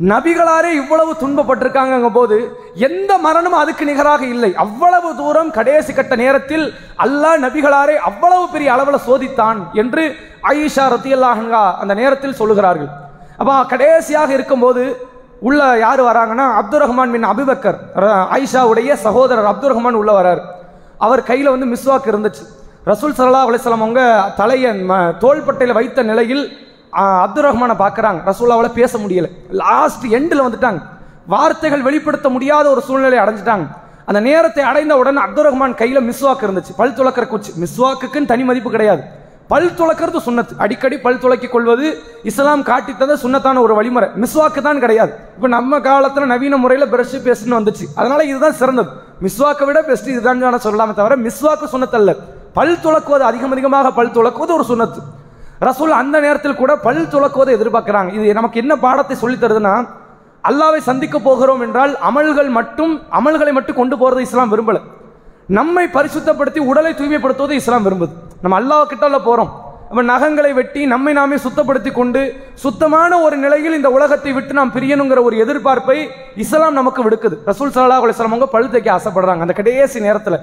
நபிகளாரே 0.00 0.64
இவ்வளவு 0.64 1.12
துன்பப்பட்டிருக்காங்க 1.12 2.10
போது 2.12 2.56
எந்த 2.74 3.18
மரணமும் 3.18 3.58
அதுக்கு 3.58 3.84
நிகராக 3.84 4.24
இல்லை. 4.24 4.54
அவ்வளவு 4.54 5.16
தூரம் 5.16 5.50
கடைசி 5.50 5.92
கட்ட 5.92 6.16
நேரத்தில் 6.16 6.74
அல்லாஹ் 6.98 7.40
நபிகளாரே 7.42 7.94
அவ்வளவு 7.94 8.48
பெரிய 8.48 8.72
அளவில் 8.72 9.00
சோதித்தான் 9.06 9.56
என்று 9.72 10.16
ஆயிஷா 10.42 10.80
ரத்தியல்லாஹன்கா 10.80 11.74
அந்த 11.74 11.94
நேரத்தில் 11.94 12.34
சொல்லுகிறார்கள். 12.38 12.88
அப்போ 13.36 13.64
கடைசியாக 13.64 14.32
இருக்கும்போது 14.32 15.06
உள்ள 15.40 15.76
யார் 15.78 16.02
வராங்கன்னா 16.02 16.54
அப்துல் 16.54 16.82
ரஹ்மான் 16.82 17.08
மின் 17.08 17.24
அபிபக்கர் 17.24 17.74
ஐஷாவுடைய 17.96 18.36
ஆயிஷாவுடைய 18.36 18.94
சகோதரர் 18.94 19.44
அப்துல் 19.44 19.74
ரஹ்மான் 19.74 19.92
உள்ள 19.92 20.20
வரார். 20.20 20.40
அவர் 20.98 21.22
கையில் 21.22 21.48
வந்து 21.48 21.66
மிஸ்வாக் 21.66 22.06
இருந்துச்சு. 22.06 22.60
ரசூல் 22.86 23.18
சல்லா 23.18 23.44
அலிஸ்லாம் 23.44 23.72
அவங்க 23.72 24.32
தலையை 24.36 24.88
ம- 24.88 25.16
வைத்த 25.72 26.02
நிலையில் 26.02 26.58
அப்துல் 27.00 27.44
ரஹ்மானை 27.44 27.74
பார்க்குறாங்க. 27.82 28.20
ரசூல்லாவில் 28.30 28.76
பேச 28.78 28.98
முடியலை. 28.98 29.28
லாஸ்ட் 29.50 30.04
எண்டில் 30.06 30.44
வந்துட்டாங்க. 30.46 30.80
வார்த்தைகள் 31.26 31.82
வெளிப்படுத்த 31.82 32.28
முடியாத 32.28 32.70
ஒரு 32.70 32.80
சூழ்நிலை 32.80 33.18
அடைஞ்சிட்டாங்க. 33.18 33.66
அந்த 34.04 34.20
நேரத்தை 34.20 34.64
அடைந்த 34.64 34.96
உடனே 34.96 35.20
அப்துல் 35.20 35.46
ரஹ்மான் 35.48 35.74
கையில் 35.74 36.06
மிஸ்வாக்கு 36.08 36.46
இருந்துச்சு. 36.46 36.72
பல் 36.76 36.96
துளக்கிற 36.98 37.26
குச்சி. 37.28 37.52
மிஸ்வாக்குக்குன்னு 37.62 38.30
தனி 38.32 38.44
மதிப்பு 38.44 38.70
கிடையாது. 38.70 39.02
பல் 39.52 39.70
துளக்கிறது 39.78 40.20
சுண்ணத்து. 40.26 40.54
அடிக்கடி 40.58 40.98
பல் 40.98 41.18
துளக்கிக் 41.22 41.54
கொள்வது 41.54 41.86
இஸ்லாம் 42.22 42.62
காட்டித்தத 42.62 43.16
சுண்ணத்தான 43.22 43.22
சுன்னத்தான 43.22 43.60
ஒரு 43.60 43.74
வழிமுறை. 43.74 44.08
மிஸ்வாக்கு 44.22 44.60
தான் 44.62 44.78
கிடையாது. 44.78 45.12
இப்போ 45.36 45.48
நம்ம 45.48 45.80
காலத்தில் 45.80 46.26
நவீன 46.26 46.56
முறையில் 46.56 46.90
பிரஷ் 46.92 47.16
பேஸ்ட்னு 47.26 47.58
வந்துச்சு. 47.60 47.86
அதனால 47.94 48.24
இதுதான் 48.24 48.58
சிறந்தது. 48.60 48.90
மிஸ்வாக்கை 49.22 49.64
விட 49.64 49.82
பெஸ்ட் 49.82 50.08
இதுதான் 50.14 50.44
சொல்லலாமே 50.66 50.94
தவிர 50.94 51.16
மிஸ்வாக்கு 51.16 51.68
சுண்ணத்தல்ல. 51.74 52.14
பல் 52.52 52.78
துளக்குவது 52.84 53.24
அதிகம் 53.30 53.50
அதிகமாக 53.50 53.90
பல் 53.90 54.14
துளக்குவது 54.18 54.52
ஒரு 54.58 54.64
சுண்ணத்து. 54.68 55.02
ரசூல் 55.66 55.92
அந்த 56.00 56.20
நேரத்தில் 56.20 56.60
கூட 56.60 56.76
பல் 56.76 57.04
துளக்குவதை 57.12 57.52
எதிர்பார்க்கிறாங்க. 57.56 58.12
இது 58.14 58.32
நமக்கு 58.32 58.60
என்ன 58.60 58.76
பாடத்தை 58.76 59.16
சொல்லித் 59.16 59.42
தருதுன்னா 59.44 59.74
அல்லாவை 60.48 60.78
சந்திக்க 60.78 61.18
போகிறோம் 61.18 61.60
என்றால் 61.60 61.92
அமல்கள் 62.08 62.50
மட்டும் 62.50 63.02
அமல்களை 63.18 63.52
மட்டும் 63.52 63.76
கொண்டு 63.76 63.96
போறது 63.96 64.18
இஸ்லாம் 64.18 64.52
விரும்பல. 64.52 64.80
நம்மை 65.46 65.88
பரிசுத்தப்படுத்தி 65.94 66.58
உடலை 66.58 66.92
தூய்மைப்படுத்துவது 66.92 67.50
இஸ்லாம் 67.50 67.86
விரும்புது. 67.86 68.10
நம்ம 68.42 68.56
அல்லாஹ் 68.60 68.86
கிட்ட 68.86 69.08
போறோம். 69.08 69.52
நம்ம 69.88 70.02
நகங்களை 70.12 70.52
வெட்டி 70.54 70.86
நம்மை 70.86 71.12
நாமே 71.12 71.36
சுத்தப்படுத்தி 71.36 71.92
கொண்டு 71.92 72.20
சுத்தமான 72.54 73.20
ஒரு 73.20 73.36
நிலையில் 73.36 73.74
இந்த 73.74 73.90
உலகத்தை 73.90 74.32
விட்டு 74.32 74.52
நாம் 74.52 74.72
பிரியணுங்கிற 74.74 75.22
ஒரு 75.22 75.36
எதிர்பார்ப்பை 75.44 76.08
இஸ்லாம் 76.36 76.72
நமக்கு 76.72 77.10
விடுக்குது. 77.10 77.36
ரசூல் 77.46 77.72
சல்லா 77.74 77.98
அலிஸ்லாம் 78.02 78.32
அவங்க 78.32 78.46
பல் 78.46 78.70
தைக்க 78.70 78.98
ஆசைப்படுறாங்க 78.98 79.46
அந்த 79.46 79.52
கடைசி 79.52 80.00
நேரத்தில். 80.00 80.38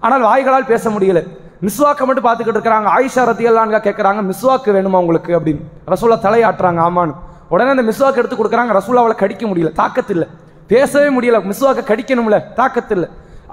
ஆனால் 0.00 0.22
வாய்களால் 0.22 0.70
பேச 0.72 0.90
முடியல. 0.90 1.22
மிஸ்வாக்கை 1.62 2.04
மட்டும் 2.06 2.26
பார்த்துக்கிட்டு 2.26 2.58
இருக்கிறாங்க. 2.58 2.88
ஆயிஷா 2.96 3.22
ரத்தியல்லான்கா 3.30 3.80
கேட்குறாங்க 3.86 4.20
மிஸ்வாக்கு 4.30 4.70
வேணுமா 4.76 4.98
உங்களுக்கு 5.04 5.32
அப்படின்னு. 5.38 5.62
ரசூலா 5.92 6.16
தலையாட்டுறாங்க 6.26 6.80
ஆமான்னு. 6.88 7.14
உடனே 7.54 7.70
அந்த 7.74 7.84
மிஸ்வாக்கு 7.90 8.20
எடுத்து 8.22 8.38
கொடுக்குறாங்க 8.38 8.72
ரசூலாவால் 8.78 9.20
கடிக்க 9.22 9.44
முடியல 9.50 9.72
தாக்கத்தில்லை. 9.80 10.28
பேசவே 10.72 11.08
முடியல 11.16 11.40
மிஸ்வாக்கை 11.50 11.82
கடிக்கணும்ல 11.90 12.38
தாக்கத்தில்லை. 12.60 13.08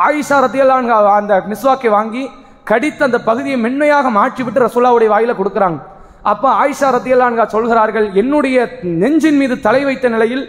ஆயிஷா 0.07 0.37
ரத்தியல்லான்கா 0.45 0.97
அந்த 1.19 1.33
மிஸ்வாக்கை 1.51 1.89
வாங்கி 1.97 2.23
கடித்த 2.71 3.01
அந்த 3.09 3.19
பகுதியை 3.29 3.57
மென்மையாக 3.65 4.09
மாற்றி 4.17 4.41
விட்டு 4.43 4.65
ரசூலாவுடைய 4.67 5.09
வாயில 5.13 5.33
கொடுக்குறாங்க. 5.39 5.79
அப்போ 6.31 6.47
ஆயிஷா 6.61 6.89
ரத்தியல்லான்கா 6.95 7.45
சொல்கிறார்கள் 7.55 8.07
என்னுடைய 8.21 8.57
நெஞ்சின் 9.03 9.39
மீது 9.41 9.59
தலை 9.67 9.83
வைத்த 9.85 10.09
நிலையில் 10.09 10.43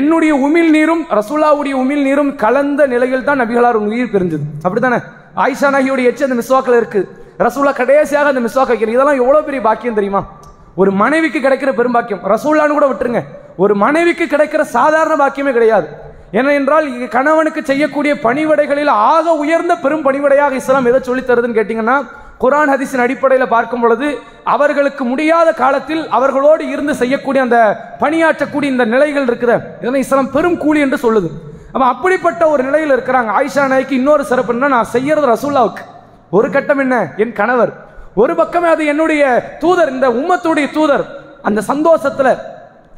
என்னுடைய 0.00 0.32
உமிழ் 0.46 0.70
நீரும் 0.76 1.02
ரசூலாவுடைய 1.18 1.74
உமிழ் 1.82 2.02
நீரும் 2.08 2.36
கலந்த 2.42 2.86
நிலையில் 2.86 3.26
தான் 3.28 3.40
நபிகளார் 3.42 3.78
உயிர் 3.88 4.12
பிரிஞ்சது 4.14 4.44
அப்படித்தானே? 4.64 4.98
ஆயிஷா 5.36 5.68
நகியுடைய 5.76 6.08
எச்சு 6.10 6.26
அந்த 6.28 6.36
மிஸ்வாக்கில் 6.40 6.78
இருக்குது 6.80 7.08
ரசூலா 7.38 7.72
கடைசியாக 7.74 8.28
அந்த 8.28 8.40
மிஸ்வாக் 8.40 8.72
வைக்கிறது 8.72 8.96
இதெல்லாம் 8.96 9.20
எவ்வளோ 9.22 9.40
பெரிய 9.40 9.62
பாக்கியம் 9.62 9.94
தெரியுமா? 9.94 10.26
ஒரு 10.74 10.90
மனைவிக்கு 10.90 11.38
கிடைக்கிற 11.38 11.70
பெரும்பாக்கியம் 11.78 12.22
ரசூல்லான்னு 12.32 12.76
கூட 12.78 12.86
விட்டுருங்க. 12.86 13.22
ஒரு 13.56 13.74
மனைவிக்கு 13.74 14.24
கிடைக்கிற 14.24 14.60
சாதாரண 14.60 15.26
பாக்கியமே 15.26 15.52
கிடையாது. 15.52 15.88
ஏனென்றால் 16.32 17.08
கணவனுக்கு 17.08 17.64
செய்யக்கூடிய 17.64 18.14
பணிவடைகளில் 18.14 18.86
ஆக 18.86 19.32
உயர்ந்த 19.32 19.76
பெரும் 19.76 20.04
பணிவடையாக 20.04 20.52
இஸ்லாம் 20.52 20.84
எதை 20.84 21.00
சொல்லித் 21.02 21.30
தருதுன்னு 21.30 21.58
கேட்டிங்கன்னா 21.58 21.96
குரான் 22.40 22.70
ஹதீஸின் 22.72 23.04
அடிப்படையில் 23.04 23.48
பார்க்கும் 23.48 23.80
பொழுது 23.80 24.18
அவர்களுக்கு 24.44 25.04
முடியாத 25.04 25.52
காலத்தில் 25.52 26.08
அவர்களோடு 26.08 26.68
இருந்து 26.68 26.94
செய்யக்கூடிய 26.94 27.42
அந்த 27.42 27.58
பணியாற்றக்கூடிய 28.00 28.62
இந்த 28.62 28.84
நிலைகள் 28.84 29.24
இருக்குது. 29.24 29.58
இதனால் 29.80 30.04
இஸ்லாம் 30.04 30.30
பெரும் 30.30 30.56
கூலி 30.56 30.80
என்று 30.80 30.98
சொல்லுது. 31.02 31.30
அப்போ 31.72 31.86
அப்படிப்பட்ட 31.86 32.48
ஒரு 32.48 32.62
நிலையில் 32.62 32.92
இருக்கிறாங்க. 32.96 33.30
ஆயிஷா 33.38 33.66
நாய்க்கு 33.66 33.94
இன்னொரு 33.94 34.24
சிறப்பு 34.24 34.52
என்ன 34.52 34.68
நான் 34.68 34.84
செய்யறது 34.84 35.26
ரசூல்லாவுக்கு. 35.26 35.82
ஒரு 36.30 36.50
கட்டம் 36.50 36.78
என்ன? 36.78 36.96
என் 37.16 37.32
கணவர். 37.32 37.72
ஒரு 38.14 38.34
பக்கமே 38.34 38.68
அது 38.68 38.86
என்னுடைய 38.86 39.22
தூதர் 39.58 39.90
இந்த 39.90 40.08
உம்மத்துடைய 40.08 40.70
தூதர். 40.70 41.04
அந்த 41.42 41.60
சந்தோஷத்தில் 41.60 42.38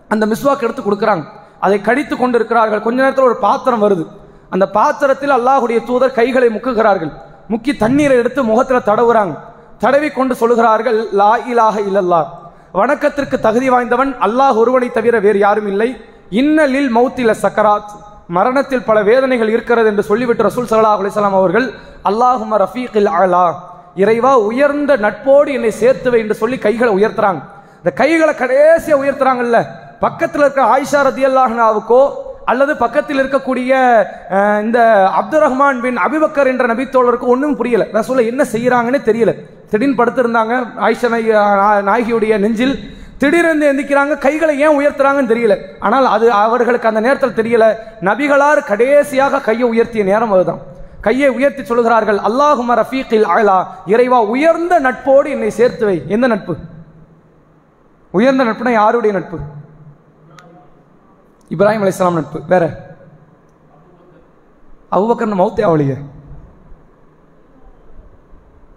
அந்த 0.09 0.27
மிஸ்வாக் 0.27 0.65
எடுத்து 0.67 0.83
கொடுக்குறாங்க. 0.83 1.25
அதை 1.61 1.81
கடித்து 1.81 2.17
கொண்டிருக்கிறார்கள். 2.17 2.83
கொஞ்ச 2.83 3.03
நேரத்தில் 3.03 3.25
ஒரு 3.25 3.37
பாத்திரம் 3.37 3.83
வருது. 3.83 4.07
அந்த 4.51 4.71
பாத்திரத்தில் 4.71 5.31
அல்லாஹுடைய 5.31 5.85
தூதர் 5.85 6.13
கைகளை 6.13 6.49
முக்குகிறார்கள். 6.49 7.13
முக்கி 7.51 7.77
தண்ணீரை 7.77 8.17
எடுத்து 8.17 8.43
முகத்தில் 8.43 8.87
தடவுறாங்க. 8.89 9.35
தடவி 9.79 10.11
கொண்டு 10.11 10.35
சொல்லுகிறார்கள் 10.35 10.99
லா 11.13 11.37
இலாக 11.37 11.81
இல்லல்லா. 11.81 12.25
வணக்கத்திற்கு 12.73 13.39
தகுதி 13.41 13.71
வாய்ந்தவன் 13.71 14.15
அல்லாஹ் 14.21 14.57
ஒருவனை 14.57 14.91
தவிர 14.91 15.19
வேறு 15.19 15.39
யாரும் 15.39 15.69
இல்லை. 15.69 16.05
இன்னலில் 16.31 16.91
மௌத்தில 16.97 17.35
சக்கராத். 17.43 17.93
மரணத்தில் 18.37 18.87
பல 18.89 18.99
வேதனைகள் 19.11 19.53
இருக்கிறது 19.55 19.89
என்று 19.93 20.05
சொல்லிவிட்டு 20.11 20.47
ரசூல் 20.49 20.69
சல்லா 20.71 20.93
அலிஸ்லாம் 20.99 21.39
அவர்கள் 21.41 21.67
அல்லாஹும 22.11 22.59
ரஃபீக்கில் 22.65 23.11
அலா. 23.21 23.47
இறைவா 24.03 24.33
உயர்ந்த 24.51 24.93
நட்போடு 25.07 25.51
என்னை 25.57 25.73
சேர்த்துவை 25.81 26.19
என்று 26.25 26.37
சொல்லி 26.43 26.57
கைகளை 26.67 26.93
உயர்த்துறாங்க. 26.99 27.41
இந்த 27.81 27.91
கைகளை 28.01 28.35
கடைசியாக 28.35 29.01
உயர்த்துறாங்கல்ல. 29.03 29.59
பக்கத்தில் 30.05 30.43
இருக்கிற 30.45 30.65
ஆயிஷா 30.75 31.01
ரதி 31.09 31.25
அல்லாஹனாவுக்கோ 31.31 32.03
அல்லது 32.53 32.73
பக்கத்தில் 32.85 33.21
இருக்கக்கூடிய 33.21 33.73
இந்த 34.65 34.79
அப்துல் 35.21 35.45
ரஹ்மான் 35.45 35.79
பின் 35.85 35.99
அபிபக்கர் 36.07 36.51
என்ற 36.53 36.65
நபித்தோழருக்கு 36.73 37.33
ஒன்றும் 37.35 37.57
புரியல. 37.61 37.85
ரசூலை 37.99 38.25
என்ன 38.33 38.43
செய்யறாங்கன்னு 38.55 39.01
தெரியல. 39.11 39.33
திடீர்னு 39.71 40.01
படுத்திருந்தாங்க. 40.01 40.55
ஆயிஷா 40.87 41.09
நாயகியுடைய 41.91 42.39
நெஞ்சில் 42.45 42.75
திடீரென்று 43.25 43.67
எந்திக்கிறாங்க 43.73 44.15
கைகளை 44.27 44.55
ஏன் 44.65 44.77
உயர்த்துறாங்கன்னு 44.79 45.33
தெரியல. 45.33 45.55
ஆனால் 45.87 46.07
அது 46.15 46.27
அவர்களுக்கு 46.45 46.89
அந்த 46.91 47.01
நேரத்தில் 47.07 47.39
தெரியல. 47.41 47.67
நபிகளார் 48.09 48.61
கடைசியாக 48.71 49.41
கையை 49.49 49.67
உயர்த்திய 49.73 50.05
நேரம் 50.11 50.33
அதுதான். 50.37 50.63
கையை 51.07 51.29
உயர்த்தி 51.39 51.63
சொல்கிறார்கள் 51.65 52.19
அல்லாஹும 52.29 52.75
ரஃபீக்கில் 52.81 53.27
இறைவா 53.87 54.19
உயர்ந்த 54.35 54.75
நட்போடு 54.81 55.29
என்னை 55.37 55.51
சேர்த்து 55.59 55.85
வை. 55.87 55.97
எந்த 56.09 56.27
நட்பு? 56.27 56.55
உயர்ந்த 58.11 58.45
நட்புனா 58.45 58.73
யாருடைய 58.73 59.13
நட்பு? 59.19 59.39
இப்ராஹிம் 61.51 61.85
அலிஸ்லாம் 61.85 62.19
நட்பு. 62.21 62.41
வேற? 62.53 62.65
அபூபக்கர் 64.93 65.41
மௌத்தே 65.43 65.61
அவளியே 65.61 65.97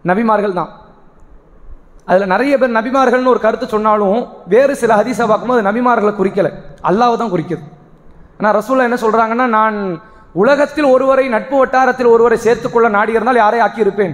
நபிமார்கள் 0.05 0.59
தான் 0.59 0.71
அதில் 2.07 2.27
நிறைய 2.27 2.57
பேர் 2.57 2.71
நபிமார்கள்னு 2.71 3.25
ஒரு 3.25 3.39
கருத்து 3.39 3.67
சொன்னாலும் 3.67 4.27
வேறு 4.45 4.75
சில 4.75 4.95
ஹதீஸை 4.95 5.27
பார்க்கும்போது 5.27 5.67
அது 5.67 5.69
நபிமார்களை 5.69 6.13
குறிக்கலை. 6.15 6.51
அல்லாஹ் 6.83 7.17
தான் 7.17 7.31
குறிக்குது. 7.31 7.63
ஆனால் 8.39 8.61
ரசூலா 8.61 8.81
என்ன 8.81 8.97
சொல்கிறாங்கன்னா 9.01 9.45
நான் 9.47 10.01
உலகத்தில் 10.33 10.83
ஒருவரை 10.83 11.27
நட்பு 11.27 11.57
வட்டாரத்தில் 11.57 12.05
ஒருவரை 12.05 12.37
சேர்த்துக்கொள்ள 12.37 12.89
நாடி 12.89 13.11
இருந்தால் 13.11 13.35
யாரை 13.35 13.59
ஆக்கியிருப்பேன்? 13.59 14.13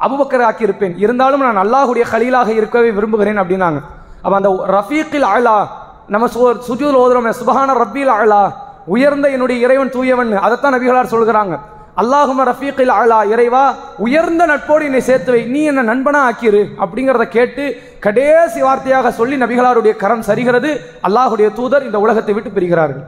அபுபக்கர் 0.00 0.94
இருந்தாலும் 0.96 1.40
நான் 1.40 1.66
அல்லாஹுடைய 1.66 2.04
கலீலாக 2.12 2.48
இருக்கவே 2.48 2.90
விரும்புகிறேன் 2.90 3.40
அப்படின்னாங்க. 3.40 3.80
அப்போ 4.22 4.36
அந்த 4.36 4.64
ரஃபீக்கில் 4.66 5.22
அலா 5.22 5.68
நம்ம 6.08 6.26
சு- 6.26 6.58
சுஜூதுல 6.68 7.00
ஓதுறோமே 7.02 7.30
சுபஹான 7.30 7.74
ரப்பீல் 7.74 8.12
அலா 8.16 8.52
உயர்ந்த 8.86 9.30
என்னுடைய 9.30 9.64
இறைவன் 9.66 9.90
தூயவன் 9.90 10.36
அதைத்தான் 10.36 10.74
நபிகளார் 10.74 11.14
சொல்கிறாங்க 11.14 11.54
அல்லாஹும 12.00 12.44
ரஃபீக்கில் 12.50 12.92
ஆலா 13.00 13.18
இறைவா 13.32 13.62
உயர்ந்த 14.06 14.42
நட்போடு 14.50 14.86
என்னை 14.88 15.00
சேர்த்து 15.10 15.30
வை. 15.34 15.42
நீ 15.54 15.60
என்ன 15.70 15.84
நண்பனா 15.90 16.20
ஆக்கிரு 16.30 16.62
அப்படிங்கிறத 16.84 17.24
கேட்டு 17.36 17.64
கடைசி 18.06 18.60
வார்த்தையாக 18.66 19.12
சொல்லி 19.20 19.36
நபிகளாருடைய 19.44 19.92
கரம் 20.02 20.26
சரிகிறது. 20.28 20.70
அல்லாஹுடைய 21.08 21.48
தூதர் 21.58 21.86
இந்த 21.88 21.98
உலகத்தை 22.04 22.34
விட்டு 22.36 22.50
பிரிகிறார்கள். 22.56 23.06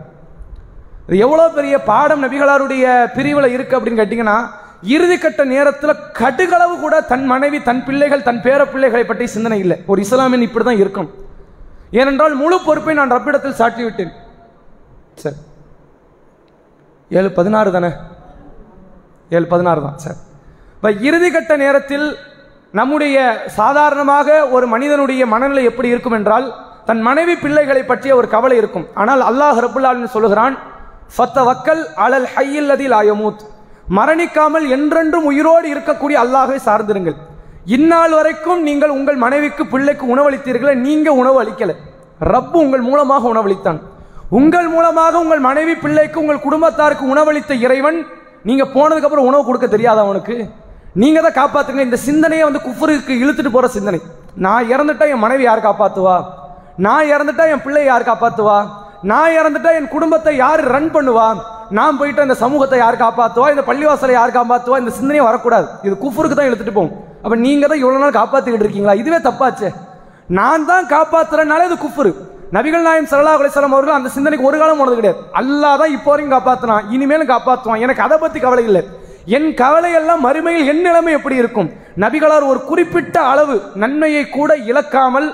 இது 1.08 1.18
எவ்வளோ 1.26 1.44
பெரிய 1.58 1.74
பாடம் 1.90 2.24
நபிகளாருடைய 2.26 2.86
பிரிவில் 3.16 3.54
இருக்கு 3.56 3.76
அப்படின்னு 3.76 4.00
கேட்டிங்கன்னா 4.02 4.38
இறுதிக்கட்ட 4.94 5.42
நேரத்தில் 5.54 6.00
கடுகளவு 6.18 6.74
கூட 6.82 6.96
தன் 7.12 7.24
மனைவி 7.32 7.58
தன் 7.68 7.84
பிள்ளைகள் 7.86 8.26
தன் 8.28 8.42
பேர 8.44 8.60
பிள்ளைகளை 8.72 9.04
பற்றி 9.06 9.26
சிந்தனை 9.36 9.58
இல்லை. 9.64 9.76
ஒரு 9.90 10.00
இஸ்லாமின் 10.06 10.46
இப்படி 10.48 10.64
தான் 10.68 10.82
இருக்கும் 10.82 11.08
ஏனென்றால் 12.00 12.34
முழு 12.42 12.56
பொறுப்பை 12.66 12.94
நான் 12.98 13.14
ரப்பிடத்தில் 13.16 13.58
சாட்டி 13.60 13.82
விட்டேன் 13.86 14.12
சரி. 15.22 15.38
ஏழு 17.10 17.28
பதினாறு 17.38 17.70
தானே? 17.76 17.90
ஏழு 19.36 19.46
பதினாறு 19.52 19.80
தான் 19.86 20.00
சார். 20.04 20.18
இப்போ 20.76 20.90
இறுதிக்கட்ட 21.08 21.52
நேரத்தில் 21.64 22.06
நம்முடைய 22.78 23.16
சாதாரணமாக 23.58 24.28
ஒரு 24.56 24.66
மனிதனுடைய 24.74 25.22
மனநிலை 25.34 25.62
எப்படி 25.70 25.88
இருக்கும் 25.94 26.16
என்றால் 26.18 26.46
தன் 26.88 27.02
மனைவி 27.08 27.34
பிள்ளைகளை 27.44 27.82
பற்றிய 27.84 28.12
ஒரு 28.20 28.28
கவலை 28.34 28.56
இருக்கும். 28.60 28.86
ஆனால் 29.00 29.22
அல்லாஹ் 29.30 29.58
ரபுல்லாலின் 29.66 30.14
சொல்லுகிறான் 30.16 30.54
ஃபத்த 31.14 31.44
வக்கல் 31.48 31.82
அலல் 32.04 32.28
ஹையில்லதில் 32.34 32.94
ஆயமூத் 33.00 33.42
மரணிக்காமல் 33.98 34.66
என்றென்றும் 34.76 35.26
உயிரோடு 35.30 35.66
இருக்கக்கூடிய 35.74 36.16
அல்லாஹை 36.24 36.58
சார்ந்திருங்கள். 36.68 37.16
இந்நாள் 37.76 38.14
வரைக்கும் 38.18 38.60
நீங்கள் 38.68 38.92
உங்கள் 38.96 39.18
மனைவிக்கு 39.24 39.62
பிள்ளைக்கு 39.72 40.04
உணவளித்தீர்களே 40.14 40.74
நீங்க 40.86 41.08
உணவு 41.22 41.38
அளிக்கல. 41.42 41.72
ரப்பு 42.32 42.58
உங்கள் 42.64 42.84
மூலமாக 42.88 43.24
உணவளித்தான். 43.32 43.80
உங்கள் 44.38 44.68
மூலமாக 44.74 45.14
உங்கள் 45.24 45.42
மனைவி 45.48 45.74
பிள்ளைக்கு 45.84 46.18
உங்கள் 46.22 46.44
குடும்பத்தாருக்கு 46.46 47.04
உணவளித்த 47.14 47.52
இறைவன் 47.66 47.98
நீங்க 48.44 48.64
போனதுக்கப்புறம் 48.74 49.28
உணவு 49.28 49.42
கொடுக்க 49.44 49.66
தெரியாத 49.68 49.98
அவனுக்கு 50.06 50.36
நீங்க 51.02 51.18
தான் 51.20 51.38
காப்பாத்துங்க 51.38 51.82
இந்த 51.86 51.96
சிந்தனையை 51.96 52.44
வந்து 52.48 52.60
குஃபருக்கு 52.66 53.14
இழுத்துட்டு 53.22 53.50
போற 53.54 53.66
சிந்தனை. 53.68 54.00
நான் 54.44 54.68
இறந்துட்டா 54.74 55.06
என் 55.12 55.24
மனைவி 55.24 55.44
யார் 55.46 55.66
காப்பாத்துவா? 55.66 56.16
நான் 56.86 57.08
இறந்துட்டா 57.14 57.44
என் 57.52 57.62
பிள்ளை 57.64 57.84
யார் 57.84 58.08
காப்பாத்துவா? 58.10 58.58
நான் 59.02 59.34
இறந்துட்டா 59.40 59.70
என் 59.78 59.88
குடும்பத்தை 59.94 60.36
யார் 60.36 60.60
ரன் 60.74 60.90
பண்ணுவா? 60.96 61.28
நான் 61.78 61.98
போயிட்டு 61.98 62.24
அந்த 62.26 62.36
சமூகத்தை 62.44 62.78
யார் 62.78 63.02
காப்பாத்துவா? 63.04 63.48
இந்த 63.54 63.64
பள்ளிவாசலை 63.70 64.14
யார் 64.18 64.36
காப்பாத்துவா? 64.38 64.78
இந்த 64.78 64.92
சிந்தனையே 64.98 65.24
வரக்கூடாது. 65.28 65.68
இது 65.82 65.94
குஃபருக்கு 66.04 66.38
தான் 66.38 66.48
இழுத்துட்டு 66.50 66.76
போகும். 66.78 66.94
அப்ப 67.24 67.36
நீங்க 67.36 67.66
தான் 67.66 67.78
இவ்வளவு 67.82 68.02
நாள் 68.04 68.18
காப்பாத்திக்கிட்டு 68.20 68.66
இருக்கீங்களா? 68.66 68.94
இதுவே 69.02 69.18
தப்பாச்சே. 69.28 69.70
நான் 70.28 70.66
தான் 70.66 70.86
காப்பாத்துறேனாலே 70.94 71.66
இது 71.70 71.76
குஃபுரு. 71.84 72.12
நபிகள் 72.56 72.84
நாயம் 72.86 73.08
ஸல்லல்லாஹு 73.08 73.38
அலைஹி 73.40 73.72
அவர்கள் 73.76 73.96
அந்த 73.96 74.10
சிந்தனைக்கு 74.14 74.46
ஒரு 74.50 74.58
காலம் 74.60 74.78
போனது 74.80 74.96
கிடையாது. 74.98 75.18
அல்லா 75.40 75.70
தான் 75.80 75.94
இப்போ 75.96 76.10
வரைக்கும் 76.10 76.34
காப்பாற்றினான் 76.34 76.86
இனிமேலும் 76.94 77.30
காப்பாற்றுவான் 77.32 77.82
எனக்கு 77.84 78.04
அதை 78.04 78.16
பற்றி 78.22 78.38
கவலை 78.44 78.62
இல்லை. 78.68 78.82
என் 79.36 79.48
கவலையெல்லாம் 79.62 80.22
மறுமையில் 80.26 80.68
என் 80.72 80.82
நிலைமை 80.86 81.12
எப்படி 81.18 81.36
இருக்கும்? 81.42 81.68
நபிகளார் 82.04 82.46
ஒரு 82.50 82.60
குறிப்பிட்ட 82.70 83.16
அளவு 83.32 83.56
நன்மையை 83.82 84.22
கூட 84.36 84.50
இழக்காமல் 84.70 85.28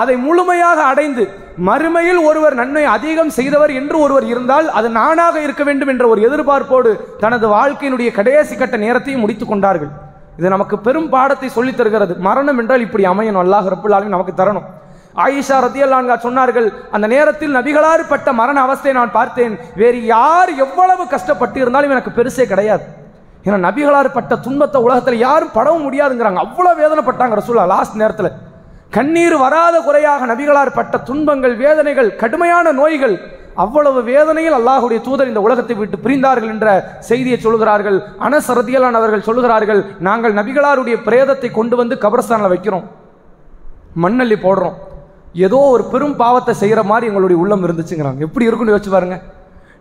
அதை 0.00 0.14
முழுமையாக 0.26 0.78
அடைந்து 0.90 1.22
மறுமையில் 1.68 2.20
ஒருவர் 2.28 2.54
நன்மை 2.60 2.84
அதிகம் 2.96 3.32
செய்தவர் 3.38 3.72
என்று 3.78 3.96
ஒருவர் 4.04 4.26
இருந்தால் 4.32 4.68
அது 4.80 4.88
நானாக 4.98 5.40
இருக்க 5.46 5.62
வேண்டும் 5.68 5.90
என்ற 5.92 6.04
ஒரு 6.12 6.20
எதிர்பார்ப்போடு 6.28 6.92
தனது 7.24 7.48
வாழ்க்கையினுடைய 7.56 8.10
கடைசி 8.18 8.56
கட்ட 8.56 8.76
நேரத்தையும் 8.84 9.24
முடித்துக் 9.24 9.50
கொண்டார்கள். 9.52 9.90
இது 10.38 10.48
நமக்கு 10.54 10.78
பெரும் 10.86 11.08
பாடத்தை 11.14 11.48
சொல்லித் 11.56 11.80
தருகிறது. 11.80 12.14
மரணம் 12.28 12.60
என்றால் 12.62 12.84
இப்படி 12.86 13.06
அமையணும். 13.12 13.42
அல்லாஹ் 13.44 13.68
ரப்புல் 13.74 14.14
நமக்கு 14.16 14.34
தரணும். 14.42 14.68
ஆயிஷா 15.24 15.56
ரத்தியல்லான்கா 15.64 16.16
சொன்னார்கள் 16.26 16.66
அந்த 16.96 17.06
நேரத்தில் 17.14 17.56
நபிகளாறு 17.58 18.04
பட்ட 18.12 18.32
மரண 18.40 18.58
அவஸ்தையை 18.66 18.94
நான் 18.98 19.16
பார்த்தேன். 19.18 19.54
வேறு 19.80 20.00
யார் 20.14 20.50
எவ்வளவு 20.64 21.04
கஷ்டப்பட்டு 21.14 21.58
இருந்தாலும் 21.62 21.94
எனக்கு 21.94 22.12
பெருசே 22.18 22.46
கிடையாது. 22.52 22.84
ஏன்னா 23.46 23.58
நபிகளாறு 23.68 24.10
பட்ட 24.18 24.36
துன்பத்தை 24.46 24.78
உலகத்தில் 24.86 25.24
யாரும் 25.26 25.56
படவும் 25.58 25.84
முடியாதுங்கிறாங்க. 25.86 26.40
அவ்வளோ 26.46 26.72
வேதனைப்பட்டாங்க 26.82 27.34
ரசூலா 27.40 27.64
லாஸ்ட் 27.74 28.00
நேரத்தில். 28.02 28.30
கண்ணீர் 28.96 29.36
வராத 29.42 29.76
குறையாக 29.86 30.26
நபிகளார் 30.32 30.76
பட்ட 30.78 30.98
துன்பங்கள் 31.08 31.54
வேதனைகள் 31.64 32.08
கடுமையான 32.22 32.72
நோய்கள் 32.80 33.14
அவ்வளவு 33.64 34.00
வேதனையில் 34.08 34.56
அல்லாஹுடைய 34.58 34.98
தூதர் 35.06 35.30
இந்த 35.30 35.40
உலகத்தை 35.46 35.74
விட்டு 35.78 35.96
பிரிந்தார்கள் 36.04 36.52
என்ற 36.54 36.68
செய்தியை 37.08 37.38
சொல்கிறார்கள் 37.46 37.98
அனசரதியலான் 38.26 38.98
அவர்கள் 39.00 39.26
சொல்கிறார்கள் 39.28 39.80
நாங்கள் 40.08 40.36
நபிகளாருடைய 40.38 40.96
பிரேதத்தை 41.08 41.50
கொண்டு 41.58 41.76
வந்து 41.80 41.96
கபரஸ்தானில் 42.04 42.52
வைக்கிறோம். 42.54 42.86
மண்ணள்ளி 44.04 44.38
போடுறோம். 44.46 44.76
ஏதோ 45.34 45.56
ஒரு 45.56 45.84
பெரும் 45.84 46.16
பாவத்தை 46.16 46.54
செய்கிற 46.54 46.82
மாதிரி 46.82 47.06
எங்களுடைய 47.06 47.42
உள்ளம் 47.42 47.66
இருந்துச்சுங்கிறாங்க. 47.66 48.18
எப்படி 48.18 48.44
இருக்குன்னு 48.44 48.76
யோசிச்சு 48.76 48.90
பாருங்க. 48.90 49.20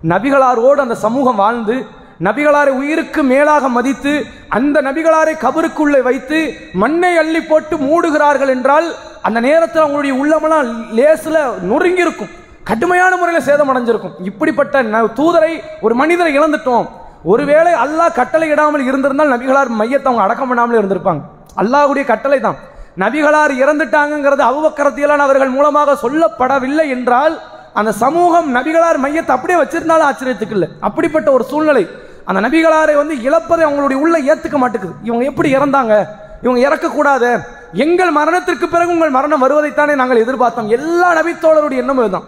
நபிகளாரோடு 0.08 0.76
அந்த 0.76 0.96
சமூகம் 0.96 1.36
வாழ்ந்து 1.36 1.86
நபிகளாரை 2.24 2.70
உயிருக்கு 2.70 3.24
மேலாக 3.24 3.70
மதித்து 3.70 4.26
அந்த 4.50 4.82
நபிகளாரை 4.82 5.34
கபருக்குள்ளே 5.34 6.02
வைத்து 6.02 6.54
மண்ணை 6.74 7.18
அள்ளி 7.18 7.42
போட்டு 7.42 7.78
மூடுகிறார்கள் 7.78 8.48
என்றால் 8.48 8.94
அந்த 9.22 9.40
நேரத்தில் 9.40 9.82
அவங்களுடைய 9.82 10.12
உள்ளமெல்லாம் 10.12 10.94
லேசில் 10.94 11.62
நொறுங்கி 11.62 12.02
இருக்கும் 12.02 12.28
கடுமையான 12.64 13.16
முறையில் 13.16 13.44
சேதம் 13.44 13.70
அடைஞ்சிருக்கும். 13.70 14.12
இப்படிப்பட்ட 14.24 14.84
ந- 14.84 15.08
தூதரை 15.16 15.60
ஒரு 15.82 15.96
மனிதரை 15.96 16.40
இழந்துட்டோம். 16.40 16.86
ஒருவேளை 17.24 17.74
அல்லாஹ் 17.74 18.14
கட்டளை 18.14 18.50
இடாமல் 18.50 18.86
இருந்திருந்தால் 18.86 19.32
நபிகளார் 19.32 19.72
மையத்தை 19.80 20.04
அவங்க 20.04 20.22
அடக்கம் 20.22 20.48
பண்ணாமல் 20.48 20.86
இருந்திருப்பாங்க. 20.86 21.22
அல்லாஹுடைய 21.58 22.06
கட்டளை 22.06 22.40
தான் 22.40 22.56
நபிகளார் 23.02 23.54
இறந்துட்டாங்கிறது 23.64 24.44
அவுபக்கரத்தியலான 24.50 25.24
அவர்கள் 25.28 25.56
மூலமாக 25.58 25.96
சொல்லப்படவில்லை 26.04 26.86
என்றால் 26.96 27.36
அந்த 27.80 27.92
சமூகம் 28.04 28.48
நபிகளார் 28.56 28.98
மையத்தை 29.04 29.34
அப்படியே 29.36 29.58
வச்சிருந்தாலும் 29.62 30.08
ஆச்சரியத்துக்கு 30.10 30.56
இல்லை. 30.58 30.70
அப்படிப்பட்ட 30.88 31.32
ஒரு 31.32 31.44
சூழ்நிலை. 31.52 31.84
அந்த 32.30 32.40
நபிகளாரை 32.46 32.96
வந்து 33.02 33.16
இழப்பதை 33.28 33.64
அவங்களுடைய 33.68 34.00
உள்ள 34.06 34.16
ஏத்துக்க 34.32 34.58
மாட்டேங்குது. 34.64 34.96
இவங்க 35.08 35.24
எப்படி 35.32 35.50
இறந்தாங்க? 35.58 35.94
இவங்க 36.46 36.60
இறக்கக்கூடாது? 36.68 37.30
எங்கள் 37.86 38.12
மரணத்திற்கு 38.20 38.68
பிறகு 38.70 38.94
உங்கள் 38.96 39.16
மரணம் 39.18 39.44
வருவதைத்தானே 39.46 39.96
நாங்கள் 40.02 40.22
எதிர்பார்த்தோம். 40.24 40.70
எல்லா 40.78 41.10
நபித்தோழருடைய 41.20 41.84
எண்ணமும் 41.84 42.04
இதுதான். 42.06 42.28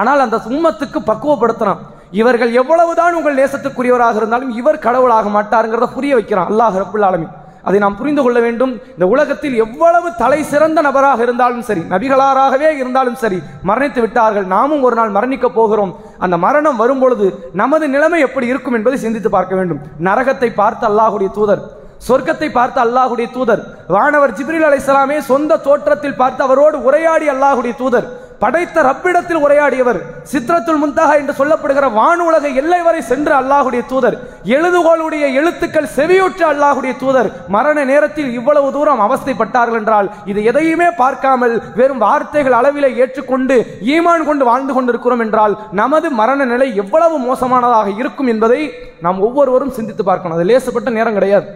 ஆனால் 0.00 0.24
அந்த 0.26 0.36
உம்மத்துக்கு 0.50 1.00
பக்குவப்படுத்துகிறான் 1.10 1.80
இவர்கள் 2.20 2.52
எவ்வளவுதான் 2.52 3.16
உங்கள் 3.18 3.38
நேசத்துக்குரியவராக 3.40 4.16
இருந்தாலும் 4.16 4.54
இவர் 4.60 4.84
கடவுளாக 4.86 5.28
மாட்டாருங்கிறத 5.36 5.88
புரிய 5.96 6.14
வைக்கிறான். 6.14 6.48
அல்லாஹ் 6.52 6.78
ரபுல் 6.82 7.06
ஆலமின். 7.08 7.34
அதை 7.68 7.78
நாம் 7.84 7.96
புரிந்து 8.00 8.22
கொள்ள 8.22 8.38
வேண்டும். 8.46 8.72
இந்த 8.94 9.06
உலகத்தில் 9.14 9.56
எவ்வளவு 9.64 10.08
தலை 10.22 10.40
சிறந்த 10.52 10.80
நபராக 10.88 11.22
இருந்தாலும் 11.26 11.64
சரி 11.68 11.82
நபிகளாராகவே 11.94 12.70
இருந்தாலும் 12.82 13.18
சரி 13.22 13.40
மரணித்து 13.70 14.00
விட்டார்கள். 14.04 14.46
நாமும் 14.54 14.84
ஒரு 14.88 14.96
நாள் 15.00 15.16
மரணிக்க 15.18 15.48
போகிறோம். 15.58 15.92
அந்த 16.24 16.36
மரணம் 16.46 16.80
வரும்பொழுது 16.82 17.26
நமது 17.62 17.88
நிலைமை 17.96 18.20
எப்படி 18.28 18.46
இருக்கும் 18.52 18.78
என்பதை 18.80 18.98
சிந்தித்து 19.04 19.30
பார்க்க 19.36 19.54
வேண்டும். 19.60 19.82
நரகத்தை 20.08 20.50
பார்த்து 20.62 20.86
அல்லாஹுடைய 20.90 21.30
தூதர் 21.38 21.62
சொர்க்கத்தை 22.08 22.48
பார்த்த 22.58 22.86
அல்லாஹுடைய 22.86 23.28
தூதர் 23.36 23.62
வானவர் 23.94 24.36
ஜிப்ரில் 24.38 24.66
அலைசலாமே 24.70 25.18
சொந்த 25.30 25.60
தோற்றத்தில் 25.68 26.18
பார்த்து 26.22 26.42
அவரோடு 26.48 26.76
உரையாடி 26.88 27.28
அல்லாஹுடைய 27.34 27.74
தூதர் 27.82 28.08
படைத்த 28.42 28.82
ரப்பிடத்தில் 28.86 29.40
உரையாடியவர் 29.46 29.98
சித்ரத்துல் 30.30 30.78
முன்தஹா 30.82 31.14
என்று 31.22 31.34
சொல்லப்படுகிற 31.40 31.86
வானுலக 31.98 32.52
எல்லை 32.60 32.78
வரை 32.86 33.00
சென்று 33.08 33.34
அல்லாஹுடைய 33.38 33.82
தூதர் 33.90 34.16
எழுதுகோளுடைய 34.56 35.24
எழுத்துக்கள் 35.40 35.90
செவியுற்ற 35.96 36.42
அல்லாஹுடைய 36.52 36.92
தூதர் 37.02 37.28
மரண 37.56 37.84
நேரத்தில் 37.92 38.30
இவ்வளவு 38.38 38.68
தூரம் 38.76 39.04
அவஸ்தைப்பட்டார்கள் 39.06 39.80
என்றால் 39.82 40.08
இது 40.32 40.42
எதையுமே 40.52 40.88
பார்க்காமல் 41.02 41.54
வெறும் 41.80 42.02
வார்த்தைகள் 42.06 42.58
அளவிலே 42.60 42.90
ஏற்றுக்கொண்டு 43.04 43.58
ஈமான் 43.96 44.28
கொண்டு 44.30 44.46
வாழ்ந்து 44.50 44.74
கொண்டிருக்கிறோம் 44.78 45.24
என்றால் 45.26 45.56
நமது 45.82 46.10
மரண 46.22 46.46
நிலை 46.54 46.70
எவ்வளவு 46.84 47.18
மோசமானதாக 47.28 47.98
இருக்கும் 48.02 48.32
என்பதை 48.34 48.62
நாம் 49.06 49.20
ஒவ்வொருவரும் 49.26 49.76
சிந்தித்து 49.76 50.04
பார்க்கணும். 50.06 50.38
அது 50.38 50.48
லேசப்பட்ட 50.48 50.90
நேரம் 50.96 51.18
கிடையாது. 51.18 51.46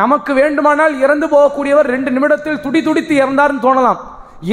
நமக்கு 0.00 0.32
வேண்டுமானால் 0.40 0.94
இறந்து 1.04 1.26
போகக்கூடியவர் 1.32 1.88
ரெண்டு 1.94 2.10
நிமிடத்தில் 2.14 2.62
துடி 2.64 2.80
துடித்து 2.82 3.14
இறந்தார்னு 3.22 3.64
தோணலாம். 3.66 3.98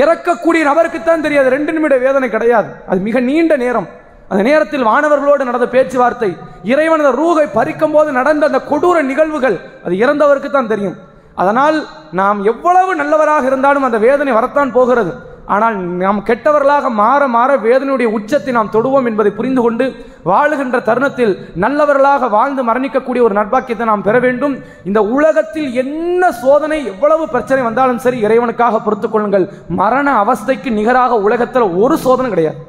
இறக்கக்கூடிய 0.02 0.64
நபருக்கு 0.70 1.00
தான் 1.02 1.24
தெரியாது. 1.26 1.48
ரெண்டு 1.56 1.72
நிமிட 1.76 1.94
வேதனை 2.06 2.28
கிடையாது. 2.30 2.70
அது 2.92 3.00
மிக 3.08 3.20
நீண்ட 3.30 3.54
நேரம். 3.64 3.88
அந்த 4.32 4.42
நேரத்தில் 4.50 4.88
வானவர்களோடு 4.90 5.44
நடந்த 5.50 5.68
பேச்சுவார்த்தை 5.76 6.30
இறைவன் 6.72 7.04
அந்த 7.04 7.14
ரூகை 7.22 7.46
பறிக்கும் 7.56 7.94
போது 7.96 8.10
நடந்த 8.20 8.44
அந்த 8.50 8.60
கொடூர 8.72 8.98
நிகழ்வுகள் 9.12 9.58
அது 9.86 9.94
இறந்தவருக்கு 10.04 10.50
தான் 10.52 10.72
தெரியும். 10.74 10.98
அதனால் 11.42 11.78
நாம் 12.20 12.40
எவ்வளவு 12.52 12.92
நல்லவராக 13.02 13.46
இருந்தாலும் 13.52 13.88
அந்த 13.88 13.98
வேதனை 14.08 14.34
வரத்தான் 14.40 14.76
போகிறது. 14.78 15.12
ஆனால் 15.56 15.76
நாம் 16.02 16.20
கெட்டவர்களாக 16.30 16.90
மாற 17.02 17.22
மாற 17.36 17.52
வேதனையுடைய 17.66 18.10
உச்சத்தை 18.18 18.52
நாம் 18.58 18.72
தொடுவோம் 18.76 19.08
என்பதை 19.10 19.32
புரிந்து 19.38 19.62
கொண்டு 19.66 19.86
வாழுகின்ற 20.30 20.78
தருணத்தில் 20.90 21.34
நல்லவர்களாக 21.64 22.30
வாழ்ந்து 22.36 22.64
மரணிக்கக்கூடிய 22.70 23.22
ஒரு 23.28 23.38
நட்பாக்கியத்தை 23.40 23.86
நாம் 23.92 24.06
பெற 24.08 24.16
வேண்டும். 24.26 24.56
இந்த 24.90 25.00
உலகத்தில் 25.16 25.70
என்ன 25.84 26.32
சோதனை 26.44 26.80
எவ்வளவு 26.92 27.26
பிரச்சனை 27.34 27.64
வந்தாலும் 27.68 28.04
சரி 28.06 28.20
இறைவனுக்காக 28.26 28.82
பொறுத்துக்கொள்ளுங்கள் 28.86 29.48
மரண 29.82 30.08
அவஸ்தைக்கு 30.24 30.72
நிகராக 30.80 31.20
உலகத்தில் 31.28 31.68
ஒரு 31.84 31.98
சோதனை 32.06 32.30
கிடையாது. 32.34 32.60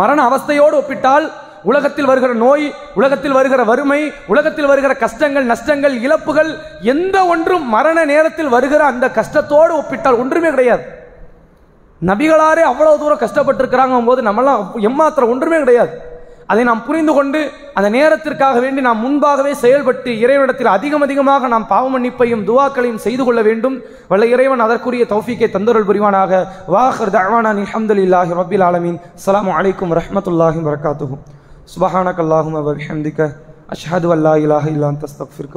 மரண 0.00 0.18
அவஸ்தையோடு 0.28 0.76
ஒப்பிட்டால் 0.82 1.26
உலகத்தில் 1.70 2.08
வருகிற 2.08 2.32
நோய் 2.42 2.64
உலகத்தில் 2.98 3.36
வருகிற 3.36 3.62
வறுமை 3.68 4.00
உலகத்தில் 4.32 4.68
வருகிற 4.70 4.92
கஷ்டங்கள் 5.04 5.46
நஷ்டங்கள் 5.52 5.94
இழப்புகள் 6.06 6.50
எந்த 6.94 7.16
ஒன்றும் 7.32 7.64
மரண 7.76 7.98
நேரத்தில் 8.10 8.52
வருகிற 8.54 8.82
அந்த 8.92 9.06
கஷ்டத்தோடு 9.18 9.72
ஒப்பிட்டால் 9.80 10.20
ஒன்றுமே 10.22 10.50
கிடையாது. 10.52 10.84
நபிகளாரே 12.08 12.62
அவ்வளவு 12.70 13.00
தூரம் 13.02 13.22
கஷ்டப்பட்டிருக்கிறாங்க 13.22 14.00
போது 14.08 14.20
நம்மளாம் 14.28 14.64
எம்மாத்திரம் 14.88 15.32
ஒன்றுமே 15.32 15.58
கிடையாது. 15.62 15.94
அதை 16.52 16.62
நாம் 16.68 16.82
புரிந்து 16.86 17.12
கொண்டு 17.16 17.40
அந்த 17.78 17.88
நேரத்திற்காக 17.96 18.56
வேண்டி 18.64 18.80
நாம் 18.86 19.00
முன்பாகவே 19.04 19.52
செயல்பட்டு 19.62 20.10
இறைவனிடத்தில் 20.24 20.70
அதிகம் 20.74 21.04
அதிகமாக 21.06 21.48
நாம் 21.54 21.66
பாவ 21.70 21.84
மன்னிப்பையும் 21.94 22.44
துவாக்களையும் 22.48 23.00
செய்து 23.06 23.22
கொள்ள 23.28 23.40
வேண்டும். 23.48 23.76
வல்ல 24.10 24.28
இறைவன் 24.34 24.64
அதற்குரிய 24.66 25.06
தௌஃபீக்கை 25.14 25.48
தந்தருள் 25.56 25.88
புரிவானாக. 25.90 26.42
வாஹர் 26.74 27.14
தவானான் 27.16 27.62
அல்ஹம்துலில்லாஹி 27.64 28.38
ரபில் 28.42 28.66
ஆலமீன். 28.68 29.00
சலாம் 29.26 29.52
அலைக்கும் 29.58 29.96
ரஹமத்துல்லாஹி 30.00 30.68
வரகாத்துகும் 30.70 31.22
சுபஹான 31.74 32.08
கல்லாஹும் 32.20 32.58
அவர் 32.62 32.80
அஷ்ஹது 33.74 34.08
அல்லா 34.16 34.32
இலாஹ 34.46 34.66
இல்லா 34.76 34.90
அன்த 34.92 35.06
அஸ்தக்ஃபிருக 35.10 35.56